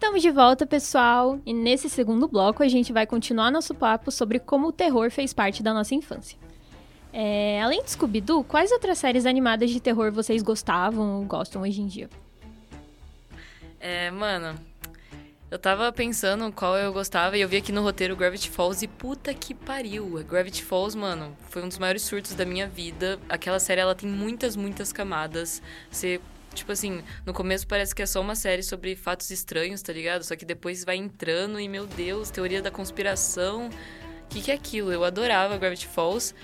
Estamos 0.00 0.22
de 0.22 0.30
volta, 0.30 0.66
pessoal, 0.66 1.38
e 1.44 1.52
nesse 1.52 1.86
segundo 1.90 2.26
bloco 2.26 2.62
a 2.62 2.68
gente 2.68 2.90
vai 2.90 3.06
continuar 3.06 3.50
nosso 3.50 3.74
papo 3.74 4.10
sobre 4.10 4.38
como 4.38 4.68
o 4.68 4.72
terror 4.72 5.10
fez 5.10 5.34
parte 5.34 5.62
da 5.62 5.74
nossa 5.74 5.94
infância. 5.94 6.38
É, 7.12 7.60
além 7.62 7.84
de 7.84 7.90
Scooby-Doo, 7.90 8.42
quais 8.42 8.72
outras 8.72 8.96
séries 8.96 9.26
animadas 9.26 9.70
de 9.70 9.78
terror 9.78 10.10
vocês 10.10 10.42
gostavam 10.42 11.18
ou 11.18 11.24
gostam 11.26 11.60
hoje 11.60 11.82
em 11.82 11.86
dia? 11.86 12.08
É, 13.78 14.10
mano, 14.10 14.58
eu 15.50 15.58
tava 15.58 15.92
pensando 15.92 16.50
qual 16.50 16.78
eu 16.78 16.94
gostava 16.94 17.36
e 17.36 17.42
eu 17.42 17.48
vi 17.48 17.58
aqui 17.58 17.70
no 17.70 17.82
roteiro 17.82 18.16
Gravity 18.16 18.48
Falls 18.48 18.82
e 18.82 18.88
puta 18.88 19.34
que 19.34 19.52
pariu. 19.52 20.24
Gravity 20.26 20.64
Falls, 20.64 20.96
mano, 20.96 21.36
foi 21.50 21.62
um 21.62 21.68
dos 21.68 21.76
maiores 21.76 22.00
surtos 22.00 22.32
da 22.32 22.46
minha 22.46 22.66
vida. 22.66 23.20
Aquela 23.28 23.60
série, 23.60 23.82
ela 23.82 23.94
tem 23.94 24.08
muitas, 24.08 24.56
muitas 24.56 24.94
camadas. 24.94 25.60
Você 25.90 26.22
Tipo 26.54 26.72
assim, 26.72 27.02
no 27.24 27.32
começo 27.32 27.66
parece 27.66 27.94
que 27.94 28.02
é 28.02 28.06
só 28.06 28.20
uma 28.20 28.34
série 28.34 28.62
sobre 28.62 28.96
fatos 28.96 29.30
estranhos, 29.30 29.82
tá 29.82 29.92
ligado? 29.92 30.24
Só 30.24 30.34
que 30.34 30.44
depois 30.44 30.84
vai 30.84 30.96
entrando 30.96 31.60
e, 31.60 31.68
meu 31.68 31.86
Deus, 31.86 32.30
teoria 32.30 32.60
da 32.60 32.70
conspiração. 32.70 33.68
O 33.68 34.28
que, 34.28 34.42
que 34.42 34.50
é 34.50 34.54
aquilo? 34.54 34.92
Eu 34.92 35.04
adorava 35.04 35.56
Gravity 35.56 35.86
Falls. 35.86 36.34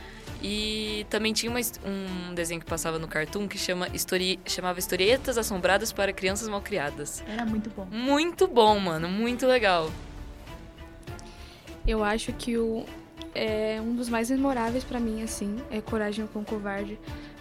E 0.43 1.07
também 1.09 1.33
tinha 1.33 1.51
uma, 1.51 1.61
um 1.85 2.35
desenho 2.35 2.61
que 2.61 2.67
passava 2.67 2.99
no 2.99 3.09
Cartoon 3.09 3.49
que 3.49 3.59
chama 3.59 3.89
histori 3.89 4.39
chamava 4.45 4.79
Historietas 4.79 5.39
Assombradas 5.39 5.93
para 5.93 6.13
Crianças 6.13 6.49
Malcriadas. 6.49 7.23
Era 7.27 7.45
muito 7.45 7.71
bom. 7.71 7.87
Muito 7.91 8.47
bom, 8.47 8.79
mano. 8.79 9.09
Muito 9.09 9.47
legal. 9.47 9.91
Eu 11.87 12.03
acho 12.05 12.33
que 12.33 12.59
o, 12.59 12.85
é, 13.35 13.81
um 13.81 13.95
dos 13.95 14.09
mais 14.09 14.31
memoráveis 14.31 14.83
para 14.83 14.99
mim, 14.99 15.23
assim, 15.23 15.57
é 15.71 15.81
Coragem 15.81 16.27
com 16.27 16.41
o 16.41 16.45
Covarde. 16.45 16.99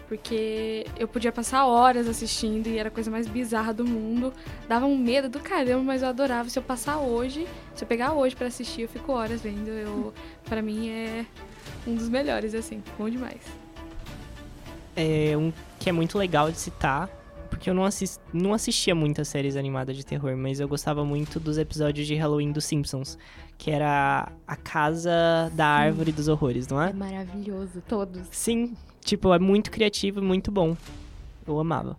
Porque 0.08 0.86
eu 0.98 1.08
podia 1.08 1.32
passar 1.32 1.66
horas 1.66 2.08
assistindo 2.08 2.68
e 2.68 2.78
era 2.78 2.90
a 2.90 2.92
coisa 2.92 3.10
mais 3.10 3.28
bizarra 3.28 3.74
do 3.74 3.86
mundo. 3.86 4.32
Dava 4.68 4.86
um 4.86 4.98
medo 4.98 5.28
do 5.28 5.40
caramba, 5.40 5.84
mas 5.84 6.04
eu 6.04 6.10
adorava. 6.10 6.48
Se 6.50 6.60
eu 6.60 6.64
passar 6.64 6.98
hoje, 6.98 7.48
se 7.74 7.84
eu 7.84 7.88
pegar 7.88 8.14
hoje 8.14 8.36
para 8.36 8.48
assistir, 8.48 8.84
eu 8.84 8.88
fico 8.88 9.12
horas 9.12 9.42
vendo. 9.42 9.70
Eu, 9.70 10.14
para 10.44 10.62
mim 10.62 10.90
é 10.90 11.26
um 11.88 11.96
dos 11.96 12.08
melhores, 12.08 12.54
assim. 12.54 12.84
Bom 12.98 13.10
demais. 13.10 13.42
É 14.96 15.36
um 15.36 15.52
que 15.80 15.90
é 15.90 15.92
muito 15.92 16.18
legal 16.18 16.52
de 16.52 16.58
citar, 16.58 17.10
porque 17.50 17.70
eu 17.70 17.74
não, 17.74 17.84
assist, 17.84 18.20
não 18.32 18.54
assistia 18.54 18.96
muitas 18.96 19.28
séries 19.28 19.56
animadas 19.56 19.96
de 19.96 20.06
terror, 20.06 20.36
mas 20.38 20.60
eu 20.60 20.68
gostava 20.68 21.04
muito 21.04 21.40
dos 21.40 21.58
episódios 21.58 22.08
de 22.08 22.16
Halloween 22.16 22.52
dos 22.52 22.66
Simpsons, 22.66 23.18
que 23.58 23.72
era 23.72 24.32
a 24.48 24.56
casa 24.56 25.52
da 25.54 25.68
árvore 25.68 26.12
dos 26.12 26.28
horrores, 26.28 26.68
não 26.68 26.82
é? 26.82 26.90
É 26.90 26.94
maravilhoso, 26.94 27.82
todos. 27.88 28.22
Sim, 28.32 28.76
tipo, 29.06 29.34
é 29.34 29.40
muito 29.40 29.72
criativo 29.72 30.20
e 30.20 30.24
muito 30.24 30.52
bom. 30.52 30.76
Eu 31.48 31.60
amava. 31.60 31.98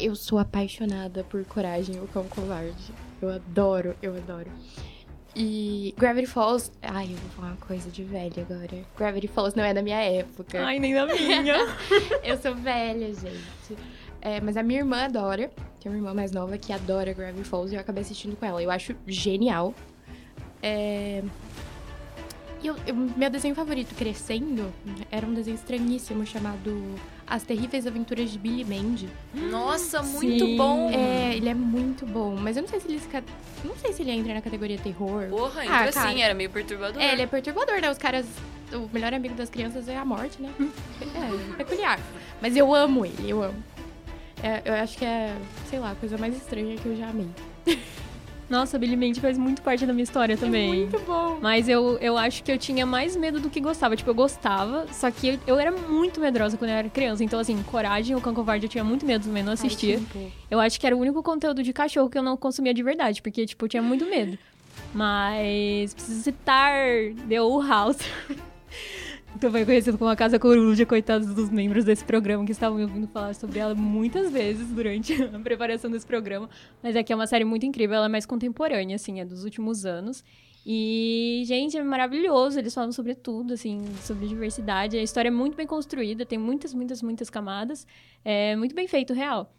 Eu 0.00 0.16
sou 0.16 0.38
apaixonada 0.38 1.22
por 1.24 1.44
Coragem, 1.44 2.00
o 2.00 2.08
Cão 2.08 2.24
Covarde. 2.24 2.92
Eu 3.20 3.30
adoro, 3.30 3.94
eu 4.02 4.16
adoro. 4.16 4.50
E 5.34 5.94
Gravity 5.98 6.26
Falls. 6.26 6.72
Ai, 6.82 7.04
eu 7.04 7.16
vou 7.16 7.30
falar 7.30 7.48
uma 7.48 7.56
coisa 7.56 7.90
de 7.90 8.02
velha 8.02 8.42
agora. 8.42 8.84
Gravity 8.96 9.28
Falls 9.28 9.54
não 9.56 9.64
é 9.64 9.74
da 9.74 9.82
minha 9.82 10.00
época. 10.00 10.64
Ai, 10.64 10.78
nem 10.78 10.94
da 10.94 11.06
minha. 11.06 11.56
eu 12.24 12.38
sou 12.38 12.54
velha, 12.54 13.12
gente. 13.14 13.76
É, 14.22 14.40
mas 14.40 14.56
a 14.56 14.62
minha 14.62 14.80
irmã 14.80 15.04
adora. 15.04 15.50
Tem 15.80 15.92
uma 15.92 15.98
irmã 15.98 16.14
mais 16.14 16.32
nova 16.32 16.56
que 16.56 16.72
adora 16.72 17.12
Gravity 17.12 17.44
Falls 17.44 17.72
e 17.72 17.76
eu 17.76 17.80
acabei 17.80 18.02
assistindo 18.02 18.34
com 18.34 18.46
ela. 18.46 18.62
Eu 18.62 18.70
acho 18.70 18.94
genial. 19.06 19.74
É... 20.62 21.22
E 22.62 22.66
eu, 22.68 22.76
eu, 22.86 22.94
meu 22.94 23.28
desenho 23.28 23.54
favorito 23.54 23.94
crescendo 23.94 24.72
era 25.10 25.26
um 25.26 25.34
desenho 25.34 25.54
estranhíssimo 25.54 26.24
chamado 26.24 26.94
As 27.26 27.42
Terríveis 27.42 27.86
Aventuras 27.86 28.30
de 28.30 28.38
Billy 28.38 28.64
Mandy. 28.64 29.08
Nossa, 29.34 30.02
muito 30.02 30.46
Sim. 30.46 30.56
bom! 30.56 30.90
É, 30.90 31.36
ele 31.36 31.48
é 31.48 31.54
muito 31.54 32.06
bom, 32.06 32.34
mas 32.34 32.56
eu 32.56 32.62
não 32.62 32.68
sei 32.68 32.80
se 32.80 32.88
ele 32.88 33.00
não 33.62 33.76
sei 33.76 33.92
se 33.92 34.02
ele 34.02 34.10
entra 34.10 34.34
na 34.34 34.40
categoria 34.40 34.78
terror. 34.78 35.28
Porra, 35.28 35.60
Ah, 35.60 35.64
entra 35.64 35.92
cara. 35.92 36.08
assim, 36.08 36.22
era 36.22 36.34
meio 36.34 36.50
perturbador. 36.50 37.00
É, 37.00 37.12
ele 37.12 37.22
é 37.22 37.26
perturbador, 37.26 37.80
né? 37.80 37.90
Os 37.90 37.98
caras. 37.98 38.26
O 38.72 38.88
melhor 38.92 39.14
amigo 39.14 39.34
das 39.34 39.48
crianças 39.48 39.88
é 39.88 39.96
a 39.96 40.04
morte, 40.04 40.40
né? 40.42 40.50
É, 41.14 41.56
peculiar. 41.56 42.00
Mas 42.40 42.56
eu 42.56 42.74
amo 42.74 43.04
ele, 43.06 43.30
eu 43.30 43.42
amo. 43.42 43.62
É, 44.42 44.62
eu 44.64 44.74
acho 44.74 44.98
que 44.98 45.04
é, 45.04 45.36
sei 45.70 45.78
lá, 45.78 45.92
a 45.92 45.94
coisa 45.94 46.18
mais 46.18 46.36
estranha 46.36 46.76
que 46.76 46.86
eu 46.86 46.96
já 46.96 47.08
amei. 47.08 47.28
Nossa, 48.48 48.78
Billy 48.78 48.96
Mandy 48.96 49.20
faz 49.20 49.36
muito 49.36 49.60
parte 49.60 49.84
da 49.84 49.92
minha 49.92 50.04
história 50.04 50.36
também. 50.36 50.72
É 50.72 50.76
muito 50.76 51.00
bom. 51.00 51.38
Mas 51.40 51.68
eu, 51.68 51.98
eu 51.98 52.16
acho 52.16 52.44
que 52.44 52.52
eu 52.52 52.58
tinha 52.58 52.86
mais 52.86 53.16
medo 53.16 53.40
do 53.40 53.50
que 53.50 53.60
gostava. 53.60 53.96
Tipo, 53.96 54.10
eu 54.10 54.14
gostava, 54.14 54.86
só 54.92 55.10
que 55.10 55.28
eu, 55.28 55.38
eu 55.46 55.58
era 55.58 55.72
muito 55.72 56.20
medrosa 56.20 56.56
quando 56.56 56.70
eu 56.70 56.76
era 56.76 56.88
criança. 56.88 57.24
Então, 57.24 57.40
assim, 57.40 57.60
Coragem, 57.64 58.14
o 58.14 58.20
Cão 58.20 58.32
Covarde, 58.32 58.66
eu 58.66 58.70
tinha 58.70 58.84
muito 58.84 59.04
medo 59.04 59.24
também, 59.24 59.42
não 59.42 59.52
assistia. 59.52 60.00
Ai. 60.14 60.32
Eu 60.50 60.60
acho 60.60 60.78
que 60.78 60.86
era 60.86 60.96
o 60.96 61.00
único 61.00 61.22
conteúdo 61.22 61.62
de 61.62 61.72
cachorro 61.72 62.08
que 62.08 62.16
eu 62.16 62.22
não 62.22 62.36
consumia 62.36 62.72
de 62.72 62.82
verdade, 62.82 63.20
porque, 63.20 63.44
tipo, 63.46 63.64
eu 63.64 63.68
tinha 63.68 63.82
muito 63.82 64.06
medo. 64.06 64.38
Mas 64.94 65.92
preciso 65.94 66.22
citar 66.22 66.72
The 67.28 67.40
Owl 67.42 67.66
House. 67.66 67.98
Também 69.40 69.64
conhecido 69.64 69.98
como 69.98 70.10
a 70.10 70.16
Casa 70.16 70.38
Coruja, 70.38 70.86
coitados 70.86 71.34
dos 71.34 71.50
membros 71.50 71.84
desse 71.84 72.04
programa 72.04 72.44
que 72.44 72.52
estavam 72.52 72.78
me 72.78 72.84
ouvindo 72.84 73.08
falar 73.08 73.34
sobre 73.34 73.58
ela 73.58 73.74
muitas 73.74 74.30
vezes 74.30 74.68
durante 74.68 75.12
a 75.22 75.38
preparação 75.38 75.90
desse 75.90 76.06
programa. 76.06 76.48
Mas 76.82 76.96
aqui 76.96 77.12
é 77.12 77.16
uma 77.16 77.26
série 77.26 77.44
muito 77.44 77.66
incrível, 77.66 77.96
ela 77.96 78.06
é 78.06 78.08
mais 78.08 78.24
contemporânea, 78.26 78.96
assim, 78.96 79.20
é 79.20 79.24
dos 79.24 79.44
últimos 79.44 79.84
anos. 79.84 80.24
E, 80.68 81.44
gente, 81.46 81.78
é 81.78 81.84
maravilhoso. 81.84 82.58
Eles 82.58 82.74
falam 82.74 82.90
sobre 82.90 83.14
tudo, 83.14 83.54
assim, 83.54 83.84
sobre 84.02 84.26
diversidade. 84.26 84.98
A 84.98 85.02
história 85.02 85.28
é 85.28 85.30
muito 85.30 85.56
bem 85.56 85.66
construída, 85.66 86.26
tem 86.26 86.38
muitas, 86.38 86.74
muitas, 86.74 87.00
muitas 87.02 87.30
camadas. 87.30 87.86
É 88.24 88.56
muito 88.56 88.74
bem 88.74 88.88
feito, 88.88 89.14
real. 89.14 89.54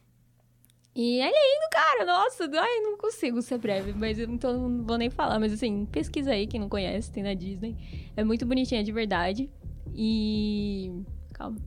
E 0.93 1.21
é 1.21 1.27
lindo, 1.27 1.69
cara. 1.71 2.05
Nossa, 2.05 2.49
ai, 2.59 2.81
não 2.81 2.97
consigo 2.97 3.39
ser 3.41 3.59
breve, 3.59 3.93
mas 3.93 4.19
então 4.19 4.67
não 4.67 4.83
vou 4.83 4.97
nem 4.97 5.11
falar. 5.11 5.39
Mas 5.39 5.53
assim, 5.53 5.85
pesquisa 5.85 6.31
aí, 6.31 6.45
quem 6.45 6.59
não 6.59 6.67
conhece, 6.67 7.11
tem 7.11 7.21
na 7.21 7.35
Disney. 7.35 7.77
É 8.17 8.23
muito 8.23 8.45
bonitinha 8.45 8.83
de 8.83 8.91
verdade. 8.91 9.49
E. 9.95 10.91
Calma. 11.33 11.57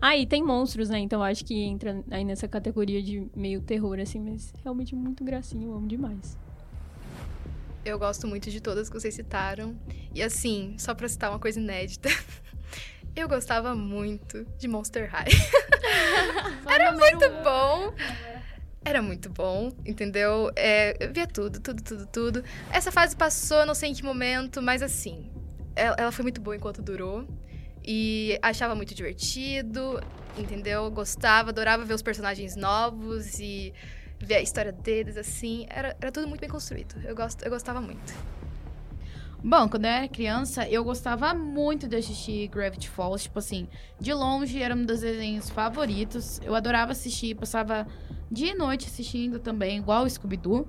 Ah, 0.00 0.16
e 0.16 0.26
tem 0.26 0.42
monstros, 0.42 0.88
né? 0.88 0.98
Então 0.98 1.22
acho 1.22 1.44
que 1.44 1.54
entra 1.62 2.02
aí 2.10 2.24
nessa 2.24 2.48
categoria 2.48 3.02
de 3.02 3.28
meio 3.36 3.60
terror, 3.60 3.98
assim, 4.00 4.20
mas 4.20 4.52
realmente 4.62 4.94
muito 4.94 5.22
gracinha, 5.22 5.66
eu 5.66 5.74
amo 5.74 5.86
demais. 5.86 6.38
Eu 7.84 7.98
gosto 7.98 8.26
muito 8.26 8.50
de 8.50 8.60
todas 8.60 8.88
que 8.88 8.98
vocês 8.98 9.14
citaram. 9.14 9.76
E 10.14 10.22
assim, 10.22 10.74
só 10.78 10.94
pra 10.94 11.08
citar 11.08 11.30
uma 11.30 11.38
coisa 11.38 11.60
inédita. 11.60 12.08
Eu 13.16 13.28
gostava 13.28 13.74
muito 13.74 14.46
de 14.58 14.68
Monster 14.68 15.10
High. 15.10 15.26
Era 16.70 16.92
muito 16.92 17.28
bom. 17.42 17.92
era 18.84 19.02
muito 19.02 19.28
bom, 19.28 19.72
entendeu? 19.84 20.52
É, 20.54 20.96
eu 21.04 21.12
via 21.12 21.26
tudo, 21.26 21.60
tudo, 21.60 21.82
tudo, 21.82 22.06
tudo. 22.06 22.44
Essa 22.70 22.92
fase 22.92 23.16
passou, 23.16 23.66
não 23.66 23.74
sei 23.74 23.90
em 23.90 23.94
que 23.94 24.04
momento, 24.04 24.62
mas 24.62 24.82
assim, 24.82 25.30
ela, 25.74 25.96
ela 25.98 26.12
foi 26.12 26.22
muito 26.22 26.40
boa 26.40 26.56
enquanto 26.56 26.80
durou. 26.80 27.26
E 27.90 28.38
achava 28.42 28.74
muito 28.74 28.94
divertido, 28.94 29.98
entendeu? 30.36 30.90
Gostava, 30.90 31.48
adorava 31.48 31.86
ver 31.86 31.94
os 31.94 32.02
personagens 32.02 32.54
novos 32.54 33.40
e 33.40 33.72
ver 34.20 34.34
a 34.34 34.42
história 34.42 34.70
deles, 34.70 35.16
assim. 35.16 35.64
Era, 35.70 35.96
era 35.98 36.12
tudo 36.12 36.28
muito 36.28 36.42
bem 36.42 36.50
construído. 36.50 37.00
Eu, 37.02 37.16
gosto, 37.16 37.42
eu 37.42 37.50
gostava 37.50 37.80
muito. 37.80 38.12
Bom, 39.42 39.66
quando 39.70 39.86
eu 39.86 39.90
era 39.90 40.06
criança, 40.06 40.68
eu 40.68 40.84
gostava 40.84 41.32
muito 41.32 41.88
de 41.88 41.96
assistir 41.96 42.48
Gravity 42.48 42.90
Falls. 42.90 43.22
Tipo 43.22 43.38
assim, 43.38 43.66
de 43.98 44.12
longe 44.12 44.60
era 44.62 44.74
um 44.74 44.84
dos 44.84 45.00
desenhos 45.00 45.48
favoritos. 45.48 46.42
Eu 46.44 46.54
adorava 46.54 46.92
assistir, 46.92 47.36
passava 47.36 47.86
dia 48.30 48.52
e 48.52 48.54
noite 48.54 48.86
assistindo 48.86 49.38
também, 49.38 49.78
igual 49.78 50.06
Scooby-Doo. 50.06 50.68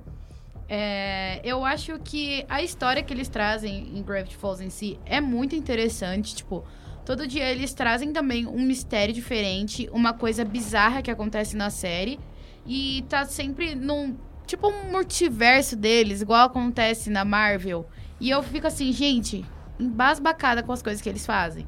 É, 0.69 1.41
eu 1.43 1.65
acho 1.65 1.99
que 1.99 2.45
a 2.47 2.61
história 2.61 3.03
que 3.03 3.11
eles 3.11 3.27
trazem 3.27 3.97
em 3.97 4.01
Gravity 4.01 4.37
Falls 4.37 4.63
em 4.63 4.69
si 4.69 4.97
é 5.05 5.19
muito 5.19 5.53
interessante. 5.53 6.33
Tipo, 6.33 6.63
todo 7.09 7.25
dia 7.25 7.49
eles 7.49 7.73
trazem 7.73 8.13
também 8.13 8.45
um 8.45 8.61
mistério 8.61 9.11
diferente, 9.11 9.89
uma 9.91 10.13
coisa 10.13 10.45
bizarra 10.45 11.01
que 11.01 11.09
acontece 11.09 11.57
na 11.57 11.71
série. 11.71 12.19
E 12.67 13.03
tá 13.09 13.25
sempre 13.25 13.73
num. 13.73 14.15
Tipo 14.45 14.67
um 14.67 14.91
multiverso 14.91 15.75
deles, 15.75 16.21
igual 16.21 16.45
acontece 16.45 17.09
na 17.09 17.25
Marvel. 17.25 17.87
E 18.19 18.29
eu 18.29 18.43
fico 18.43 18.67
assim, 18.67 18.91
gente, 18.91 19.43
embasbacada 19.79 20.61
com 20.61 20.71
as 20.71 20.83
coisas 20.83 21.01
que 21.01 21.09
eles 21.09 21.25
fazem. 21.25 21.65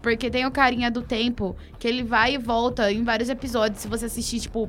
Porque 0.00 0.30
tem 0.30 0.46
o 0.46 0.50
carinha 0.50 0.90
do 0.90 1.02
tempo, 1.02 1.54
que 1.78 1.86
ele 1.86 2.02
vai 2.02 2.34
e 2.34 2.38
volta 2.38 2.90
em 2.90 3.04
vários 3.04 3.28
episódios. 3.28 3.82
Se 3.82 3.88
você 3.88 4.06
assistir, 4.06 4.40
tipo, 4.40 4.66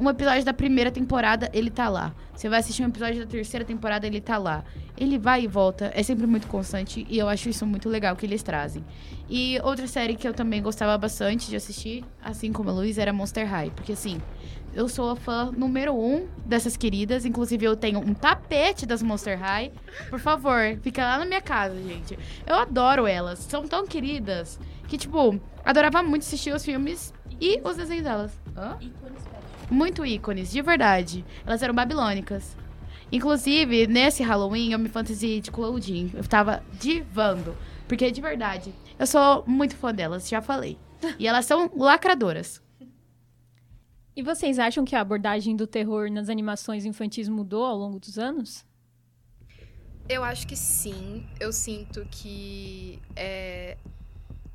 um 0.00 0.08
episódio 0.08 0.44
da 0.44 0.54
primeira 0.54 0.90
temporada, 0.90 1.50
ele 1.52 1.70
tá 1.70 1.88
lá. 1.90 2.14
Você 2.34 2.48
vai 2.48 2.60
assistir 2.60 2.82
um 2.82 2.88
episódio 2.88 3.20
da 3.20 3.30
terceira 3.30 3.66
temporada, 3.66 4.06
ele 4.06 4.18
tá 4.18 4.38
lá. 4.38 4.64
Ele 4.96 5.18
vai 5.18 5.42
e 5.42 5.46
volta, 5.46 5.92
é 5.94 6.02
sempre 6.02 6.26
muito 6.26 6.46
constante 6.46 7.06
e 7.08 7.18
eu 7.18 7.28
acho 7.28 7.50
isso 7.50 7.66
muito 7.66 7.86
legal 7.86 8.16
que 8.16 8.24
eles 8.24 8.42
trazem. 8.42 8.82
E 9.28 9.60
outra 9.62 9.86
série 9.86 10.14
que 10.14 10.26
eu 10.26 10.32
também 10.32 10.62
gostava 10.62 10.96
bastante 10.96 11.50
de 11.50 11.56
assistir, 11.56 12.02
assim 12.22 12.50
como 12.50 12.70
a 12.70 12.72
Luiz, 12.72 12.96
era 12.96 13.12
Monster 13.12 13.46
High. 13.46 13.72
Porque 13.76 13.92
assim, 13.92 14.18
eu 14.72 14.88
sou 14.88 15.10
a 15.10 15.16
fã 15.16 15.50
número 15.50 15.94
um 15.94 16.26
dessas 16.46 16.78
queridas. 16.78 17.26
Inclusive, 17.26 17.66
eu 17.66 17.76
tenho 17.76 17.98
um 17.98 18.14
tapete 18.14 18.86
das 18.86 19.02
Monster 19.02 19.38
High. 19.38 19.70
Por 20.08 20.18
favor, 20.18 20.78
fica 20.80 21.02
lá 21.02 21.18
na 21.18 21.26
minha 21.26 21.42
casa, 21.42 21.74
gente. 21.76 22.18
Eu 22.46 22.54
adoro 22.54 23.06
elas. 23.06 23.40
São 23.40 23.68
tão 23.68 23.86
queridas 23.86 24.58
que, 24.88 24.96
tipo, 24.96 25.38
adorava 25.62 26.02
muito 26.02 26.22
assistir 26.22 26.54
os 26.54 26.64
filmes 26.64 27.12
e 27.40 27.60
os 27.62 27.76
desenhos 27.76 28.04
delas. 28.04 28.40
Hã? 28.56 28.78
Muito 29.70 30.04
ícones, 30.04 30.50
de 30.50 30.60
verdade. 30.60 31.24
Elas 31.46 31.62
eram 31.62 31.74
babilônicas. 31.74 32.56
Inclusive, 33.12 33.86
nesse 33.86 34.22
Halloween, 34.22 34.72
eu 34.72 34.78
me 34.78 34.88
fantasiei 34.88 35.40
de 35.40 35.50
Claudine. 35.50 36.10
Eu 36.14 36.24
tava 36.24 36.62
divando. 36.72 37.56
Porque, 37.88 38.10
de 38.10 38.20
verdade, 38.20 38.74
eu 38.98 39.06
sou 39.06 39.44
muito 39.46 39.76
fã 39.76 39.94
delas, 39.94 40.28
já 40.28 40.40
falei. 40.40 40.78
E 41.18 41.26
elas 41.26 41.46
são 41.46 41.70
lacradoras. 41.76 42.62
E 44.14 44.22
vocês 44.22 44.58
acham 44.58 44.84
que 44.84 44.94
a 44.94 45.00
abordagem 45.00 45.56
do 45.56 45.66
terror 45.66 46.10
nas 46.10 46.28
animações 46.28 46.84
infantis 46.84 47.28
mudou 47.28 47.64
ao 47.64 47.76
longo 47.76 47.98
dos 47.98 48.18
anos? 48.18 48.66
Eu 50.08 50.24
acho 50.24 50.46
que 50.46 50.56
sim. 50.56 51.26
Eu 51.38 51.52
sinto 51.52 52.04
que 52.10 53.00
é, 53.14 53.78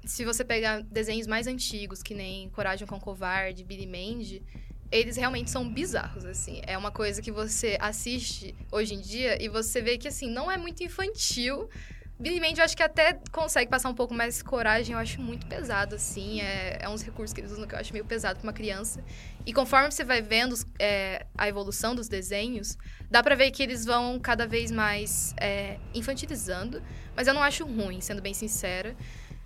se 0.05 0.23
você 0.23 0.43
pegar 0.43 0.81
desenhos 0.81 1.27
mais 1.27 1.47
antigos, 1.47 2.03
que 2.03 2.13
nem 2.13 2.49
Coragem 2.49 2.87
com 2.87 2.99
Covarde, 2.99 3.63
Billy 3.63 3.87
Mandy, 3.87 4.43
eles 4.91 5.17
realmente 5.17 5.49
são 5.51 5.67
bizarros, 5.67 6.25
assim. 6.25 6.61
É 6.65 6.77
uma 6.77 6.91
coisa 6.91 7.21
que 7.21 7.31
você 7.31 7.77
assiste 7.79 8.55
hoje 8.71 8.93
em 8.93 9.01
dia 9.01 9.41
e 9.43 9.49
você 9.49 9.81
vê 9.81 9.97
que, 9.97 10.07
assim, 10.07 10.29
não 10.29 10.51
é 10.51 10.57
muito 10.57 10.83
infantil. 10.83 11.69
Billy 12.17 12.39
Mandy, 12.39 12.59
eu 12.59 12.65
acho 12.65 12.77
que 12.77 12.83
até 12.83 13.19
consegue 13.29 13.69
passar 13.69 13.89
um 13.89 13.93
pouco 13.93 14.13
mais 14.13 14.41
coragem, 14.41 14.93
eu 14.93 14.99
acho 14.99 15.19
muito 15.19 15.45
pesado, 15.47 15.95
assim. 15.95 16.39
É, 16.39 16.77
é 16.81 16.87
uns 16.87 17.01
recursos 17.01 17.33
que 17.33 17.41
eles 17.41 17.51
usam 17.51 17.67
que 17.67 17.75
eu 17.75 17.79
acho 17.79 17.91
meio 17.91 18.05
pesado 18.05 18.39
pra 18.39 18.47
uma 18.47 18.53
criança. 18.53 19.03
E 19.45 19.51
conforme 19.51 19.91
você 19.91 20.03
vai 20.03 20.21
vendo 20.21 20.55
é, 20.79 21.25
a 21.37 21.47
evolução 21.49 21.93
dos 21.93 22.07
desenhos, 22.07 22.77
dá 23.11 23.21
pra 23.21 23.35
ver 23.35 23.51
que 23.51 23.61
eles 23.61 23.83
vão 23.83 24.17
cada 24.17 24.47
vez 24.47 24.71
mais 24.71 25.35
é, 25.37 25.77
infantilizando. 25.93 26.81
Mas 27.15 27.27
eu 27.27 27.33
não 27.33 27.43
acho 27.43 27.65
ruim, 27.65 27.99
sendo 27.99 28.21
bem 28.21 28.33
sincera. 28.33 28.95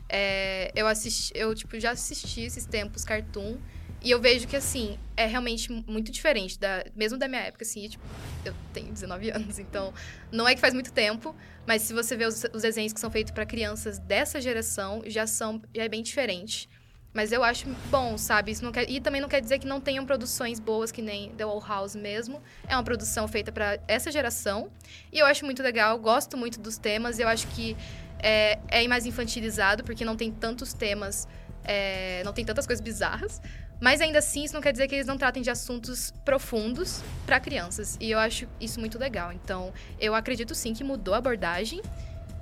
É, 0.08 0.72
eu 0.76 0.86
assisti, 0.86 1.32
eu 1.36 1.56
tipo, 1.56 1.80
já 1.80 1.92
assisti 1.92 2.42
esses 2.42 2.66
tempos 2.66 3.04
cartoon. 3.04 3.58
E 4.02 4.12
eu 4.12 4.22
vejo 4.22 4.48
que, 4.48 4.56
assim, 4.56 4.98
é 5.18 5.26
realmente 5.26 5.72
muito 5.72 6.12
diferente, 6.12 6.58
da, 6.58 6.86
mesmo 6.96 7.18
da 7.18 7.28
minha 7.28 7.42
época, 7.42 7.66
assim, 7.66 7.88
tipo, 7.88 8.04
eu 8.46 8.54
tenho 8.74 8.92
19 8.94 9.30
anos, 9.32 9.60
então 9.60 9.94
não 10.32 10.48
é 10.48 10.56
que 10.56 10.62
faz 10.62 10.74
muito 10.74 10.94
tempo, 10.94 11.36
mas 11.68 11.82
se 11.82 11.94
você 11.94 12.16
vê 12.16 12.26
os, 12.26 12.46
os 12.54 12.62
desenhos 12.62 12.94
que 12.94 13.00
são 13.00 13.12
feitos 13.12 13.32
para 13.32 13.46
crianças 13.46 14.00
dessa 14.00 14.40
geração, 14.40 15.04
já 15.06 15.28
são, 15.28 15.62
já 15.76 15.84
é 15.84 15.90
bem 15.90 16.02
diferente. 16.02 16.70
Mas 17.12 17.32
eu 17.32 17.44
acho 17.44 17.68
bom, 17.90 18.18
sabe? 18.18 18.52
Isso 18.52 18.64
não 18.64 18.72
quer, 18.72 18.90
e 18.90 19.02
também 19.02 19.20
não 19.20 19.28
quer 19.28 19.42
dizer 19.42 19.58
que 19.58 19.66
não 19.66 19.82
tenham 19.82 20.06
produções 20.06 20.60
boas, 20.60 20.92
que 20.92 21.02
nem 21.02 21.32
The 21.32 21.44
Wall 21.44 21.60
House 21.60 21.96
mesmo. 21.96 22.42
É 22.68 22.76
uma 22.76 22.84
produção 22.84 23.28
feita 23.28 23.52
para 23.52 23.80
essa 23.88 24.12
geração. 24.12 24.72
E 25.12 25.18
eu 25.18 25.26
acho 25.26 25.44
muito 25.44 25.64
legal, 25.64 25.98
gosto 25.98 26.38
muito 26.38 26.60
dos 26.60 26.78
temas. 26.78 27.18
Eu 27.18 27.28
acho 27.28 27.48
que 27.48 27.76
é, 28.20 28.60
é 28.68 28.88
mais 28.88 29.08
infantilizado, 29.08 29.84
porque 29.84 30.06
não 30.06 30.16
tem 30.16 30.32
tantos 30.32 30.72
temas, 30.72 31.28
é, 31.64 32.22
não 32.24 32.32
tem 32.32 32.46
tantas 32.46 32.68
coisas 32.68 32.82
bizarras. 32.82 33.42
Mas 33.80 34.02
ainda 34.02 34.20
assim, 34.20 34.44
isso 34.44 34.54
não 34.54 34.62
quer 34.62 34.72
dizer 34.72 34.88
que 34.88 34.96
eles 34.96 35.08
não 35.08 35.18
tratem 35.18 35.42
de 35.42 35.50
assuntos 35.50 36.14
profundos 36.26 37.02
para 37.26 37.40
crianças. 37.40 37.98
E 38.00 38.12
eu 38.12 38.20
acho 38.20 38.46
isso 38.60 38.80
muito 38.80 39.00
legal. 39.00 39.32
Então, 39.32 39.72
eu 40.00 40.14
acredito 40.14 40.54
sim 40.54 40.74
que 40.74 40.84
mudou 40.84 41.14
a 41.14 41.18
abordagem, 41.18 41.82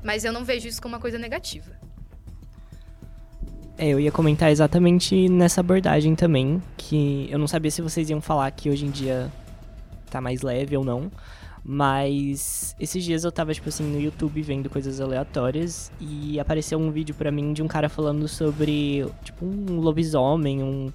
mas 0.04 0.26
eu 0.26 0.34
não 0.34 0.44
vejo 0.44 0.68
isso 0.68 0.82
como 0.82 0.96
uma 0.96 1.02
coisa 1.02 1.18
negativa. 1.20 1.78
É, 3.78 3.90
eu 3.90 4.00
ia 4.00 4.12
comentar 4.12 4.50
exatamente 4.50 5.30
nessa 5.30 5.62
abordagem 5.62 6.16
também, 6.16 6.62
que 6.76 7.28
eu 7.30 7.38
não 7.38 7.48
sabia 7.48 7.70
se 7.70 7.80
vocês 7.80 8.10
iam 8.10 8.20
falar 8.20 8.50
que 8.50 8.72
hoje 8.72 8.86
em 8.86 8.90
dia 8.90 9.32
tá 10.10 10.20
mais 10.20 10.42
leve 10.42 10.76
ou 10.76 10.84
não. 10.84 11.12
Mas 11.64 12.76
esses 12.80 13.04
dias 13.04 13.24
eu 13.24 13.32
tava, 13.32 13.54
tipo 13.54 13.70
assim, 13.70 13.84
no 13.84 14.00
YouTube 14.00 14.42
vendo 14.42 14.70
coisas 14.70 15.00
aleatórias 15.00 15.92
e 16.00 16.40
apareceu 16.40 16.80
um 16.80 16.90
vídeo 16.90 17.14
para 17.14 17.30
mim 17.30 17.54
de 17.54 17.62
um 17.62 17.68
cara 17.68 17.90
falando 17.90 18.28
sobre, 18.28 19.06
tipo, 19.24 19.46
um 19.46 19.80
lobisomem, 19.80 20.64
um 20.64 20.92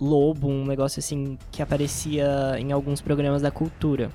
lobo, 0.00 0.48
um 0.48 0.64
negócio 0.64 0.98
assim 1.00 1.36
que 1.52 1.62
aparecia 1.62 2.56
em 2.58 2.72
alguns 2.72 3.00
programas 3.00 3.42
da 3.42 3.50
cultura. 3.50 4.10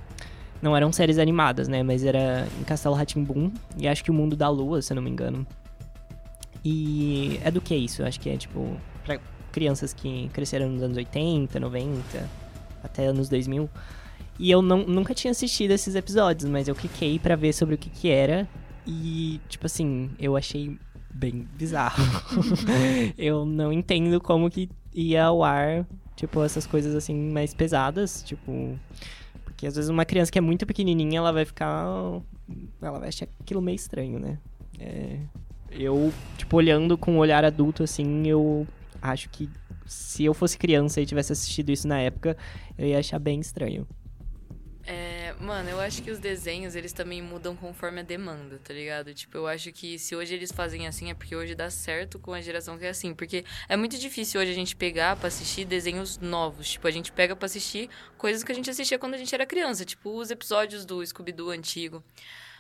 Não 0.61 0.75
eram 0.75 0.91
séries 0.91 1.19
animadas, 1.19 1.67
né? 1.67 1.83
Mas 1.83 2.03
era 2.03 2.47
em 2.59 2.63
Castelo 2.63 2.95
Ratimbum 2.95 3.51
e 3.77 3.87
acho 3.87 4.03
que 4.03 4.09
o 4.09 4.13
Mundo 4.13 4.35
da 4.35 4.49
Lua, 4.49 4.81
se 4.81 4.91
eu 4.91 4.95
não 4.95 5.03
me 5.03 5.09
engano. 5.09 5.45
E 6.63 7.39
é 7.43 7.51
do 7.51 7.61
que 7.61 7.75
isso? 7.75 8.03
Acho 8.03 8.19
que 8.19 8.29
é 8.29 8.37
tipo 8.37 8.75
pra 9.03 9.19
crianças 9.51 9.93
que 9.93 10.29
cresceram 10.33 10.69
nos 10.69 10.81
anos 10.81 10.97
80, 10.97 11.59
90, 11.59 12.29
até 12.83 13.05
anos 13.05 13.29
2000. 13.29 13.69
E 14.37 14.51
eu 14.51 14.61
não, 14.61 14.79
nunca 14.85 15.13
tinha 15.13 15.31
assistido 15.31 15.71
esses 15.71 15.95
episódios, 15.95 16.49
mas 16.49 16.67
eu 16.67 16.75
cliquei 16.75 17.19
para 17.19 17.35
ver 17.35 17.53
sobre 17.53 17.75
o 17.75 17.77
que 17.77 17.89
que 17.89 18.09
era. 18.09 18.47
E, 18.85 19.39
tipo 19.47 19.65
assim, 19.65 20.09
eu 20.19 20.35
achei 20.35 20.77
bem 21.13 21.47
bizarro. 21.55 22.03
eu 23.17 23.45
não 23.45 23.71
entendo 23.71 24.19
como 24.19 24.49
que 24.49 24.69
ia 24.95 25.25
ao 25.25 25.43
ar, 25.43 25.85
tipo, 26.15 26.41
essas 26.41 26.65
coisas 26.65 26.95
assim 26.95 27.13
mais 27.31 27.53
pesadas, 27.53 28.23
tipo. 28.23 28.79
Porque 29.43 29.67
às 29.67 29.75
vezes 29.75 29.89
uma 29.89 30.05
criança 30.05 30.31
que 30.31 30.37
é 30.37 30.41
muito 30.41 30.65
pequenininha, 30.65 31.19
ela 31.19 31.31
vai 31.31 31.45
ficar. 31.45 31.85
Ela 32.81 32.99
vai 32.99 33.09
achar 33.09 33.27
aquilo 33.41 33.61
meio 33.61 33.75
estranho, 33.75 34.17
né? 34.17 34.39
É, 34.79 35.19
eu, 35.71 36.11
tipo, 36.37 36.55
olhando 36.57 36.97
com 36.97 37.13
um 37.13 37.17
olhar 37.17 37.43
adulto, 37.43 37.83
assim, 37.83 38.25
eu 38.27 38.65
acho 39.01 39.29
que 39.29 39.49
se 39.85 40.23
eu 40.23 40.33
fosse 40.33 40.57
criança 40.57 41.01
e 41.01 41.05
tivesse 41.05 41.31
assistido 41.31 41.71
isso 41.71 41.87
na 41.87 41.99
época, 41.99 42.35
eu 42.77 42.87
ia 42.87 42.99
achar 42.99 43.19
bem 43.19 43.39
estranho. 43.39 43.87
É, 44.87 45.33
mano, 45.39 45.67
eu 45.67 45.79
acho 45.79 46.03
que 46.03 46.11
os 46.11 46.19
desenhos, 46.19 46.75
eles 46.75 46.93
também 46.93 47.19
mudam 47.19 47.55
conforme 47.55 48.01
a 48.01 48.03
demanda, 48.03 48.59
tá 48.63 48.71
ligado? 48.71 49.11
Tipo, 49.15 49.37
eu 49.37 49.47
acho 49.47 49.71
que 49.71 49.97
se 49.97 50.15
hoje 50.15 50.35
eles 50.35 50.51
fazem 50.51 50.85
assim, 50.85 51.09
é 51.09 51.15
porque 51.15 51.35
hoje 51.35 51.55
dá 51.55 51.71
certo 51.71 52.19
com 52.19 52.33
a 52.33 52.41
geração 52.41 52.77
que 52.77 52.85
é 52.85 52.89
assim. 52.89 53.13
Porque 53.13 53.43
é 53.67 53.75
muito 53.75 53.97
difícil 53.97 54.39
hoje 54.39 54.51
a 54.51 54.55
gente 54.55 54.75
pegar 54.75 55.15
pra 55.15 55.27
assistir 55.27 55.65
desenhos 55.65 56.19
novos. 56.19 56.69
Tipo, 56.69 56.87
a 56.87 56.91
gente 56.91 57.11
pega 57.11 57.35
pra 57.35 57.47
assistir 57.47 57.89
coisas 58.15 58.43
que 58.43 58.51
a 58.51 58.55
gente 58.55 58.69
assistia 58.69 58.99
quando 58.99 59.15
a 59.15 59.17
gente 59.17 59.33
era 59.33 59.45
criança. 59.45 59.83
Tipo, 59.83 60.11
os 60.19 60.29
episódios 60.29 60.85
do 60.85 61.03
Scooby-Doo 61.03 61.49
antigo. 61.49 62.03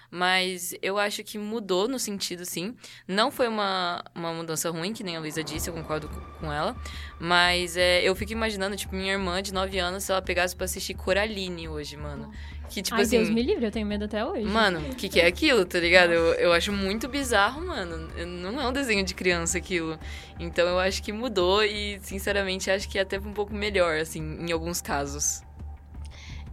Mas 0.09 0.73
eu 0.81 0.97
acho 0.97 1.23
que 1.23 1.37
mudou 1.37 1.87
no 1.87 1.99
sentido, 1.99 2.45
sim. 2.45 2.75
Não 3.07 3.31
foi 3.31 3.47
uma, 3.47 4.03
uma 4.13 4.33
mudança 4.33 4.69
ruim, 4.69 4.93
que 4.93 5.03
nem 5.03 5.15
a 5.15 5.19
Luísa 5.19 5.43
disse, 5.43 5.69
eu 5.69 5.73
concordo 5.73 6.09
com 6.39 6.51
ela. 6.51 6.75
Mas 7.19 7.75
é, 7.75 8.01
eu 8.03 8.15
fico 8.15 8.31
imaginando, 8.31 8.75
tipo, 8.75 8.95
minha 8.95 9.13
irmã 9.13 9.41
de 9.41 9.53
9 9.53 9.77
anos, 9.79 10.03
se 10.03 10.11
ela 10.11 10.21
pegasse 10.21 10.55
pra 10.55 10.65
assistir 10.65 10.93
Coraline 10.93 11.67
hoje, 11.67 11.97
mano. 11.97 12.31
Que, 12.69 12.81
tipo 12.81 12.95
Ai, 12.95 13.03
assim. 13.03 13.17
Deus 13.17 13.29
me 13.29 13.43
livre, 13.43 13.65
eu 13.65 13.71
tenho 13.71 13.85
medo 13.85 14.05
até 14.05 14.25
hoje. 14.25 14.45
Mano, 14.45 14.79
o 14.79 14.95
que, 14.95 15.07
que 15.07 15.19
é 15.19 15.27
aquilo, 15.27 15.65
tá 15.65 15.79
ligado? 15.79 16.11
Eu, 16.11 16.33
eu 16.33 16.53
acho 16.53 16.71
muito 16.71 17.07
bizarro, 17.07 17.61
mano. 17.65 18.09
Não 18.25 18.59
é 18.59 18.67
um 18.67 18.73
desenho 18.73 19.03
de 19.03 19.13
criança 19.13 19.57
aquilo. 19.57 19.99
Então 20.39 20.67
eu 20.67 20.79
acho 20.79 21.01
que 21.03 21.11
mudou 21.11 21.63
e, 21.63 21.99
sinceramente, 22.01 22.71
acho 22.71 22.89
que 22.89 22.97
é 22.97 23.01
até 23.01 23.19
um 23.19 23.33
pouco 23.33 23.53
melhor, 23.53 23.97
assim, 23.97 24.21
em 24.21 24.51
alguns 24.51 24.81
casos. 24.81 25.41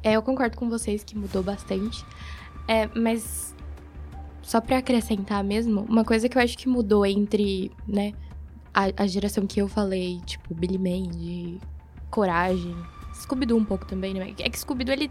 É, 0.02 0.14
eu 0.14 0.22
concordo 0.22 0.56
com 0.56 0.68
vocês 0.68 1.04
que 1.04 1.16
mudou 1.16 1.42
bastante. 1.42 2.04
É, 2.72 2.88
mas 2.94 3.54
só 4.40 4.58
pra 4.58 4.78
acrescentar 4.78 5.44
mesmo, 5.44 5.82
uma 5.82 6.06
coisa 6.06 6.26
que 6.26 6.38
eu 6.38 6.42
acho 6.42 6.56
que 6.56 6.66
mudou 6.66 7.04
entre, 7.04 7.70
né, 7.86 8.14
a, 8.72 9.02
a 9.02 9.06
geração 9.06 9.46
que 9.46 9.60
eu 9.60 9.68
falei, 9.68 10.22
tipo, 10.24 10.54
Billy 10.54 10.78
Mandy, 10.78 11.60
Coragem, 12.10 12.74
Scooby-Doo 13.14 13.58
um 13.58 13.64
pouco 13.64 13.84
também, 13.84 14.14
né? 14.14 14.34
É 14.38 14.48
que 14.48 14.58
Scooby-Doo, 14.58 14.94
ele 14.94 15.10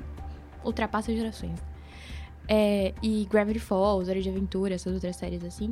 ultrapassa 0.64 1.16
gerações. 1.16 1.60
É, 2.48 2.96
e 3.00 3.28
Gravity 3.30 3.60
Falls, 3.60 4.10
Hora 4.10 4.20
de 4.20 4.28
Aventura, 4.28 4.74
essas 4.74 4.96
outras 4.96 5.16
séries 5.16 5.44
assim, 5.44 5.72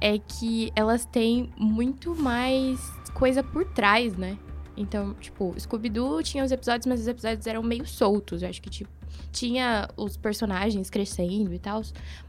é 0.00 0.18
que 0.18 0.72
elas 0.74 1.04
têm 1.04 1.52
muito 1.58 2.16
mais 2.16 2.80
coisa 3.12 3.42
por 3.42 3.66
trás, 3.66 4.16
né? 4.16 4.38
Então, 4.74 5.12
tipo, 5.12 5.54
Scooby-Doo 5.60 6.22
tinha 6.22 6.42
os 6.42 6.50
episódios, 6.50 6.86
mas 6.86 7.00
os 7.00 7.06
episódios 7.06 7.46
eram 7.46 7.62
meio 7.62 7.86
soltos. 7.86 8.42
Eu 8.42 8.48
acho 8.48 8.62
que, 8.62 8.70
tipo, 8.70 8.97
tinha 9.32 9.88
os 9.96 10.16
personagens 10.16 10.90
crescendo 10.90 11.52
e 11.52 11.58
tal, 11.58 11.82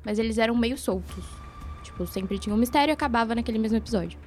mas 0.04 0.20
eles 0.20 0.38
eram 0.38 0.56
meio 0.56 0.78
soltos. 0.78 1.26
Tipo, 1.84 2.06
sempre 2.08 2.38
tinha 2.38 2.54
um 2.54 2.58
mistério 2.58 2.92
e 2.92 2.94
acabava 2.94 3.36
naquele 3.36 3.58
mesmo 3.58 3.78
episódio. 3.78 4.20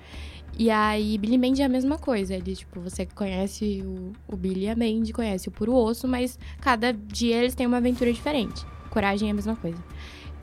E 0.59 0.71
aí, 0.71 1.17
Billy 1.17 1.39
Mandy 1.39 1.63
é 1.63 1.65
a 1.65 1.69
mesma 1.69 1.99
coisa. 1.99 2.35
Ele, 2.35 2.55
tipo, 2.55 2.81
você 2.81 3.07
conhece 3.07 3.83
o, 3.85 4.13
o 4.29 4.37
Billy 4.37 4.65
e 4.65 4.69
a 4.69 4.77
Mandy, 4.77 5.13
conhece 5.13 5.49
o 5.49 5.51
Puro 5.51 5.75
Osso, 5.75 6.07
mas 6.07 6.39
cada 6.61 6.93
dia 6.93 7.37
eles 7.37 7.55
têm 7.55 7.67
uma 7.67 7.79
aventura 7.79 8.13
diferente. 8.13 8.65
Coragem 8.91 9.29
é 9.29 9.31
a 9.31 9.35
mesma 9.35 9.57
coisa. 9.57 9.83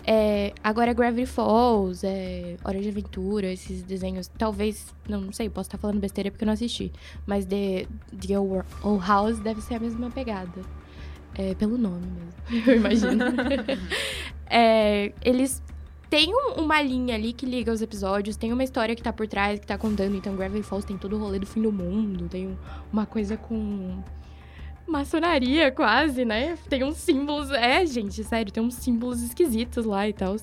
É, 0.03 0.53
agora, 0.63 0.91
Gravity 0.93 1.27
Falls, 1.27 2.03
é, 2.03 2.55
Hora 2.63 2.79
de 2.79 2.89
Aventura, 2.89 3.51
esses 3.51 3.83
desenhos, 3.83 4.27
talvez, 4.27 4.87
não, 5.07 5.31
sei, 5.31 5.49
posso 5.49 5.67
estar 5.67 5.77
falando 5.77 5.99
besteira 5.99 6.31
porque 6.31 6.43
eu 6.43 6.47
não 6.47 6.53
assisti, 6.53 6.91
mas 7.27 7.45
The, 7.45 7.85
The 8.19 8.39
Old 8.39 9.05
House 9.05 9.39
deve 9.39 9.61
ser 9.61 9.75
a 9.75 9.79
mesma 9.79 10.09
pegada. 10.09 10.61
É, 11.39 11.55
pelo 11.55 11.77
nome 11.77 12.05
mesmo, 12.05 12.33
eu 12.69 12.75
imagino. 12.75 13.23
é, 14.45 15.13
eles 15.23 15.63
têm 16.09 16.33
um, 16.35 16.61
uma 16.61 16.81
linha 16.81 17.15
ali 17.15 17.31
que 17.31 17.45
liga 17.45 17.71
os 17.71 17.81
episódios, 17.81 18.35
tem 18.35 18.51
uma 18.51 18.61
história 18.61 18.93
que 18.93 19.01
tá 19.01 19.13
por 19.13 19.25
trás, 19.25 19.57
que 19.57 19.65
tá 19.65 19.77
contando. 19.77 20.17
Então, 20.17 20.35
Gravity 20.35 20.63
Falls 20.63 20.85
tem 20.85 20.97
todo 20.97 21.15
o 21.15 21.19
rolê 21.19 21.39
do 21.39 21.45
fim 21.45 21.61
do 21.61 21.71
mundo, 21.71 22.27
tem 22.27 22.57
uma 22.91 23.05
coisa 23.05 23.37
com 23.37 24.03
maçonaria 24.85 25.71
quase, 25.71 26.25
né? 26.25 26.57
Tem 26.67 26.83
uns 26.83 26.97
símbolos. 26.97 27.51
É, 27.51 27.85
gente, 27.85 28.21
sério, 28.25 28.51
tem 28.51 28.61
uns 28.61 28.75
símbolos 28.75 29.21
esquisitos 29.21 29.85
lá 29.85 30.09
e 30.09 30.11
tal. 30.11 30.35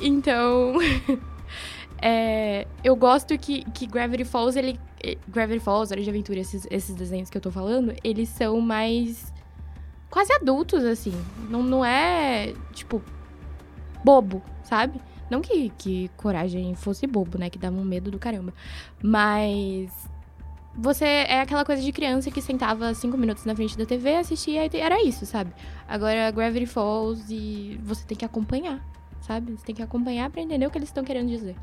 Então. 0.00 0.74
é, 2.02 2.66
eu 2.82 2.96
gosto 2.96 3.38
que, 3.38 3.62
que 3.70 3.86
Gravity 3.86 4.24
Falls, 4.24 4.58
ele. 4.58 4.80
Gravity 5.28 5.60
Falls, 5.60 5.92
Hora 5.92 6.02
de 6.02 6.10
Aventura, 6.10 6.40
esses, 6.40 6.66
esses 6.70 6.96
desenhos 6.96 7.30
que 7.30 7.36
eu 7.36 7.42
tô 7.42 7.52
falando, 7.52 7.94
eles 8.02 8.28
são 8.30 8.60
mais. 8.60 9.32
Quase 10.14 10.32
adultos, 10.32 10.84
assim. 10.84 11.12
Não, 11.50 11.60
não 11.60 11.84
é, 11.84 12.54
tipo, 12.72 13.02
bobo, 14.04 14.40
sabe? 14.62 15.00
Não 15.28 15.40
que, 15.40 15.70
que 15.70 16.08
coragem 16.16 16.72
fosse 16.76 17.04
bobo, 17.04 17.36
né? 17.36 17.50
Que 17.50 17.58
dava 17.58 17.76
um 17.76 17.84
medo 17.84 18.12
do 18.12 18.18
caramba. 18.18 18.54
Mas 19.02 19.90
você 20.72 21.04
é 21.04 21.40
aquela 21.40 21.64
coisa 21.64 21.82
de 21.82 21.90
criança 21.90 22.30
que 22.30 22.40
sentava 22.40 22.94
cinco 22.94 23.18
minutos 23.18 23.44
na 23.44 23.56
frente 23.56 23.76
da 23.76 23.84
TV, 23.84 24.14
assistia 24.14 24.64
e 24.64 24.76
era 24.76 25.02
isso, 25.02 25.26
sabe? 25.26 25.52
Agora 25.88 26.30
Gravity 26.30 26.66
Falls 26.66 27.24
e 27.28 27.80
você 27.82 28.06
tem 28.06 28.16
que 28.16 28.24
acompanhar, 28.24 28.80
sabe? 29.20 29.56
Você 29.56 29.66
tem 29.66 29.74
que 29.74 29.82
acompanhar 29.82 30.30
pra 30.30 30.40
entender 30.40 30.64
o 30.64 30.70
que 30.70 30.78
eles 30.78 30.90
estão 30.90 31.02
querendo 31.02 31.28
dizer. 31.28 31.56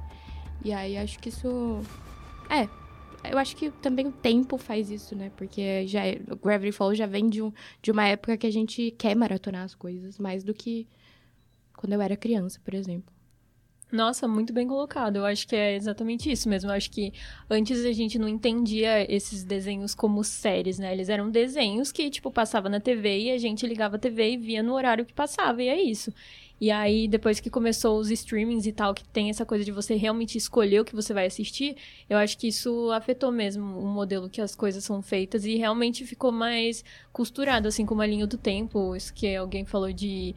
E 0.62 0.74
aí 0.74 0.97
acho 0.97 1.18
que 1.20 1.30
isso. 1.30 1.80
É. 2.49 2.68
Eu 3.30 3.38
acho 3.38 3.55
que 3.55 3.69
também 3.72 4.07
o 4.07 4.11
tempo 4.11 4.57
faz 4.57 4.89
isso, 4.89 5.15
né? 5.15 5.32
Porque 5.36 5.86
já 5.88 6.05
é... 6.05 6.22
o 6.30 6.36
Gravity 6.36 6.72
Falls 6.72 6.97
já 6.97 7.05
vem 7.05 7.30
de, 7.30 7.41
um, 7.41 7.51
de 7.82 7.91
uma 7.91 8.07
época 8.07 8.38
que 8.38 8.47
a 8.47 8.51
gente 8.51 8.91
quer 8.97 9.15
maratonar 9.15 9.63
as 9.63 9.76
coisas 9.76 10.17
mais 10.17 10.43
do 10.43 10.53
que 10.53 10.88
quando 11.76 11.93
eu 11.93 12.01
era 12.01 12.15
criança, 12.15 12.59
por 12.63 12.74
exemplo. 12.74 13.13
Nossa, 13.91 14.26
muito 14.26 14.53
bem 14.53 14.67
colocado. 14.67 15.17
Eu 15.17 15.26
acho 15.26 15.45
que 15.45 15.55
é 15.55 15.76
exatamente 15.76 16.32
isso 16.32 16.47
mesmo. 16.47 16.69
Eu 16.69 16.76
acho 16.76 16.89
que 16.89 17.11
antes 17.49 17.84
a 17.84 17.91
gente 17.91 18.17
não 18.17 18.28
entendia 18.28 19.11
esses 19.13 19.43
desenhos 19.43 19.93
como 19.93 20.24
séries, 20.24 20.80
né? 20.80 20.93
Eles 20.93 21.09
eram 21.09 21.30
desenhos 21.30 21.91
que, 21.91 22.09
tipo, 22.09 22.32
passava 22.32 22.69
na 22.69 22.80
TV 22.80 23.24
e 23.24 23.32
a 23.32 23.38
gente 23.38 23.67
ligava 23.67 23.97
a 23.97 23.99
TV 23.99 24.32
e 24.32 24.38
via 24.38 24.63
no 24.63 24.74
horário 24.74 25.05
que 25.05 25.13
passava, 25.13 25.61
e 25.61 25.67
é 25.67 25.82
isso. 25.82 26.13
E 26.62 26.70
aí, 26.70 27.07
depois 27.07 27.39
que 27.39 27.49
começou 27.49 27.99
os 27.99 28.12
streamings 28.12 28.68
e 28.68 28.72
tal, 28.72 28.93
que 28.93 29.03
tem 29.03 29.32
essa 29.32 29.43
coisa 29.43 29.66
de 29.66 29.72
você 29.72 29.95
realmente 29.95 30.38
escolher 30.38 30.82
o 30.82 30.86
que 30.86 30.95
você 30.95 31.12
vai 31.12 31.26
assistir, 31.26 31.76
eu 32.07 32.20
acho 32.20 32.38
que 32.38 32.47
isso 32.47 32.91
afetou 32.91 33.32
mesmo 33.32 33.66
o 33.80 33.88
modelo 33.88 34.30
que 34.30 34.39
as 34.39 34.53
coisas 34.53 34.84
são 34.84 35.01
feitas 35.01 35.43
e 35.43 35.55
realmente 35.55 36.05
ficou 36.05 36.32
mais 36.32 36.86
costurado, 37.12 37.68
assim, 37.68 37.84
com 37.84 37.95
uma 37.95 38.05
linha 38.05 38.28
do 38.28 38.38
tempo. 38.38 38.95
Isso 38.95 39.12
que 39.12 39.36
alguém 39.36 39.66
falou 39.66 39.91
de 39.91 40.36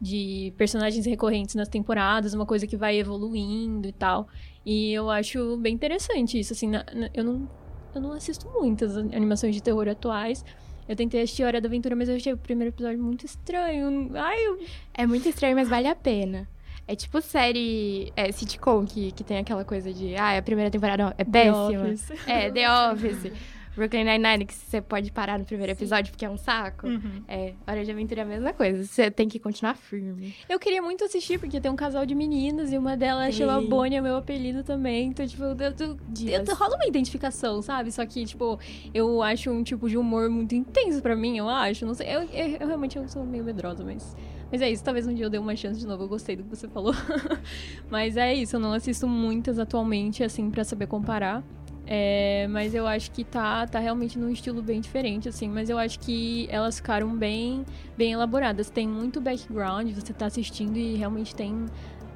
de 0.00 0.52
personagens 0.58 1.06
recorrentes 1.06 1.54
nas 1.54 1.68
temporadas, 1.68 2.34
uma 2.34 2.44
coisa 2.44 2.66
que 2.66 2.76
vai 2.76 2.98
evoluindo 2.98 3.88
e 3.88 3.92
tal. 3.92 4.28
E 4.64 4.92
eu 4.92 5.10
acho 5.10 5.56
bem 5.56 5.74
interessante 5.74 6.38
isso, 6.38 6.52
assim, 6.52 6.68
na, 6.68 6.84
na, 6.92 7.08
eu, 7.14 7.24
não, 7.24 7.48
eu 7.94 8.00
não 8.00 8.12
assisto 8.12 8.46
muitas 8.50 8.96
animações 8.96 9.54
de 9.54 9.62
terror 9.62 9.88
atuais. 9.88 10.44
Eu 10.88 10.94
tentei 10.94 11.22
assistir 11.22 11.44
Hora 11.44 11.60
da 11.60 11.68
Aventura, 11.68 11.96
mas 11.96 12.08
eu 12.08 12.16
achei 12.16 12.32
o 12.32 12.36
primeiro 12.36 12.72
episódio 12.72 13.02
muito 13.02 13.26
estranho. 13.26 14.10
Ai, 14.14 14.46
eu... 14.46 14.58
É 14.94 15.06
muito 15.06 15.28
estranho, 15.28 15.56
mas 15.56 15.68
vale 15.68 15.88
a 15.88 15.94
pena. 15.94 16.48
É 16.88 16.94
tipo 16.94 17.20
série 17.20 18.12
é, 18.14 18.30
sitcom 18.30 18.86
que, 18.86 19.10
que 19.10 19.24
tem 19.24 19.38
aquela 19.38 19.64
coisa 19.64 19.92
de, 19.92 20.14
ah, 20.14 20.38
a 20.38 20.42
primeira 20.42 20.70
temporada 20.70 21.02
não, 21.02 21.14
é 21.18 21.24
péssima. 21.24 21.68
The 21.68 21.78
Office. 21.80 22.10
É, 22.28 22.50
The 22.50 22.92
Office. 22.92 23.32
Brooklyn 23.76 24.04
Nine-Nine, 24.04 24.46
que 24.46 24.54
você 24.54 24.80
pode 24.80 25.12
parar 25.12 25.38
no 25.38 25.44
primeiro 25.44 25.72
episódio 25.72 26.10
porque 26.10 26.24
é 26.24 26.30
um 26.30 26.38
saco. 26.38 26.86
Uhum. 26.86 27.22
É, 27.28 27.52
Hora 27.66 27.84
de 27.84 27.90
Aventura 27.90 28.22
é 28.22 28.24
a 28.24 28.26
mesma 28.26 28.52
coisa. 28.52 28.84
Você 28.84 29.10
tem 29.10 29.28
que 29.28 29.38
continuar 29.38 29.76
firme. 29.76 30.34
Eu 30.48 30.58
queria 30.58 30.80
muito 30.80 31.04
assistir, 31.04 31.38
porque 31.38 31.60
tem 31.60 31.70
um 31.70 31.76
casal 31.76 32.06
de 32.06 32.14
meninas 32.14 32.72
e 32.72 32.78
uma 32.78 32.96
delas 32.96 33.34
Sim. 33.34 33.42
chama 33.42 33.60
Bonnie, 33.60 33.98
é 33.98 34.00
meu 34.00 34.16
apelido 34.16 34.64
também. 34.64 35.08
Então, 35.08 35.26
tipo, 35.26 35.42
eu, 35.42 35.56
eu, 35.56 36.54
rola 36.54 36.76
uma 36.76 36.86
identificação, 36.86 37.60
sabe? 37.60 37.92
Só 37.92 38.04
que, 38.06 38.24
tipo, 38.24 38.58
eu 38.94 39.22
acho 39.22 39.50
um 39.50 39.62
tipo 39.62 39.88
de 39.88 39.98
humor 39.98 40.30
muito 40.30 40.54
intenso 40.54 41.02
pra 41.02 41.14
mim, 41.14 41.36
eu 41.36 41.48
acho. 41.48 41.84
Não 41.84 41.94
sei, 41.94 42.06
eu, 42.08 42.22
eu, 42.22 42.56
eu 42.60 42.66
realmente 42.66 42.96
eu 42.96 43.06
sou 43.08 43.24
meio 43.24 43.44
medrosa, 43.44 43.84
mas... 43.84 44.16
Mas 44.50 44.62
é 44.62 44.70
isso, 44.70 44.84
talvez 44.84 45.06
um 45.06 45.12
dia 45.12 45.26
eu 45.26 45.30
dê 45.30 45.38
uma 45.38 45.56
chance 45.56 45.78
de 45.78 45.86
novo. 45.86 46.04
Eu 46.04 46.08
gostei 46.08 46.36
do 46.36 46.44
que 46.44 46.50
você 46.50 46.68
falou. 46.68 46.94
mas 47.90 48.16
é 48.16 48.32
isso, 48.32 48.56
eu 48.56 48.60
não 48.60 48.72
assisto 48.72 49.06
muitas 49.08 49.58
atualmente, 49.58 50.22
assim, 50.22 50.50
pra 50.50 50.62
saber 50.62 50.86
comparar. 50.86 51.42
É, 51.88 52.48
mas 52.50 52.74
eu 52.74 52.84
acho 52.84 53.12
que 53.12 53.22
tá, 53.22 53.64
tá 53.66 53.78
realmente 53.78 54.18
num 54.18 54.28
estilo 54.28 54.60
bem 54.60 54.80
diferente, 54.80 55.28
assim. 55.28 55.48
Mas 55.48 55.70
eu 55.70 55.78
acho 55.78 56.00
que 56.00 56.48
elas 56.50 56.76
ficaram 56.76 57.16
bem, 57.16 57.64
bem 57.96 58.12
elaboradas. 58.12 58.68
Tem 58.68 58.88
muito 58.88 59.20
background, 59.20 59.92
você 59.92 60.12
tá 60.12 60.26
assistindo 60.26 60.76
e 60.76 60.96
realmente 60.96 61.34
tem 61.34 61.66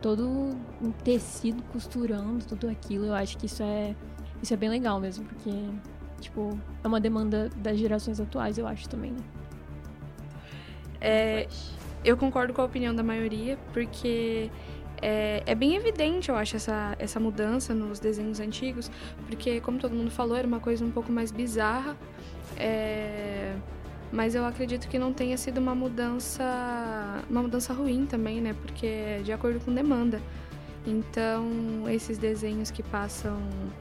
todo 0.02 0.56
um 0.82 0.90
tecido 1.04 1.62
costurando 1.64 2.44
tudo 2.44 2.68
aquilo. 2.68 3.06
Eu 3.06 3.14
acho 3.14 3.38
que 3.38 3.46
isso 3.46 3.62
é, 3.62 3.94
isso 4.42 4.52
é 4.52 4.56
bem 4.56 4.68
legal 4.68 4.98
mesmo, 4.98 5.24
porque, 5.24 5.50
tipo, 6.20 6.58
é 6.82 6.88
uma 6.88 7.00
demanda 7.00 7.48
das 7.56 7.78
gerações 7.78 8.20
atuais, 8.20 8.58
eu 8.58 8.66
acho 8.66 8.88
também, 8.88 9.12
né? 9.12 9.20
É, 11.00 11.48
eu 12.04 12.16
concordo 12.16 12.52
com 12.52 12.60
a 12.60 12.64
opinião 12.64 12.94
da 12.94 13.02
maioria, 13.02 13.56
porque 13.72 14.50
é, 15.02 15.42
é 15.46 15.54
bem 15.54 15.74
evidente, 15.76 16.28
eu 16.28 16.36
acho, 16.36 16.56
essa, 16.56 16.94
essa 16.98 17.18
mudança 17.20 17.74
nos 17.74 17.98
desenhos 18.00 18.40
antigos, 18.40 18.90
porque, 19.26 19.60
como 19.60 19.78
todo 19.78 19.94
mundo 19.94 20.10
falou, 20.10 20.36
era 20.36 20.46
uma 20.46 20.60
coisa 20.60 20.84
um 20.84 20.90
pouco 20.90 21.10
mais 21.12 21.30
bizarra. 21.30 21.96
é, 22.56 23.54
mas 24.12 24.34
eu 24.34 24.44
acredito 24.44 24.88
que 24.88 24.98
não 24.98 25.12
tenha 25.12 25.36
sido 25.38 25.58
uma 25.58 25.72
mudança 25.74 26.42
uma 27.30 27.42
mudança 27.42 27.72
ruim 27.72 28.06
também, 28.06 28.40
né? 28.40 28.54
Porque 28.60 28.86
é 28.86 29.20
de 29.22 29.32
acordo 29.32 29.60
com 29.64 29.72
demanda. 29.72 30.20
Então, 30.86 31.88
esses 31.88 32.18
desenhos 32.18 32.70
que 32.70 32.82
passam, 32.82 33.38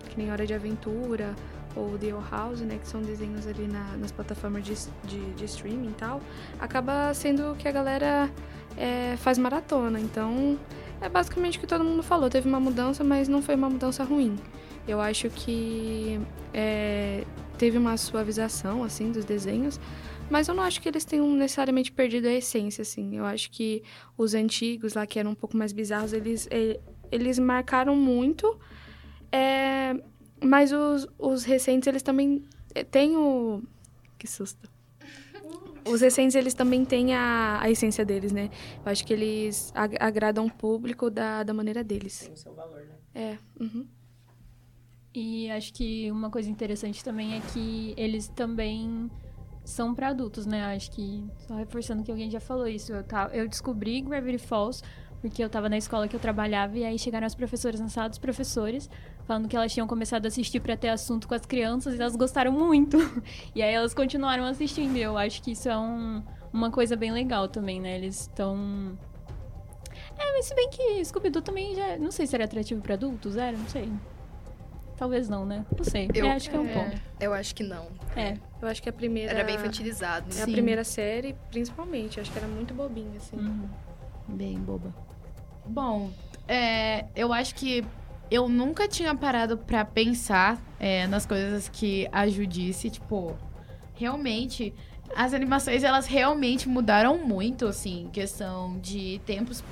que 0.09 0.17
nem 0.17 0.31
Hora 0.31 0.45
de 0.45 0.53
Aventura 0.53 1.33
ou 1.75 1.97
The 1.97 2.13
Old 2.13 2.27
House, 2.29 2.61
né? 2.61 2.77
Que 2.79 2.87
são 2.87 3.01
desenhos 3.01 3.47
ali 3.47 3.67
na- 3.67 3.97
nas 3.97 4.11
plataformas 4.11 4.63
de, 4.63 4.75
de, 5.05 5.33
de 5.33 5.45
streaming 5.45 5.89
e 5.89 5.93
tal, 5.93 6.21
acaba 6.59 7.11
sendo 7.13 7.55
que 7.57 7.67
a 7.67 7.71
galera 7.71 8.29
é, 8.77 9.15
faz 9.17 9.37
maratona. 9.39 9.99
Então, 9.99 10.59
é 11.01 11.09
basicamente 11.09 11.57
o 11.57 11.61
que 11.61 11.67
todo 11.67 11.83
mundo 11.83 12.03
falou. 12.03 12.29
Teve 12.29 12.47
uma 12.47 12.59
mudança, 12.59 13.03
mas 13.03 13.27
não 13.27 13.41
foi 13.41 13.55
uma 13.55 13.69
mudança 13.69 14.03
ruim. 14.03 14.35
Eu 14.87 14.99
acho 14.99 15.29
que 15.29 16.19
é, 16.53 17.23
teve 17.57 17.77
uma 17.77 17.95
suavização, 17.97 18.83
assim, 18.83 19.11
dos 19.11 19.23
desenhos, 19.25 19.79
mas 20.29 20.47
eu 20.47 20.55
não 20.55 20.63
acho 20.63 20.81
que 20.81 20.89
eles 20.89 21.05
tenham 21.05 21.29
necessariamente 21.31 21.91
perdido 21.91 22.27
a 22.27 22.33
essência, 22.33 22.81
assim. 22.81 23.15
Eu 23.15 23.25
acho 23.25 23.51
que 23.51 23.83
os 24.17 24.33
antigos 24.33 24.93
lá, 24.93 25.05
que 25.05 25.19
eram 25.19 25.31
um 25.31 25.35
pouco 25.35 25.55
mais 25.55 25.71
bizarros, 25.71 26.13
eles, 26.13 26.47
eh, 26.51 26.79
eles 27.11 27.39
marcaram 27.39 27.95
muito. 27.95 28.59
é, 29.31 29.95
mas 30.41 30.71
os, 30.71 31.07
os 31.17 31.43
recentes, 31.43 31.87
eles 31.87 32.01
também 32.01 32.43
eh, 32.73 32.83
têm 32.83 33.17
o... 33.17 33.61
Que 34.17 34.27
susto. 34.27 34.68
Os 35.85 36.01
recentes, 36.01 36.35
eles 36.35 36.53
também 36.53 36.85
têm 36.85 37.15
a, 37.15 37.59
a 37.61 37.69
essência 37.69 38.05
deles, 38.05 38.31
né? 38.31 38.49
Eu 38.85 38.91
acho 38.91 39.05
que 39.05 39.13
eles 39.13 39.71
ag- 39.75 39.97
agradam 39.99 40.45
o 40.45 40.51
público 40.51 41.09
da, 41.09 41.43
da 41.43 41.53
maneira 41.53 41.83
deles. 41.83 42.19
Tem 42.19 42.33
o 42.33 42.37
seu 42.37 42.53
valor, 42.53 42.81
né? 42.85 42.95
É, 43.13 43.37
uhum. 43.59 43.85
E 45.13 45.49
acho 45.51 45.73
que 45.73 46.11
uma 46.11 46.29
coisa 46.29 46.49
interessante 46.49 47.03
também 47.03 47.35
é 47.35 47.41
que 47.53 47.93
eles 47.97 48.27
também 48.27 49.09
são 49.63 49.93
pra 49.95 50.09
adultos, 50.09 50.45
né? 50.45 50.63
Acho 50.75 50.91
que, 50.91 51.23
só 51.47 51.55
reforçando 51.55 52.03
que 52.03 52.11
alguém 52.11 52.29
já 52.29 52.39
falou 52.39 52.67
isso, 52.67 52.93
eu, 52.93 53.03
tava, 53.03 53.35
eu 53.35 53.47
descobri 53.47 54.01
Gravity 54.01 54.37
Falls 54.37 54.83
porque 55.21 55.43
eu 55.43 55.49
tava 55.49 55.67
na 55.67 55.77
escola 55.77 56.07
que 56.07 56.15
eu 56.15 56.19
trabalhava 56.19 56.77
e 56.77 56.85
aí 56.85 56.97
chegaram 56.97 57.27
as 57.27 57.35
professoras 57.35 57.79
na 57.79 57.89
sala 57.89 58.07
dos 58.07 58.17
professores 58.19 58.89
falando 59.29 59.47
que 59.47 59.55
elas 59.55 59.71
tinham 59.71 59.85
começado 59.85 60.25
a 60.25 60.27
assistir 60.27 60.59
pra 60.59 60.75
ter 60.75 60.89
assunto 60.89 61.27
com 61.27 61.35
as 61.35 61.45
crianças 61.45 61.93
e 61.93 62.01
elas 62.01 62.15
gostaram 62.15 62.51
muito. 62.51 62.97
e 63.53 63.61
aí 63.61 63.71
elas 63.71 63.93
continuaram 63.93 64.43
assistindo 64.43 64.97
e 64.97 65.03
eu 65.03 65.15
acho 65.19 65.43
que 65.43 65.51
isso 65.51 65.69
é 65.69 65.77
um, 65.77 66.23
uma 66.51 66.71
coisa 66.71 66.95
bem 66.95 67.11
legal 67.11 67.47
também, 67.47 67.79
né? 67.79 67.95
Eles 67.95 68.21
estão... 68.21 68.97
É, 70.17 70.33
mas 70.33 70.45
se 70.45 70.55
bem 70.55 70.67
que 70.71 71.05
Scooby-Doo 71.05 71.43
também 71.43 71.75
já... 71.75 71.95
Não 71.99 72.09
sei 72.09 72.25
se 72.25 72.33
era 72.33 72.45
atrativo 72.45 72.81
pra 72.81 72.95
adultos, 72.95 73.37
era? 73.37 73.55
Não 73.55 73.69
sei. 73.69 73.87
Talvez 74.97 75.29
não, 75.29 75.45
né? 75.45 75.63
Não 75.77 75.83
sei. 75.83 76.09
Eu 76.11 76.25
É, 76.25 76.31
acho 76.31 76.49
que 76.49 76.55
é 76.55 76.59
um 76.59 76.67
ponto. 76.67 76.99
Eu 77.19 77.31
acho 77.31 77.53
que 77.53 77.63
não. 77.63 77.85
É. 78.15 78.35
Eu 78.59 78.67
acho 78.67 78.81
que 78.81 78.89
a 78.89 78.93
primeira. 78.93 79.31
Era 79.31 79.43
bem 79.43 79.55
infantilizado. 79.55 80.35
É 80.35 80.41
a 80.41 80.45
primeira 80.47 80.83
série, 80.83 81.35
principalmente. 81.51 82.17
Eu 82.17 82.23
acho 82.23 82.31
que 82.31 82.37
era 82.37 82.47
muito 82.47 82.73
bobinha, 82.73 83.15
assim. 83.15 83.37
Uhum. 83.37 83.69
Bem 84.27 84.59
boba. 84.59 84.93
Bom, 85.65 86.09
é, 86.47 87.05
eu 87.15 87.31
acho 87.31 87.55
que 87.55 87.85
eu 88.31 88.47
nunca 88.47 88.87
tinha 88.87 89.13
parado 89.15 89.57
pra 89.57 89.83
pensar 89.83 90.61
é, 90.79 91.07
nas 91.07 91.25
coisas 91.25 91.69
que 91.69 92.07
a 92.11 92.27
Ju 92.27 92.45
disse. 92.45 92.89
Tipo, 92.89 93.35
realmente, 93.95 94.73
as 95.15 95.33
animações, 95.33 95.83
elas 95.83 96.05
realmente 96.05 96.69
mudaram 96.69 97.17
muito, 97.17 97.65
assim, 97.67 98.09
questão 98.13 98.77
de 98.79 99.19
tempos 99.25 99.63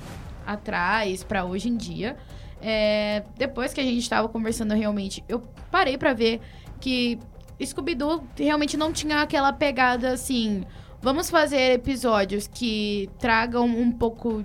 atrás 0.46 1.22
pra 1.22 1.44
hoje 1.44 1.68
em 1.68 1.76
dia. 1.76 2.16
É, 2.60 3.22
depois 3.36 3.72
que 3.72 3.80
a 3.80 3.84
gente 3.84 4.08
tava 4.08 4.28
conversando 4.28 4.74
realmente, 4.74 5.22
eu 5.28 5.40
parei 5.70 5.96
pra 5.96 6.12
ver 6.12 6.40
que 6.80 7.18
Scooby-Doo 7.64 8.24
realmente 8.36 8.76
não 8.76 8.92
tinha 8.92 9.22
aquela 9.22 9.52
pegada 9.52 10.12
assim. 10.12 10.64
Vamos 11.00 11.30
fazer 11.30 11.74
episódios 11.74 12.48
que 12.48 13.08
tragam 13.18 13.66
um 13.66 13.92
pouco. 13.92 14.44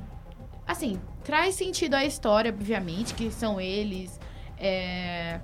Assim, 0.67 0.99
traz 1.23 1.55
sentido 1.55 1.95
à 1.95 2.05
história, 2.05 2.51
obviamente, 2.51 3.13
que 3.13 3.31
são 3.31 3.59
eles. 3.59 4.19
é, 4.57 5.39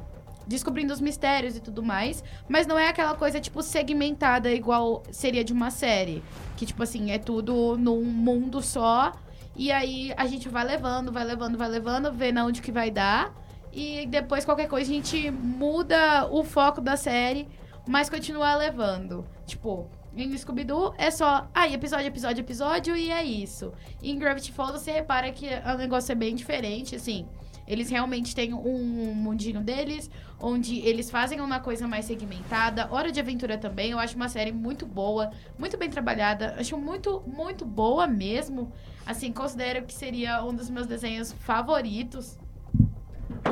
descobrindo 0.49 0.91
os 0.91 0.99
mistérios 0.99 1.55
e 1.55 1.59
tudo 1.59 1.83
mais. 1.83 2.23
Mas 2.47 2.65
não 2.65 2.77
é 2.77 2.87
aquela 2.89 3.15
coisa, 3.15 3.39
tipo, 3.39 3.61
segmentada 3.61 4.51
igual 4.51 5.03
seria 5.11 5.43
de 5.43 5.53
uma 5.53 5.69
série. 5.69 6.23
Que, 6.57 6.65
tipo 6.65 6.81
assim, 6.81 7.11
é 7.11 7.19
tudo 7.19 7.77
num 7.77 8.03
mundo 8.03 8.61
só. 8.61 9.13
E 9.55 9.71
aí 9.71 10.11
a 10.17 10.25
gente 10.25 10.49
vai 10.49 10.65
levando, 10.65 11.11
vai 11.11 11.23
levando, 11.23 11.57
vai 11.57 11.69
levando, 11.69 12.11
vendo 12.11 12.39
onde 12.41 12.61
que 12.61 12.71
vai 12.71 12.89
dar. 12.89 13.31
E 13.71 14.07
depois, 14.07 14.43
qualquer 14.43 14.67
coisa, 14.67 14.89
a 14.89 14.93
gente 14.93 15.29
muda 15.29 16.27
o 16.31 16.43
foco 16.43 16.81
da 16.81 16.97
série, 16.97 17.47
mas 17.87 18.09
continua 18.09 18.55
levando. 18.55 19.23
Tipo, 19.45 19.87
em 20.15 20.35
Scooby-Doo 20.37 20.93
é 20.97 21.11
só, 21.11 21.47
ah, 21.53 21.67
episódio, 21.67 22.07
episódio, 22.07 22.41
episódio, 22.41 22.95
e 22.95 23.11
é 23.11 23.23
isso. 23.23 23.71
E 24.01 24.11
em 24.11 24.17
Gravity 24.17 24.51
Falls 24.51 24.79
você 24.79 24.91
repara 24.91 25.31
que 25.31 25.47
o 25.47 25.77
negócio 25.77 26.11
é 26.11 26.15
bem 26.15 26.35
diferente, 26.35 26.95
assim. 26.95 27.27
Eles 27.67 27.87
realmente 27.91 28.33
têm 28.33 28.51
um 28.51 29.13
mundinho 29.13 29.61
deles, 29.61 30.09
onde 30.39 30.79
eles 30.79 31.11
fazem 31.11 31.39
uma 31.39 31.59
coisa 31.59 31.87
mais 31.87 32.05
segmentada. 32.05 32.87
Hora 32.91 33.11
de 33.11 33.19
Aventura 33.19 33.59
também, 33.59 33.91
eu 33.91 33.99
acho 33.99 34.15
uma 34.15 34.27
série 34.27 34.51
muito 34.51 34.87
boa, 34.87 35.31
muito 35.55 35.77
bem 35.77 35.87
trabalhada. 35.87 36.55
Acho 36.57 36.75
muito, 36.75 37.21
muito 37.27 37.65
boa 37.65 38.07
mesmo. 38.07 38.71
Assim, 39.05 39.31
considero 39.31 39.85
que 39.85 39.93
seria 39.93 40.43
um 40.43 40.51
dos 40.53 40.67
meus 40.67 40.87
desenhos 40.87 41.31
favoritos. 41.31 42.39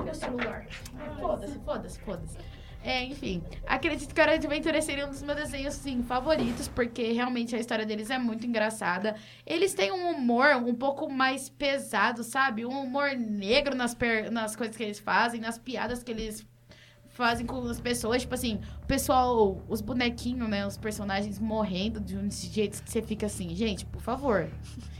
Meu 0.03 0.15
celular. 0.15 0.65
Foda-se, 1.19 1.59
foda-se, 1.59 1.99
foda-se. 1.99 2.37
É, 2.87 3.03
enfim. 3.03 3.43
Acredito 3.65 4.15
que 4.15 4.21
Hora 4.21 4.39
de 4.39 4.47
Aventura 4.47 4.81
seria 4.81 5.05
um 5.05 5.09
dos 5.09 5.21
meus 5.21 5.37
desenhos, 5.37 5.73
sim, 5.73 6.01
favoritos, 6.03 6.69
porque 6.69 7.11
realmente 7.11 7.53
a 7.53 7.59
história 7.59 7.85
deles 7.85 8.09
é 8.09 8.17
muito 8.17 8.47
engraçada. 8.47 9.15
Eles 9.45 9.73
têm 9.73 9.91
um 9.91 10.09
humor 10.11 10.55
um 10.55 10.73
pouco 10.73 11.11
mais 11.11 11.49
pesado, 11.49 12.23
sabe? 12.23 12.65
Um 12.65 12.83
humor 12.83 13.09
negro 13.11 13.75
nas, 13.75 13.93
per- 13.93 14.31
nas 14.31 14.55
coisas 14.55 14.77
que 14.77 14.83
eles 14.83 14.99
fazem, 14.99 15.41
nas 15.41 15.57
piadas 15.57 16.01
que 16.01 16.11
eles 16.11 16.47
fazem 17.09 17.45
com 17.45 17.59
as 17.67 17.81
pessoas. 17.81 18.21
Tipo 18.21 18.35
assim, 18.35 18.61
o 18.81 18.85
pessoal, 18.87 19.61
os 19.67 19.81
bonequinhos, 19.81 20.47
né? 20.47 20.65
Os 20.65 20.77
personagens 20.77 21.39
morrendo 21.39 21.99
de 21.99 22.15
um 22.15 22.31
jeito 22.31 22.81
que 22.81 22.89
você 22.89 23.01
fica 23.01 23.25
assim, 23.25 23.53
gente, 23.53 23.85
por 23.85 24.01
favor. 24.01 24.49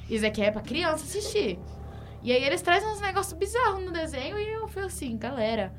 Isso 0.10 0.26
aqui 0.26 0.42
é 0.42 0.52
pra 0.52 0.62
criança 0.62 1.06
assistir. 1.06 1.58
E 2.22 2.34
aí 2.34 2.44
eles 2.44 2.62
trazem 2.62 2.90
uns 2.90 3.00
negócios 3.00 3.32
bizarros 3.40 3.82
no 3.86 3.92
desenho 3.92 4.38
e 4.38 4.46
eu 4.50 4.68
falo 4.68 4.88
assim, 4.88 5.16
galera, 5.16 5.74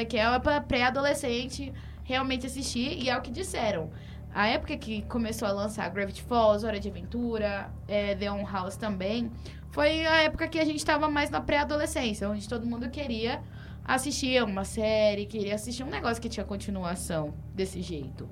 aqui 0.00 0.16
é 0.16 0.38
pra 0.38 0.60
pré-adolescente 0.60 1.72
realmente 2.04 2.46
assistir 2.46 3.02
e 3.02 3.10
é 3.10 3.16
o 3.16 3.20
que 3.20 3.30
disseram. 3.30 3.90
A 4.34 4.46
época 4.46 4.76
que 4.76 5.02
começou 5.02 5.46
a 5.46 5.52
lançar 5.52 5.90
Gravity 5.90 6.22
Falls, 6.22 6.64
Hora 6.64 6.80
de 6.80 6.88
Aventura, 6.88 7.70
é, 7.86 8.14
The 8.14 8.30
On 8.30 8.46
House 8.46 8.76
também, 8.76 9.30
foi 9.70 10.06
a 10.06 10.22
época 10.22 10.48
que 10.48 10.58
a 10.58 10.64
gente 10.64 10.84
tava 10.84 11.08
mais 11.08 11.28
na 11.30 11.40
pré-adolescência, 11.40 12.28
onde 12.28 12.48
todo 12.48 12.66
mundo 12.66 12.88
queria 12.88 13.42
assistir 13.84 14.42
uma 14.42 14.64
série, 14.64 15.26
queria 15.26 15.54
assistir 15.54 15.82
um 15.82 15.90
negócio 15.90 16.22
que 16.22 16.28
tinha 16.28 16.44
continuação 16.44 17.34
desse 17.54 17.82
jeito. 17.82 18.28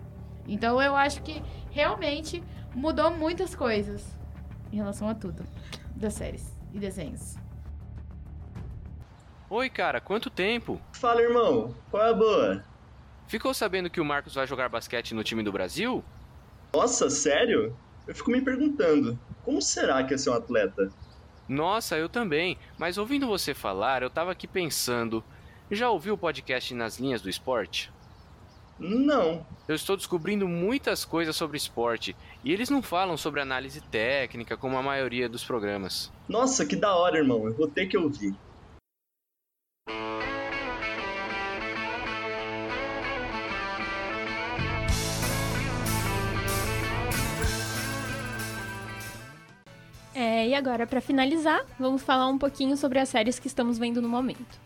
Então 0.47 0.81
eu 0.81 0.97
acho 0.97 1.23
que 1.23 1.43
realmente 1.71 2.43
mudou 2.75 3.11
muitas 3.11 3.55
coisas 3.55 4.05
em 4.73 4.77
relação 4.77 5.09
a 5.09 5.15
tudo 5.15 5.45
das 5.95 6.15
séries 6.15 6.57
e 6.73 6.79
desenhos. 6.79 7.37
Oi, 9.53 9.69
cara, 9.69 10.01
quanto 10.01 10.31
tempo? 10.31 10.81
Fala, 10.93 11.21
irmão. 11.21 11.75
Qual 11.91 12.01
é 12.01 12.11
a 12.11 12.15
boa? 12.15 12.65
Ficou 13.27 13.53
sabendo 13.53 13.91
que 13.91 14.01
o 14.01 14.05
Marcos 14.05 14.37
vai 14.37 14.47
jogar 14.47 14.69
basquete 14.69 15.13
no 15.13 15.25
time 15.25 15.43
do 15.43 15.51
Brasil? 15.51 16.05
Nossa, 16.73 17.11
sério? 17.11 17.77
Eu 18.07 18.15
fico 18.15 18.31
me 18.31 18.41
perguntando, 18.41 19.19
como 19.45 19.61
será 19.61 20.05
que 20.05 20.15
é 20.15 20.19
ser 20.19 20.31
um 20.31 20.35
atleta? 20.35 20.93
Nossa, 21.49 21.97
eu 21.97 22.09
também. 22.09 22.57
Mas 22.79 22.97
ouvindo 22.97 23.27
você 23.27 23.53
falar, 23.53 24.05
eu 24.05 24.09
tava 24.09 24.31
aqui 24.31 24.47
pensando. 24.47 25.23
Já 25.69 25.91
ouviu 25.91 26.15
o 26.15 26.19
podcast 26.19 26.73
Nas 26.73 27.01
Linhas 27.01 27.21
do 27.21 27.29
Esporte? 27.29 27.93
Não. 28.79 29.45
Eu 29.67 29.75
estou 29.75 29.97
descobrindo 29.97 30.47
muitas 30.47 31.05
coisas 31.05 31.35
sobre 31.35 31.57
esporte 31.57 32.17
e 32.45 32.53
eles 32.53 32.71
não 32.71 32.83
falam 32.83 33.17
sobre 33.17 33.41
análise 33.41 33.81
técnica 33.81 34.57
como 34.57 34.79
a 34.79 34.83
maioria 34.83 35.29
dos 35.29 35.43
programas. 35.43 36.13
Nossa, 36.29 36.65
que 36.65 36.77
da 36.77 36.95
hora, 36.95 37.19
irmão. 37.19 37.47
Eu 37.47 37.55
vou 37.55 37.67
ter 37.67 37.87
que 37.87 37.99
ouvir. 37.99 38.33
É, 50.15 50.49
e 50.49 50.55
agora, 50.55 50.87
pra 50.87 51.01
finalizar, 51.01 51.65
vamos 51.79 52.03
falar 52.03 52.27
um 52.29 52.37
pouquinho 52.37 52.77
sobre 52.77 52.99
as 52.99 53.09
séries 53.09 53.39
que 53.39 53.47
estamos 53.47 53.79
vendo 53.79 54.03
no 54.03 54.09
momento. 54.09 54.61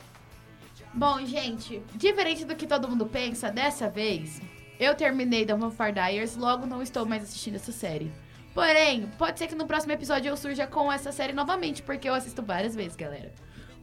Bom, 0.93 1.25
gente, 1.25 1.83
diferente 1.95 2.45
do 2.45 2.57
que 2.57 2.67
todo 2.67 2.89
mundo 2.89 3.07
pensa, 3.07 3.51
dessa 3.51 3.89
vez 3.89 4.41
eu 4.81 4.95
terminei 4.95 5.45
da 5.45 5.55
Vampire 5.55 5.93
Diaries, 5.93 6.37
logo 6.37 6.67
não 6.67 6.83
estou 6.83 7.05
mais 7.05 7.23
assistindo 7.23 7.57
essa 7.57 7.73
série. 7.73 8.11
Porém, 8.53 9.09
pode 9.19 9.39
ser 9.39 9.47
que 9.47 9.55
no 9.55 9.67
próximo 9.67 9.93
episódio 9.93 10.29
eu 10.29 10.37
surja 10.37 10.67
com 10.67 10.91
essa 10.91 11.13
série 11.13 11.33
novamente, 11.33 11.83
porque 11.83 12.09
eu 12.09 12.15
assisto 12.15 12.43
várias 12.43 12.75
vezes, 12.75 12.97
galera. 12.97 13.33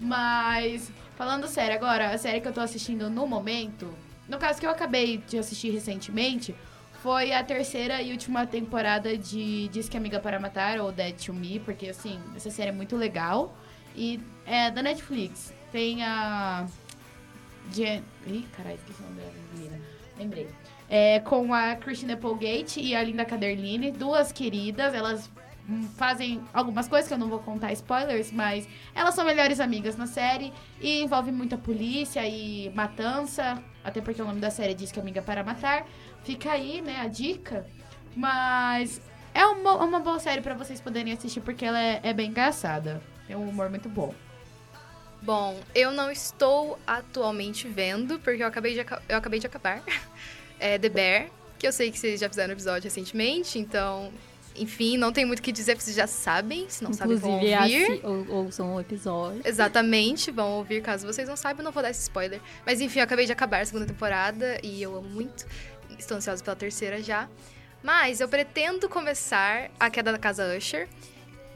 Mas, 0.02 0.91
falando 1.16 1.47
sério 1.47 1.76
agora, 1.76 2.10
a 2.10 2.18
série 2.18 2.41
que 2.41 2.47
eu 2.47 2.54
tô 2.54 2.60
assistindo 2.60 3.08
no 3.08 3.28
momento, 3.28 3.93
no 4.28 4.39
caso 4.39 4.60
que 4.60 4.66
eu 4.66 4.72
acabei 4.72 5.18
de 5.18 5.38
assistir 5.38 5.70
recentemente, 5.70 6.56
foi 7.04 7.32
a 7.34 7.43
terceira 7.43 8.02
e 8.02 8.12
última 8.12 8.47
temporada 8.47 9.16
de 9.16 9.68
Diz 9.68 9.88
que 9.88 9.95
Amiga 9.95 10.20
para 10.20 10.39
Matar, 10.39 10.80
ou 10.80 10.91
Dead 10.91 11.16
to 11.24 11.34
Me, 11.34 11.60
porque 11.60 11.89
assim, 11.89 12.20
essa 12.36 12.49
série 12.49 12.70
é 12.70 12.74
muito 12.74 12.95
legal. 12.95 13.56
E 13.95 14.20
é 14.45 14.72
da 14.72 14.82
Netflix. 14.82 15.54
Tem 15.72 16.04
a. 16.04 16.66
Jen... 17.72 18.04
Ih, 18.26 18.45
caralho, 18.56 18.76
esqueci 18.76 18.99
o 19.02 19.06
nome 19.06 19.22
dela, 19.22 19.34
menina. 19.54 19.80
Lembrei. 20.18 20.47
É, 20.89 21.20
com 21.20 21.54
a 21.54 21.76
Christina 21.76 22.14
Applegate 22.14 22.82
e 22.82 22.95
a 22.95 23.04
Linda 23.04 23.24
Caderline, 23.24 23.91
duas 23.91 24.32
queridas, 24.32 24.93
elas 24.93 25.30
fazem 25.97 26.41
algumas 26.53 26.88
coisas 26.88 27.07
que 27.07 27.13
eu 27.13 27.17
não 27.17 27.30
vou 27.30 27.39
contar 27.39 27.72
spoilers, 27.74 28.32
mas 28.32 28.67
elas 28.93 29.15
são 29.15 29.26
melhores 29.26 29.59
amigas 29.59 29.95
na 29.95 30.07
série 30.07 30.53
e 30.80 31.01
envolve 31.01 31.32
muita 31.32 31.57
polícia 31.57 32.26
e 32.28 32.69
matança, 32.74 33.61
até 33.84 34.01
porque 34.01 34.22
o 34.22 34.26
nome 34.26 34.39
da 34.39 34.49
série 34.49 34.74
diz 34.74 34.91
que 34.91 34.99
é 34.99 35.01
Amiga 35.01 35.22
para 35.22 35.43
Matar. 35.43 35.86
Fica 36.24 36.51
aí, 36.51 36.82
né, 36.82 37.01
a 37.01 37.07
dica. 37.07 37.65
Mas 38.15 39.01
é 39.34 39.45
uma, 39.45 39.76
uma 39.84 39.99
boa 39.99 40.19
série 40.19 40.41
pra 40.41 40.53
vocês 40.53 40.82
poderem 40.82 41.13
assistir 41.13 41.41
porque 41.41 41.65
ela 41.65 41.82
é, 41.82 41.99
é 42.03 42.13
bem 42.13 42.30
engraçada. 42.30 43.01
Tem 43.28 43.36
um 43.36 43.47
humor 43.47 43.69
muito 43.69 43.88
bom. 43.88 44.13
Bom, 45.22 45.59
eu 45.76 45.91
não 45.91 46.09
estou 46.09 46.80
atualmente 46.86 47.67
vendo, 47.67 48.19
porque 48.19 48.41
eu 48.41 48.47
acabei 48.47 48.74
de, 48.74 48.86
eu 49.07 49.17
acabei 49.17 49.39
de 49.39 49.47
acabar. 49.47 49.82
É 50.63 50.78
The 50.78 50.89
Bear, 50.89 51.28
que 51.57 51.65
eu 51.65 51.72
sei 51.72 51.89
que 51.89 51.97
vocês 51.97 52.19
já 52.19 52.30
fizeram 52.30 52.53
episódio 52.53 52.84
recentemente, 52.84 53.57
então, 53.57 54.13
enfim, 54.56 54.97
não 54.97 55.12
tem 55.12 55.26
muito 55.26 55.39
o 55.39 55.41
que 55.41 55.52
dizer, 55.52 55.74
porque 55.74 55.86
vocês 55.86 55.95
já 55.95 56.08
sabem, 56.08 56.66
se 56.70 56.84
não 56.84 56.93
sabem, 56.93 57.18
vão 57.18 57.41
Inclusive, 57.41 58.06
ouvir. 58.06 58.30
ou, 58.30 58.45
ouçam 58.45 58.76
o 58.76 58.80
episódio. 58.80 59.41
Exatamente, 59.45 60.32
vão 60.32 60.52
ouvir 60.52 60.82
caso 60.82 61.06
vocês 61.08 61.28
não 61.28 61.36
saibam, 61.36 61.64
não 61.64 61.72
vou 61.72 61.82
dar 61.82 61.89
esse 61.89 62.02
spoiler. 62.02 62.41
Mas 62.66 62.82
enfim, 62.82 62.99
eu 62.99 63.04
acabei 63.04 63.26
de 63.26 63.32
acabar 63.32 63.62
a 63.62 63.66
segunda 63.66 63.86
temporada 63.86 64.60
e 64.64 64.82
eu 64.82 64.95
amo 64.95 65.10
muito. 65.10 65.45
Estou 65.97 66.18
ansiosa 66.18 66.43
pela 66.43 66.56
terceira 66.56 67.02
já. 67.02 67.30
Mas 67.84 68.20
eu 68.20 68.28
pretendo 68.28 68.88
começar 68.88 69.72
A 69.80 69.89
Queda 69.89 70.12
da 70.12 70.18
Casa 70.18 70.56
Usher, 70.56 70.88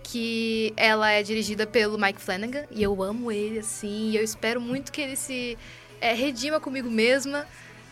que 0.04 0.74
ela 0.76 1.12
é 1.12 1.22
dirigida 1.22 1.68
pelo 1.68 1.98
Mike 2.00 2.22
Flanagan, 2.22 2.66
e 2.72 2.82
eu 2.82 3.02
amo 3.04 3.32
ele, 3.32 3.60
assim, 3.60 4.12
e 4.12 4.18
eu 4.18 4.24
espero 4.24 4.60
muito 4.60 4.92
que 4.92 5.02
ele 5.02 5.16
se 5.16 5.58
é, 6.02 6.14
redima 6.14 6.60
comigo 6.60 6.90
mesma 6.90 7.48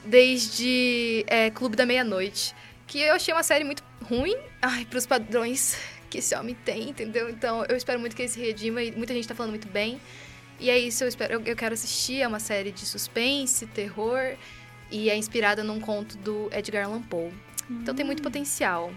desde 0.05 1.23
é, 1.27 1.49
Clube 1.49 1.75
da 1.75 1.85
Meia-Noite, 1.85 2.55
que 2.93 2.99
eu 3.01 3.15
achei 3.15 3.33
uma 3.33 3.41
série 3.41 3.63
muito 3.63 3.83
ruim, 4.03 4.37
ai, 4.61 4.85
pros 4.85 5.07
padrões 5.07 5.75
que 6.11 6.19
esse 6.19 6.35
homem 6.35 6.53
tem, 6.53 6.91
entendeu? 6.91 7.27
Então 7.27 7.65
eu 7.65 7.75
espero 7.75 7.99
muito 7.99 8.15
que 8.15 8.21
ele 8.21 8.29
se 8.29 8.39
redima, 8.39 8.83
e 8.83 8.91
muita 8.91 9.15
gente 9.15 9.27
tá 9.27 9.33
falando 9.33 9.49
muito 9.49 9.67
bem, 9.67 9.99
e 10.59 10.69
é 10.69 10.77
isso, 10.77 11.03
eu 11.03 11.07
espero, 11.07 11.33
eu, 11.33 11.41
eu 11.41 11.55
quero 11.55 11.73
assistir, 11.73 12.21
é 12.21 12.27
uma 12.27 12.39
série 12.39 12.71
de 12.71 12.85
suspense, 12.85 13.65
terror, 13.65 14.35
e 14.91 15.09
é 15.09 15.17
inspirada 15.17 15.63
num 15.63 15.79
conto 15.79 16.15
do 16.19 16.51
Edgar 16.53 16.85
Allan 16.85 17.01
Poe. 17.01 17.33
Então 17.67 17.95
tem 17.95 18.05
muito 18.05 18.21
potencial. 18.21 18.93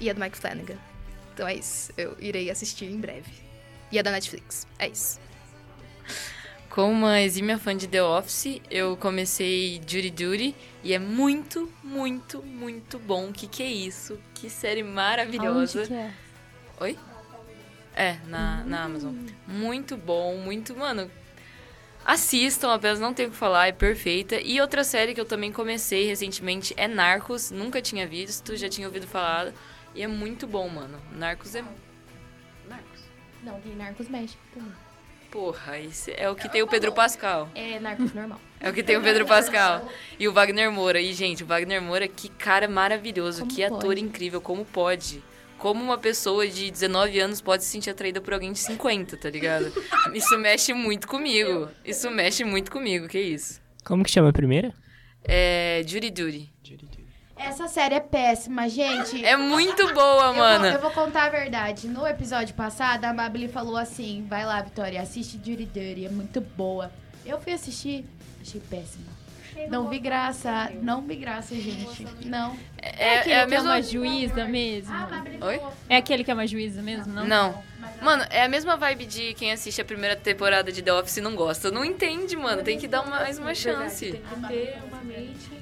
E 0.00 0.08
é 0.08 0.14
do 0.14 0.20
Mike 0.20 0.38
Flanagan. 0.38 0.78
Então 1.34 1.46
é 1.46 1.56
isso. 1.56 1.92
Eu 1.94 2.16
irei 2.18 2.50
assistir 2.50 2.86
em 2.86 2.98
breve. 2.98 3.30
E 3.92 3.98
é 3.98 4.02
da 4.02 4.10
Netflix. 4.10 4.66
É 4.78 4.88
isso. 4.88 5.20
Como 6.78 6.92
uma 6.92 7.20
exímia 7.20 7.58
fã 7.58 7.76
de 7.76 7.88
The 7.88 8.00
Office, 8.04 8.62
eu 8.70 8.96
comecei 8.96 9.80
Judy 9.84 10.10
Duty 10.10 10.54
e 10.84 10.92
é 10.94 10.98
muito, 11.00 11.68
muito, 11.82 12.40
muito 12.40 13.00
bom. 13.00 13.32
Que 13.32 13.48
que 13.48 13.64
é 13.64 13.66
isso? 13.66 14.16
Que 14.32 14.48
série 14.48 14.84
maravilhosa. 14.84 15.80
Aonde 15.80 15.88
que 15.88 15.94
é? 15.94 16.14
Oi? 16.78 16.98
É, 17.96 18.18
na, 18.28 18.62
na 18.62 18.84
Amazon. 18.84 19.12
Muito 19.44 19.96
bom, 19.96 20.36
muito. 20.36 20.76
Mano, 20.76 21.10
assistam, 22.04 22.72
apenas 22.72 23.00
não 23.00 23.12
tenho 23.12 23.30
o 23.30 23.32
que 23.32 23.36
falar, 23.36 23.66
é 23.66 23.72
perfeita. 23.72 24.40
E 24.40 24.60
outra 24.60 24.84
série 24.84 25.14
que 25.14 25.20
eu 25.20 25.26
também 25.26 25.50
comecei 25.50 26.06
recentemente 26.06 26.74
é 26.76 26.86
Narcos. 26.86 27.50
Nunca 27.50 27.82
tinha 27.82 28.06
visto, 28.06 28.54
já 28.54 28.68
tinha 28.68 28.86
ouvido 28.86 29.08
falar. 29.08 29.52
E 29.96 30.02
é 30.02 30.06
muito 30.06 30.46
bom, 30.46 30.68
mano. 30.68 31.02
Narcos 31.10 31.56
é. 31.56 31.64
Narcos. 32.68 33.02
Não, 33.42 33.60
tem 33.62 33.74
Narcos 33.74 34.08
México 34.08 34.40
também. 34.54 34.87
Porra, 35.30 35.78
esse 35.78 36.12
é 36.16 36.28
o 36.30 36.34
que 36.34 36.48
tem 36.48 36.62
o 36.62 36.66
Pedro 36.66 36.92
Pascal. 36.92 37.50
É 37.54 37.78
Narcos 37.78 38.12
normal. 38.14 38.40
É 38.60 38.70
o 38.70 38.72
que 38.72 38.82
tem 38.82 38.96
o 38.96 39.02
Pedro 39.02 39.26
Pascal. 39.26 39.86
E 40.18 40.26
o 40.26 40.32
Wagner 40.32 40.72
Moura. 40.72 41.00
E, 41.00 41.12
gente, 41.12 41.44
o 41.44 41.46
Wagner 41.46 41.82
Moura, 41.82 42.08
que 42.08 42.28
cara 42.30 42.66
maravilhoso, 42.66 43.40
Como 43.40 43.52
que 43.54 43.62
ator 43.62 43.80
pode? 43.82 44.00
incrível, 44.00 44.40
como 44.40 44.64
pode? 44.64 45.22
Como 45.58 45.82
uma 45.82 45.98
pessoa 45.98 46.46
de 46.46 46.70
19 46.70 47.18
anos 47.20 47.40
pode 47.40 47.64
se 47.64 47.70
sentir 47.70 47.90
atraída 47.90 48.20
por 48.20 48.32
alguém 48.32 48.52
de 48.52 48.58
50, 48.58 49.16
tá 49.16 49.28
ligado? 49.28 49.72
Isso 50.14 50.38
mexe 50.38 50.72
muito 50.72 51.06
comigo. 51.06 51.68
Isso 51.84 52.10
mexe 52.10 52.44
muito 52.44 52.70
comigo, 52.70 53.06
que 53.06 53.18
isso. 53.20 53.60
Como 53.84 54.02
que 54.04 54.10
chama 54.10 54.30
a 54.30 54.32
primeira? 54.32 54.72
É. 55.24 55.82
Judy 55.86 56.10
Duty. 56.10 56.50
Essa 57.38 57.68
série 57.68 57.94
é 57.94 58.00
péssima, 58.00 58.68
gente. 58.68 59.24
É 59.24 59.36
muito 59.36 59.92
boa, 59.94 60.26
Eu 60.26 60.34
vou- 60.34 60.34
mano. 60.34 60.66
Eu 60.66 60.80
vou, 60.80 60.90
contar 60.90 61.24
a 61.24 61.28
verdade. 61.28 61.88
No 61.88 62.06
episódio 62.06 62.54
passado, 62.54 63.04
a 63.04 63.12
Mabili 63.12 63.48
falou 63.48 63.76
assim: 63.76 64.26
vai 64.28 64.44
lá, 64.44 64.60
Vitória, 64.60 65.00
assiste 65.00 65.34
Judy 65.34 65.64
Dirty, 65.64 66.06
é 66.06 66.08
muito 66.10 66.40
boa. 66.40 66.90
Eu 67.24 67.40
fui 67.40 67.52
assistir, 67.52 68.04
achei 68.40 68.60
péssima. 68.60 69.18
Não 69.68 69.88
vi 69.88 69.98
graça, 69.98 70.70
não 70.82 71.02
vi 71.02 71.16
graça, 71.16 71.52
gente. 71.54 72.06
Não. 72.24 72.56
É, 72.80 73.18
aquele 73.18 73.46
que 73.46 73.54
é 73.54 73.60
uma 73.60 73.82
juíza 73.82 74.44
mesmo? 74.44 74.94
Oi? 75.40 75.60
É 75.88 75.96
aquele 75.96 76.22
que 76.22 76.30
é 76.30 76.34
uma 76.34 76.46
juíza 76.46 76.80
mesmo, 76.80 77.12
não? 77.12 77.26
Não. 77.26 77.64
Mano, 78.00 78.24
é 78.30 78.44
a 78.44 78.48
mesma 78.48 78.76
vibe 78.76 79.04
de 79.06 79.34
quem 79.34 79.50
assiste 79.50 79.80
a 79.80 79.84
primeira 79.84 80.14
temporada 80.14 80.70
de 80.70 80.80
The 80.80 80.92
Office 80.92 81.16
e 81.16 81.20
não 81.20 81.34
gosta. 81.34 81.70
Não 81.72 81.84
entende, 81.84 82.36
mano. 82.36 82.62
Tem 82.62 82.78
que 82.78 82.86
dar 82.86 83.04
mais 83.04 83.38
uma 83.38 83.54
chance. 83.54 84.12
Tem 84.12 84.20
que 84.22 84.46
ter 84.48 84.78
uma 84.88 85.00
mente. 85.02 85.57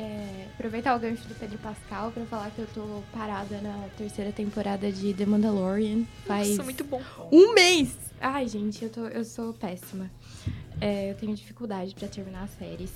É, 0.00 0.46
aproveitar 0.54 0.96
o 0.96 0.98
gancho 0.98 1.28
do 1.28 1.34
Pedro 1.34 1.58
Pascal 1.58 2.10
pra 2.10 2.24
falar 2.24 2.50
que 2.52 2.60
eu 2.60 2.66
tô 2.68 3.02
parada 3.12 3.60
na 3.60 3.86
terceira 3.98 4.32
temporada 4.32 4.90
de 4.90 5.12
The 5.12 5.26
Mandalorian. 5.26 6.04
Faz 6.24 6.48
Nossa, 6.48 6.62
muito 6.62 6.82
bom. 6.84 7.02
um 7.30 7.52
mês! 7.52 7.94
Ai, 8.18 8.48
gente, 8.48 8.82
eu, 8.82 8.88
tô, 8.88 9.06
eu 9.08 9.22
sou 9.26 9.52
péssima. 9.52 10.10
É, 10.80 11.10
eu 11.10 11.14
tenho 11.16 11.34
dificuldade 11.34 11.94
pra 11.94 12.08
terminar 12.08 12.44
as 12.44 12.50
séries. 12.52 12.90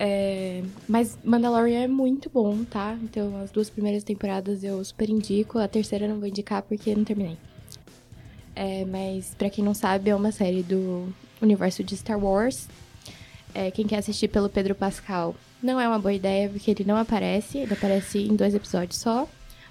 É, 0.00 0.64
mas 0.88 1.16
Mandalorian 1.22 1.82
é 1.82 1.86
muito 1.86 2.28
bom, 2.28 2.64
tá? 2.64 2.98
Então, 3.04 3.40
as 3.40 3.52
duas 3.52 3.70
primeiras 3.70 4.02
temporadas 4.02 4.64
eu 4.64 4.84
super 4.84 5.08
indico. 5.08 5.60
A 5.60 5.68
terceira 5.68 6.06
eu 6.06 6.08
não 6.08 6.18
vou 6.18 6.28
indicar 6.28 6.60
porque 6.60 6.92
não 6.92 7.04
terminei. 7.04 7.38
É, 8.56 8.84
mas, 8.84 9.32
pra 9.38 9.48
quem 9.48 9.64
não 9.64 9.74
sabe, 9.74 10.10
é 10.10 10.14
uma 10.14 10.32
série 10.32 10.64
do 10.64 11.08
universo 11.40 11.84
de 11.84 11.96
Star 11.96 12.18
Wars. 12.18 12.68
É, 13.54 13.70
quem 13.70 13.86
quer 13.86 13.98
assistir 13.98 14.26
pelo 14.26 14.48
Pedro 14.48 14.74
Pascal 14.74 15.36
não 15.62 15.80
é 15.80 15.88
uma 15.88 15.98
boa 15.98 16.12
ideia, 16.12 16.48
porque 16.48 16.70
ele 16.70 16.84
não 16.84 16.96
aparece. 16.96 17.58
Ele 17.58 17.72
aparece 17.72 18.18
em 18.18 18.34
dois 18.36 18.54
episódios 18.54 18.98
só. 18.98 19.28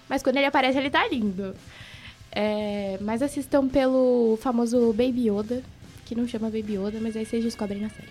Mas 0.09 0.21
quando 0.21 0.38
ele 0.38 0.45
aparece, 0.45 0.77
ele 0.77 0.89
tá 0.89 1.07
lindo. 1.07 1.55
É, 2.31 2.97
mas 3.01 3.21
assistam 3.21 3.67
pelo 3.67 4.38
famoso 4.41 4.91
Baby 4.93 5.29
Yoda, 5.29 5.63
que 6.05 6.13
não 6.15 6.27
chama 6.27 6.49
Baby 6.49 6.73
Yoda, 6.77 6.99
mas 7.01 7.15
aí 7.15 7.25
vocês 7.25 7.43
descobrem 7.43 7.81
na 7.81 7.89
série. 7.89 8.09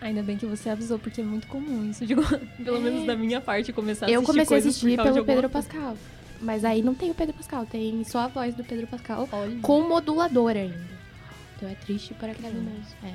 Ainda 0.00 0.22
bem 0.22 0.36
que 0.36 0.46
você 0.46 0.68
avisou, 0.70 0.98
porque 0.98 1.20
é 1.20 1.24
muito 1.24 1.46
comum 1.46 1.88
isso, 1.90 2.06
digo, 2.06 2.22
pelo 2.64 2.76
É. 2.78 2.80
menos 2.80 3.06
da 3.06 3.14
minha 3.16 3.40
parte, 3.40 3.72
começar 3.72 4.06
a 4.06 4.10
Eu 4.10 4.20
assistir 4.20 4.32
comecei 4.32 4.56
a 4.56 4.60
assistir 4.60 4.90
de 4.90 4.96
pelo 4.96 5.24
Pedro. 5.24 5.48
Pascal. 5.50 5.96
Mas 6.40 6.64
aí 6.64 6.82
não 6.82 6.94
tem 6.94 7.10
o 7.10 7.14
Pedro 7.14 7.34
Pascal, 7.34 7.64
tem 7.66 8.04
só 8.04 8.20
a 8.20 8.26
voz 8.28 8.54
do 8.54 8.62
Pedro 8.62 8.86
Pascal 8.86 9.28
com 9.62 9.88
modulador 9.88 10.50
ainda. 10.50 10.96
Então 11.56 11.68
é 11.68 11.74
triste 11.74 12.12
para 12.14 12.34
caramba. 12.34 12.70
É. 13.02 13.12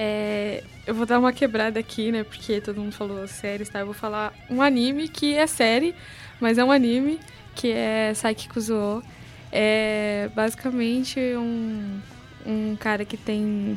É, 0.00 0.62
eu 0.86 0.94
vou 0.94 1.04
dar 1.04 1.18
uma 1.18 1.32
quebrada 1.32 1.80
aqui, 1.80 2.12
né? 2.12 2.22
Porque 2.22 2.60
todo 2.60 2.80
mundo 2.80 2.92
falou 2.92 3.26
séries, 3.26 3.68
tá? 3.68 3.80
Eu 3.80 3.86
vou 3.86 3.94
falar 3.94 4.32
um 4.48 4.62
anime 4.62 5.08
que 5.08 5.34
é 5.34 5.44
série, 5.44 5.92
mas 6.40 6.56
é 6.56 6.62
um 6.62 6.70
anime 6.70 7.18
que 7.56 7.72
é 7.72 8.14
Saiki 8.14 8.48
Zuo. 8.60 9.02
É 9.50 10.30
basicamente 10.36 11.18
um, 11.36 12.00
um 12.46 12.76
cara 12.76 13.04
que 13.04 13.16
tem 13.16 13.76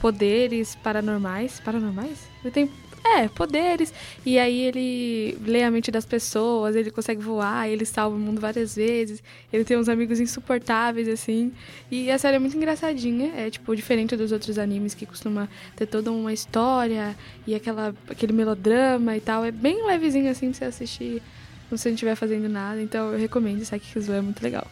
poderes 0.00 0.74
paranormais. 0.74 1.60
Paranormais? 1.60 2.18
Ele 2.42 2.50
tem. 2.50 2.70
É, 3.04 3.28
poderes. 3.28 3.92
E 4.24 4.38
aí 4.38 4.60
ele 4.60 5.38
lê 5.44 5.62
a 5.62 5.70
mente 5.70 5.90
das 5.90 6.04
pessoas, 6.04 6.76
ele 6.76 6.90
consegue 6.90 7.20
voar, 7.20 7.68
ele 7.68 7.84
salva 7.84 8.14
o 8.14 8.18
mundo 8.18 8.40
várias 8.40 8.76
vezes. 8.76 9.22
Ele 9.52 9.64
tem 9.64 9.76
uns 9.76 9.88
amigos 9.88 10.20
insuportáveis, 10.20 11.08
assim. 11.08 11.52
E 11.90 12.10
a 12.10 12.18
série 12.18 12.36
é 12.36 12.38
muito 12.38 12.56
engraçadinha. 12.56 13.32
É, 13.34 13.50
tipo, 13.50 13.74
diferente 13.74 14.16
dos 14.16 14.32
outros 14.32 14.58
animes 14.58 14.94
que 14.94 15.06
costuma 15.06 15.48
ter 15.76 15.86
toda 15.86 16.12
uma 16.12 16.32
história 16.32 17.16
e 17.46 17.54
aquela, 17.54 17.94
aquele 18.08 18.32
melodrama 18.32 19.16
e 19.16 19.20
tal. 19.20 19.44
É 19.44 19.50
bem 19.50 19.86
levezinho, 19.86 20.30
assim, 20.30 20.50
pra 20.50 20.58
você 20.58 20.64
assistir 20.66 21.22
quando 21.68 21.78
você 21.78 21.88
não 21.88 21.94
estiver 21.94 22.14
fazendo 22.14 22.48
nada. 22.48 22.82
Então 22.82 23.12
eu 23.12 23.18
recomendo. 23.18 23.64
Saki 23.64 23.92
Kizu 23.92 24.12
é 24.12 24.20
muito 24.20 24.42
legal. 24.42 24.66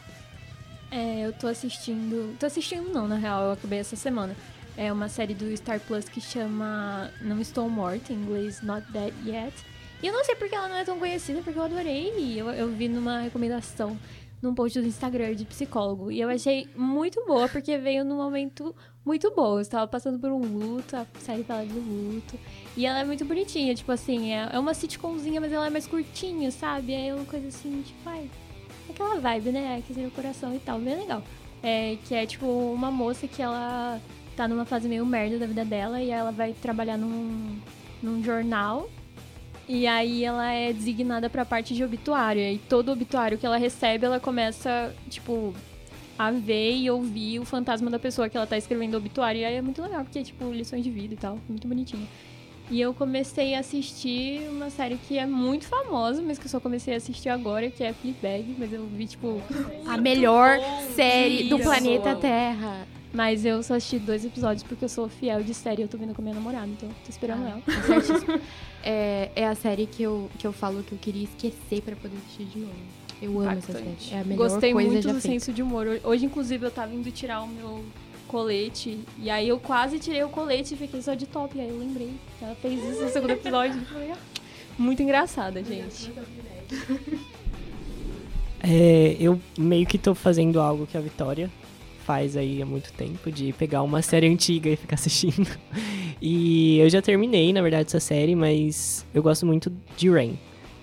É, 0.91 1.26
eu 1.26 1.33
tô 1.33 1.47
assistindo. 1.47 2.37
Tô 2.39 2.47
assistindo 2.47 2.91
não, 2.91 3.09
na 3.09 3.16
real, 3.16 3.45
eu 3.45 3.53
acabei 3.53 3.79
essa 3.79 3.97
semana. 3.97 4.37
É 4.81 4.93
uma 4.93 5.09
série 5.09 5.35
do 5.35 5.55
Star 5.57 5.81
Plus 5.81 6.09
que 6.09 6.20
chama 6.20 7.11
Não 7.20 7.41
Estou 7.41 7.68
Morta, 7.68 8.12
em 8.12 8.16
inglês 8.16 8.62
Not 8.62 8.87
Dead 8.93 9.12
Yet. 9.26 9.53
E 10.01 10.07
eu 10.07 10.12
não 10.12 10.24
sei 10.24 10.37
porque 10.37 10.55
ela 10.55 10.68
não 10.68 10.76
é 10.76 10.85
tão 10.85 11.01
conhecida, 11.01 11.41
porque 11.43 11.59
eu 11.59 11.64
adorei. 11.64 12.41
Eu, 12.41 12.49
eu 12.51 12.68
vi 12.68 12.87
numa 12.87 13.18
recomendação 13.18 13.99
num 14.41 14.55
post 14.55 14.81
do 14.81 14.87
Instagram 14.87 15.35
de 15.35 15.45
psicólogo. 15.45 16.12
E 16.12 16.20
eu 16.20 16.29
achei 16.29 16.68
muito 16.76 17.26
boa, 17.26 17.49
porque 17.49 17.76
veio 17.76 18.05
num 18.05 18.18
momento 18.18 18.72
muito 19.05 19.35
bom. 19.35 19.57
Eu 19.57 19.62
estava 19.62 19.89
passando 19.89 20.16
por 20.16 20.31
um 20.31 20.39
luto, 20.39 20.95
a 20.95 21.05
série 21.18 21.43
fala 21.43 21.66
de 21.66 21.72
luto. 21.72 22.39
E 22.76 22.87
ela 22.87 23.01
é 23.01 23.05
muito 23.05 23.24
bonitinha, 23.24 23.74
tipo 23.74 23.91
assim, 23.91 24.33
é, 24.33 24.49
é 24.53 24.59
uma 24.61 24.74
sitcomzinha, 24.74 25.41
mas 25.41 25.53
ela 25.53 25.66
é 25.66 25.70
mais 25.70 25.89
curtinha, 25.89 26.53
sabe? 26.53 26.95
É 26.95 27.12
uma 27.12 27.24
coisa 27.24 27.49
assim, 27.49 27.83
tipo, 27.83 28.09
ai, 28.09 28.31
aquela 28.89 29.18
vibe, 29.18 29.51
né? 29.51 29.79
Aquecer 29.79 30.07
o 30.07 30.11
coração 30.12 30.55
e 30.55 30.61
tal, 30.61 30.79
bem 30.79 30.99
legal. 30.99 31.20
É, 31.64 31.99
que 32.05 32.14
é 32.14 32.24
tipo 32.24 32.47
uma 32.47 32.93
moça 32.93 33.26
que 33.26 33.43
ela 33.43 34.01
tá 34.39 34.47
numa 34.47 34.64
fase 34.64 34.89
meio 34.89 35.05
merda 35.05 35.36
da 35.36 35.47
vida 35.47 35.64
dela 35.64 36.01
e 36.01 36.11
ela 36.11 36.30
vai 36.30 36.53
trabalhar 36.53 36.97
num, 36.97 37.57
num 38.01 38.22
jornal. 38.22 38.89
E 39.68 39.84
aí 39.84 40.24
ela 40.24 40.53
é 40.53 40.72
designada 40.72 41.28
pra 41.28 41.45
parte 41.45 41.74
de 41.74 41.82
obituário. 41.82 42.41
E 42.41 42.57
todo 42.57 42.93
obituário 42.93 43.36
que 43.36 43.45
ela 43.45 43.57
recebe, 43.57 44.07
ela 44.07 44.20
começa, 44.20 44.95
tipo, 45.11 45.53
a 46.16 46.30
ver 46.30 46.76
e 46.76 46.89
ouvir 46.89 47.41
o 47.41 47.45
fantasma 47.45 47.91
da 47.91 47.99
pessoa 47.99 48.28
que 48.28 48.36
ela 48.36 48.47
tá 48.47 48.57
escrevendo 48.57 48.95
o 48.95 48.99
obituário. 48.99 49.41
E 49.41 49.45
aí 49.45 49.57
é 49.57 49.62
muito 49.62 49.82
legal, 49.82 50.05
porque 50.05 50.20
é 50.20 50.22
tipo 50.22 50.51
lições 50.53 50.84
de 50.84 50.91
vida 50.91 51.14
e 51.14 51.16
tal. 51.16 51.36
Muito 51.49 51.66
bonitinho. 51.66 52.07
E 52.70 52.80
eu 52.80 52.95
comecei 52.95 53.55
a 53.57 53.61
assistir 53.61 54.49
uma 54.51 54.70
série 54.70 54.99
que 55.09 55.18
é 55.18 55.26
muito 55.26 55.66
famosa, 55.66 56.22
mas 56.22 56.39
que 56.39 56.47
eu 56.47 56.51
só 56.51 56.61
comecei 56.61 56.95
a 56.95 56.99
assistir 56.99 57.28
agora, 57.28 57.68
que 57.70 57.82
é 57.82 57.93
Fleabag, 57.93 58.55
mas 58.57 58.72
eu 58.72 58.86
vi, 58.86 59.07
tipo... 59.07 59.43
A 59.86 59.97
melhor 59.97 60.59
série 60.95 61.45
do 61.45 61.59
planeta 61.59 62.14
Terra. 62.14 62.86
Mas 63.12 63.44
eu 63.44 63.62
só 63.62 63.74
assisti 63.74 63.98
dois 63.98 64.24
episódios 64.24 64.62
porque 64.62 64.84
eu 64.84 64.88
sou 64.88 65.09
fiel 65.09 65.42
de 65.42 65.54
série 65.54 65.80
e 65.80 65.84
eu 65.84 65.88
tô 65.88 65.96
vendo 65.96 66.14
com 66.14 66.20
a 66.20 66.24
minha 66.24 66.34
namorada, 66.34 66.66
então 66.66 66.88
tô 66.88 67.09
esperando 67.11 67.44
Ah, 67.46 67.50
ela. 67.50 68.40
é, 68.84 69.30
é 69.34 69.46
a 69.46 69.54
série 69.54 69.86
que 69.86 70.02
eu, 70.02 70.28
que 70.38 70.46
eu 70.46 70.52
falo 70.52 70.82
que 70.82 70.92
eu 70.92 70.98
queria 70.98 71.24
esquecer 71.24 71.80
pra 71.82 71.96
poder 71.96 72.16
assistir 72.18 72.44
de 72.44 72.59
novo. 72.59 72.72
Eu 73.20 73.40
amo 73.40 73.50
essa 73.50 73.72
série. 73.72 73.84
Impactante. 73.86 74.14
É 74.14 74.20
a 74.20 74.24
melhor 74.24 74.48
Gostei 74.48 74.72
coisa 74.72 74.90
muito 74.90 75.02
já 75.04 75.12
do 75.12 75.20
feita. 75.20 75.34
senso 75.40 75.52
de 75.52 75.62
humor. 75.62 76.00
Hoje, 76.04 76.26
inclusive, 76.26 76.66
eu 76.66 76.70
tava 76.70 76.94
indo 76.94 77.11
tirar 77.11 77.42
o 77.42 77.48
meu 77.48 77.82
colete. 78.28 79.00
E 79.18 79.28
aí 79.30 79.48
eu 79.48 79.59
quase 79.59 79.98
tirei 79.98 80.22
o 80.22 80.28
colete 80.28 80.74
e 80.74 80.76
fiquei 80.76 81.00
só 81.02 81.14
de 81.14 81.26
top. 81.26 81.56
E 81.56 81.61
aí 81.62 81.68
eu 81.68 81.78
lembrei 81.78 82.12
que 82.38 82.44
ela 82.44 82.54
fez 82.54 82.78
isso 82.84 83.02
no 83.02 83.09
segundo 83.09 83.30
episódio. 83.30 83.80
Ah, 84.12 84.16
muito 84.78 85.02
engraçada, 85.02 85.64
gente. 85.64 86.12
É, 88.62 89.16
eu 89.18 89.40
meio 89.59 89.86
que 89.86 89.96
tô 89.98 90.14
fazendo 90.14 90.61
algo 90.61 90.86
que 90.86 90.96
a 90.96 91.00
Vitória 91.00 91.50
faz 92.09 92.38
aí 92.38 92.62
há 92.62 92.64
muito 92.64 92.90
tempo, 92.94 93.30
de 93.30 93.52
pegar 93.52 93.82
uma 93.82 94.00
série 94.00 94.26
antiga 94.26 94.70
e 94.70 94.76
ficar 94.76 94.94
assistindo. 94.96 95.46
E 96.22 96.78
eu 96.78 96.88
já 96.88 97.02
terminei, 97.02 97.52
na 97.52 97.61
verdade, 97.61 97.88
essa 97.88 98.00
série, 98.00 98.34
mas 98.34 99.04
eu 99.12 99.22
gosto 99.22 99.44
muito 99.44 99.70
de 99.94 100.09
Rain, 100.09 100.38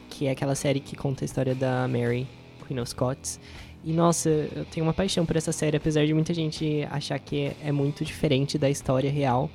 que 0.08 0.28
é 0.28 0.32
aquela 0.32 0.54
série 0.54 0.80
que 0.80 0.96
conta 0.96 1.24
a 1.24 1.26
história 1.26 1.56
da 1.56 1.88
Mary, 1.88 2.28
Queen 2.68 2.80
of 2.80 2.92
Scots. 2.92 3.40
E 3.84 3.92
nossa, 3.92 4.30
eu 4.30 4.66
tenho 4.66 4.86
uma 4.86 4.94
paixão 4.94 5.26
por 5.26 5.36
essa 5.36 5.52
série, 5.52 5.78
apesar 5.78 6.06
de 6.06 6.14
muita 6.14 6.32
gente 6.32 6.88
achar 6.92 7.18
que 7.18 7.52
é 7.64 7.72
muito 7.72 8.06
diferente 8.06 8.60
da 8.60 8.70
história 8.70 9.10
real. 9.10 9.50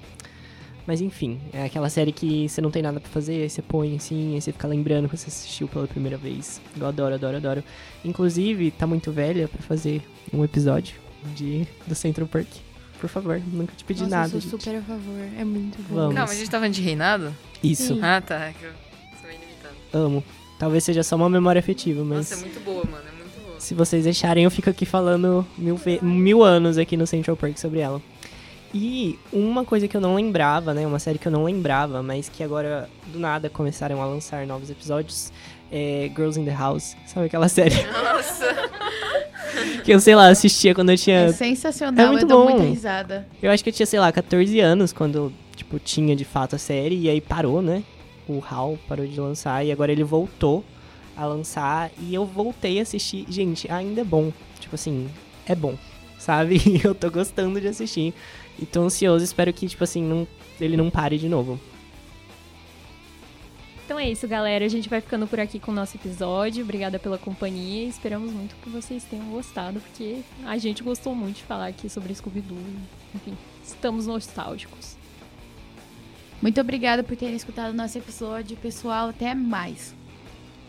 Mas 0.84 1.00
enfim, 1.00 1.38
é 1.52 1.62
aquela 1.62 1.88
série 1.88 2.10
que 2.10 2.48
você 2.48 2.60
não 2.60 2.72
tem 2.72 2.82
nada 2.82 2.98
pra 2.98 3.10
fazer, 3.10 3.42
aí 3.42 3.50
você 3.50 3.62
põe 3.62 3.94
assim, 3.94 4.34
aí 4.34 4.40
você 4.40 4.50
fica 4.50 4.66
lembrando 4.66 5.08
que 5.08 5.16
você 5.16 5.28
assistiu 5.28 5.68
pela 5.68 5.86
primeira 5.86 6.16
vez. 6.16 6.60
Eu 6.76 6.84
adoro, 6.88 7.14
adoro, 7.14 7.36
adoro. 7.36 7.64
Inclusive, 8.04 8.72
tá 8.72 8.88
muito 8.88 9.12
velha 9.12 9.46
pra 9.46 9.62
fazer 9.62 10.02
um 10.32 10.42
episódio 10.42 11.09
de 11.34 11.66
do 11.86 11.94
Central 11.94 12.26
Park. 12.26 12.46
Por 13.00 13.08
favor, 13.08 13.40
nunca 13.52 13.72
te 13.76 13.82
pedi 13.84 14.02
Nossa, 14.02 14.14
nada. 14.16 14.26
eu 14.36 14.40
sou 14.40 14.40
gente. 14.42 14.50
super 14.62 14.76
a 14.76 14.82
favor. 14.82 15.20
É 15.38 15.44
muito 15.44 15.78
bom. 15.88 15.94
Vamos. 15.94 16.14
Calma, 16.14 16.32
a 16.32 16.34
gente 16.36 16.50
tava 16.50 16.68
de 16.68 16.82
reinado? 16.82 17.34
Isso. 17.62 17.94
Sim. 17.94 18.00
Ah, 18.02 18.20
tá. 18.20 18.36
é 18.46 18.52
que 18.52 18.64
eu 18.64 18.72
sou 19.18 19.26
meio 19.28 19.40
limitado. 19.40 19.74
Amo. 19.92 20.24
Talvez 20.58 20.84
seja 20.84 21.02
só 21.02 21.16
uma 21.16 21.30
memória 21.30 21.58
afetiva, 21.58 22.04
mas 22.04 22.18
Nossa, 22.30 22.34
é 22.34 22.38
muito 22.38 22.60
boa, 22.60 22.84
mano. 22.84 23.04
É 23.08 23.16
muito 23.16 23.40
boa. 23.46 23.58
se 23.58 23.72
vocês 23.74 24.04
deixarem, 24.04 24.44
eu 24.44 24.50
fico 24.50 24.68
aqui 24.68 24.84
falando 24.84 25.46
mil, 25.56 25.76
ve- 25.76 26.00
mil 26.02 26.42
anos 26.42 26.76
aqui 26.76 26.96
no 26.98 27.06
Central 27.06 27.36
Park 27.36 27.56
sobre 27.56 27.80
ela. 27.80 28.02
E 28.74 29.18
uma 29.32 29.64
coisa 29.64 29.88
que 29.88 29.96
eu 29.96 30.00
não 30.00 30.14
lembrava, 30.14 30.74
né? 30.74 30.86
Uma 30.86 30.98
série 30.98 31.18
que 31.18 31.26
eu 31.26 31.32
não 31.32 31.42
lembrava, 31.44 32.02
mas 32.02 32.28
que 32.28 32.42
agora 32.44 32.88
do 33.06 33.18
nada 33.18 33.48
começaram 33.48 34.00
a 34.02 34.04
lançar 34.06 34.46
novos 34.46 34.68
episódios 34.70 35.32
é 35.72 36.10
Girls 36.14 36.38
in 36.38 36.44
the 36.44 36.54
House. 36.54 36.94
Sabe 37.06 37.26
aquela 37.26 37.48
série 37.48 37.74
Nossa. 37.86 38.44
que 39.84 39.92
eu, 39.92 40.00
sei 40.00 40.14
lá, 40.14 40.28
assistia 40.28 40.74
quando 40.74 40.90
eu 40.90 40.96
tinha. 40.96 41.20
É 41.20 41.32
sensacional, 41.32 42.06
É 42.06 42.08
muito 42.08 42.24
eu 42.24 42.28
dou 42.28 42.44
bom. 42.46 42.50
muita 42.50 42.68
risada. 42.68 43.26
Eu 43.42 43.50
acho 43.50 43.62
que 43.62 43.70
eu 43.70 43.74
tinha, 43.74 43.86
sei 43.86 44.00
lá, 44.00 44.11
14 44.12 44.58
anos 44.61 44.92
quando, 44.92 45.32
tipo, 45.56 45.78
tinha 45.78 46.14
de 46.16 46.24
fato 46.24 46.56
a 46.56 46.58
série. 46.58 46.96
E 46.98 47.08
aí 47.08 47.20
parou, 47.20 47.61
né? 47.62 47.82
O 48.28 48.42
HAL 48.48 48.78
parou 48.88 49.06
de 49.06 49.18
lançar 49.20 49.64
e 49.64 49.72
agora 49.72 49.90
ele 49.90 50.04
voltou 50.04 50.64
a 51.16 51.26
lançar. 51.26 51.90
E 52.00 52.14
eu 52.14 52.24
voltei 52.24 52.78
a 52.78 52.82
assistir. 52.82 53.24
Gente, 53.28 53.70
ainda 53.70 54.00
é 54.02 54.04
bom. 54.04 54.32
Tipo 54.61 54.74
assim, 54.74 55.08
é 55.46 55.54
bom, 55.54 55.74
sabe? 56.18 56.61
Eu 56.84 56.94
tô 56.94 57.11
gostando 57.11 57.61
de 57.61 57.66
assistir. 57.66 58.14
E 58.58 58.66
tô 58.66 58.82
ansioso, 58.82 59.24
espero 59.24 59.52
que, 59.52 59.66
tipo 59.66 59.82
assim, 59.82 60.02
não, 60.02 60.28
ele 60.61 60.76
não 60.76 60.90
pare 60.90 61.18
de 61.18 61.28
novo. 61.28 61.58
Então 63.91 63.99
é 63.99 64.09
isso, 64.09 64.28
galera. 64.28 64.64
A 64.64 64.68
gente 64.68 64.88
vai 64.88 65.01
ficando 65.01 65.26
por 65.26 65.41
aqui 65.41 65.59
com 65.59 65.72
o 65.72 65.74
nosso 65.74 65.97
episódio. 65.97 66.62
Obrigada 66.62 66.97
pela 66.97 67.18
companhia. 67.18 67.88
Esperamos 67.88 68.30
muito 68.30 68.55
que 68.62 68.70
vocês 68.70 69.03
tenham 69.03 69.26
gostado, 69.30 69.80
porque 69.80 70.20
a 70.47 70.57
gente 70.59 70.80
gostou 70.80 71.12
muito 71.12 71.38
de 71.38 71.43
falar 71.43 71.66
aqui 71.66 71.88
sobre 71.88 72.14
Scooby-Doo. 72.14 72.57
Enfim, 73.16 73.36
estamos 73.64 74.07
nostálgicos. 74.07 74.97
Muito 76.41 76.61
obrigada 76.61 77.03
por 77.03 77.16
terem 77.16 77.34
escutado 77.34 77.72
o 77.72 77.76
nosso 77.76 77.99
episódio. 77.99 78.57
Pessoal, 78.59 79.09
até 79.09 79.34
mais. 79.34 79.93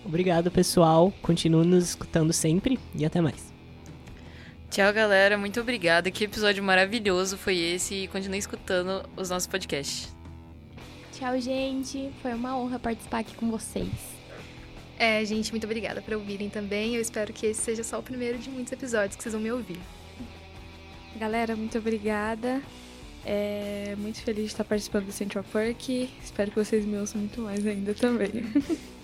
Obrigado, 0.04 0.50
pessoal. 0.50 1.14
Continue 1.22 1.68
nos 1.68 1.90
escutando 1.90 2.34
sempre 2.34 2.80
e 2.96 3.06
até 3.06 3.22
mais. 3.22 3.54
Tchau, 4.72 4.92
galera. 4.92 5.38
Muito 5.38 5.62
obrigada. 5.62 6.10
Que 6.10 6.24
episódio 6.24 6.64
maravilhoso 6.64 7.38
foi 7.38 7.56
esse. 7.56 7.94
E 7.94 8.08
continue 8.08 8.40
escutando 8.40 9.08
os 9.16 9.30
nossos 9.30 9.46
podcasts. 9.46 10.21
Tchau, 11.22 11.40
gente. 11.40 12.12
Foi 12.20 12.34
uma 12.34 12.58
honra 12.58 12.80
participar 12.80 13.20
aqui 13.20 13.36
com 13.36 13.52
vocês. 13.52 13.92
É, 14.98 15.24
gente, 15.24 15.52
muito 15.52 15.66
obrigada 15.66 16.02
por 16.02 16.16
ouvirem 16.16 16.50
também. 16.50 16.96
Eu 16.96 17.02
espero 17.02 17.32
que 17.32 17.46
esse 17.46 17.62
seja 17.62 17.84
só 17.84 18.00
o 18.00 18.02
primeiro 18.02 18.40
de 18.40 18.50
muitos 18.50 18.74
episódios 18.74 19.16
que 19.16 19.22
vocês 19.22 19.34
vão 19.34 19.40
me 19.40 19.52
ouvir. 19.52 19.78
Galera, 21.16 21.56
muito 21.56 21.78
obrigada. 21.78 22.60
É 23.24 23.96
muito 24.00 24.20
feliz 24.24 24.46
de 24.46 24.52
estar 24.52 24.64
participando 24.64 25.06
do 25.06 25.12
Central 25.12 25.44
Park. 25.44 25.90
Espero 26.24 26.50
que 26.50 26.58
vocês 26.58 26.84
me 26.86 26.98
ouçam 26.98 27.22
muito 27.22 27.40
mais 27.42 27.68
ainda 27.68 27.94
também. 27.94 28.32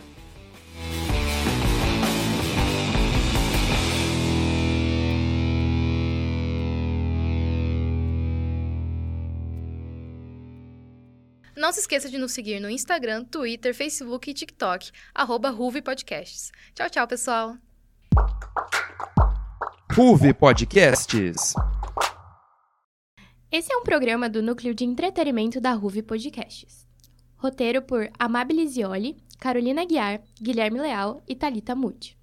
Não 11.57 11.71
se 11.71 11.79
esqueça 11.79 12.07
de 12.07 12.19
nos 12.19 12.33
seguir 12.33 12.59
no 12.59 12.69
Instagram, 12.69 13.25
Twitter, 13.25 13.73
Facebook 13.73 14.29
e 14.29 14.33
TikTok, 14.35 14.91
arroba 15.11 15.49
Ruve 15.49 15.81
Podcasts. 15.81 16.51
Tchau, 16.75 16.87
tchau, 16.87 17.07
pessoal! 17.07 17.57
Ruve 19.91 20.35
Podcasts. 20.35 21.55
Esse 23.51 23.73
é 23.73 23.75
um 23.75 23.81
programa 23.81 24.29
do 24.29 24.43
Núcleo 24.43 24.75
de 24.75 24.85
Entretenimento 24.85 25.59
da 25.59 25.73
Ruve 25.73 26.03
Podcasts. 26.03 26.85
Roteiro 27.37 27.81
por 27.81 28.07
Amabile 28.19 28.67
Zioli, 28.67 29.17
Carolina 29.39 29.83
Guiar, 29.83 30.21
Guilherme 30.39 30.79
Leal 30.79 31.23
e 31.27 31.35
Talita 31.35 31.73
Muti. 31.73 32.15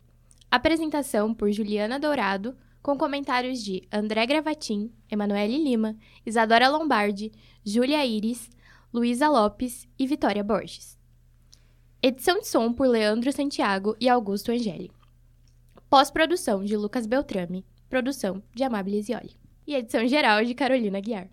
Apresentação 0.49 1.35
por 1.35 1.51
Juliana 1.51 1.99
Dourado, 1.99 2.57
com 2.81 2.97
comentários 2.97 3.65
de 3.65 3.83
André 3.91 4.27
Gravatin, 4.27 4.93
Emanuele 5.11 5.59
Lima, 5.59 5.97
Isadora 6.25 6.69
Lombardi, 6.69 7.33
Júlia 7.65 8.07
Iris, 8.07 8.49
Luísa 8.95 9.29
Lopes 9.29 9.89
e 9.99 10.07
Vitória 10.07 10.45
Borges. 10.45 10.97
Edição 12.01 12.39
de 12.39 12.47
som 12.47 12.73
por 12.73 12.87
Leandro 12.87 13.33
Santiago 13.33 13.97
e 14.01 14.09
Augusto 14.09 14.53
Angeli. 14.53 14.89
Pós-produção 15.91 16.65
de 16.65 16.77
Lucas 16.77 17.05
Beltrame. 17.05 17.67
Produção 17.89 18.41
de 18.55 18.63
Amabile 18.63 19.03
Zioli. 19.03 19.37
E 19.67 19.75
edição 19.75 20.07
geral 20.07 20.45
de 20.45 20.55
Carolina 20.55 21.01
Guiar. 21.01 21.29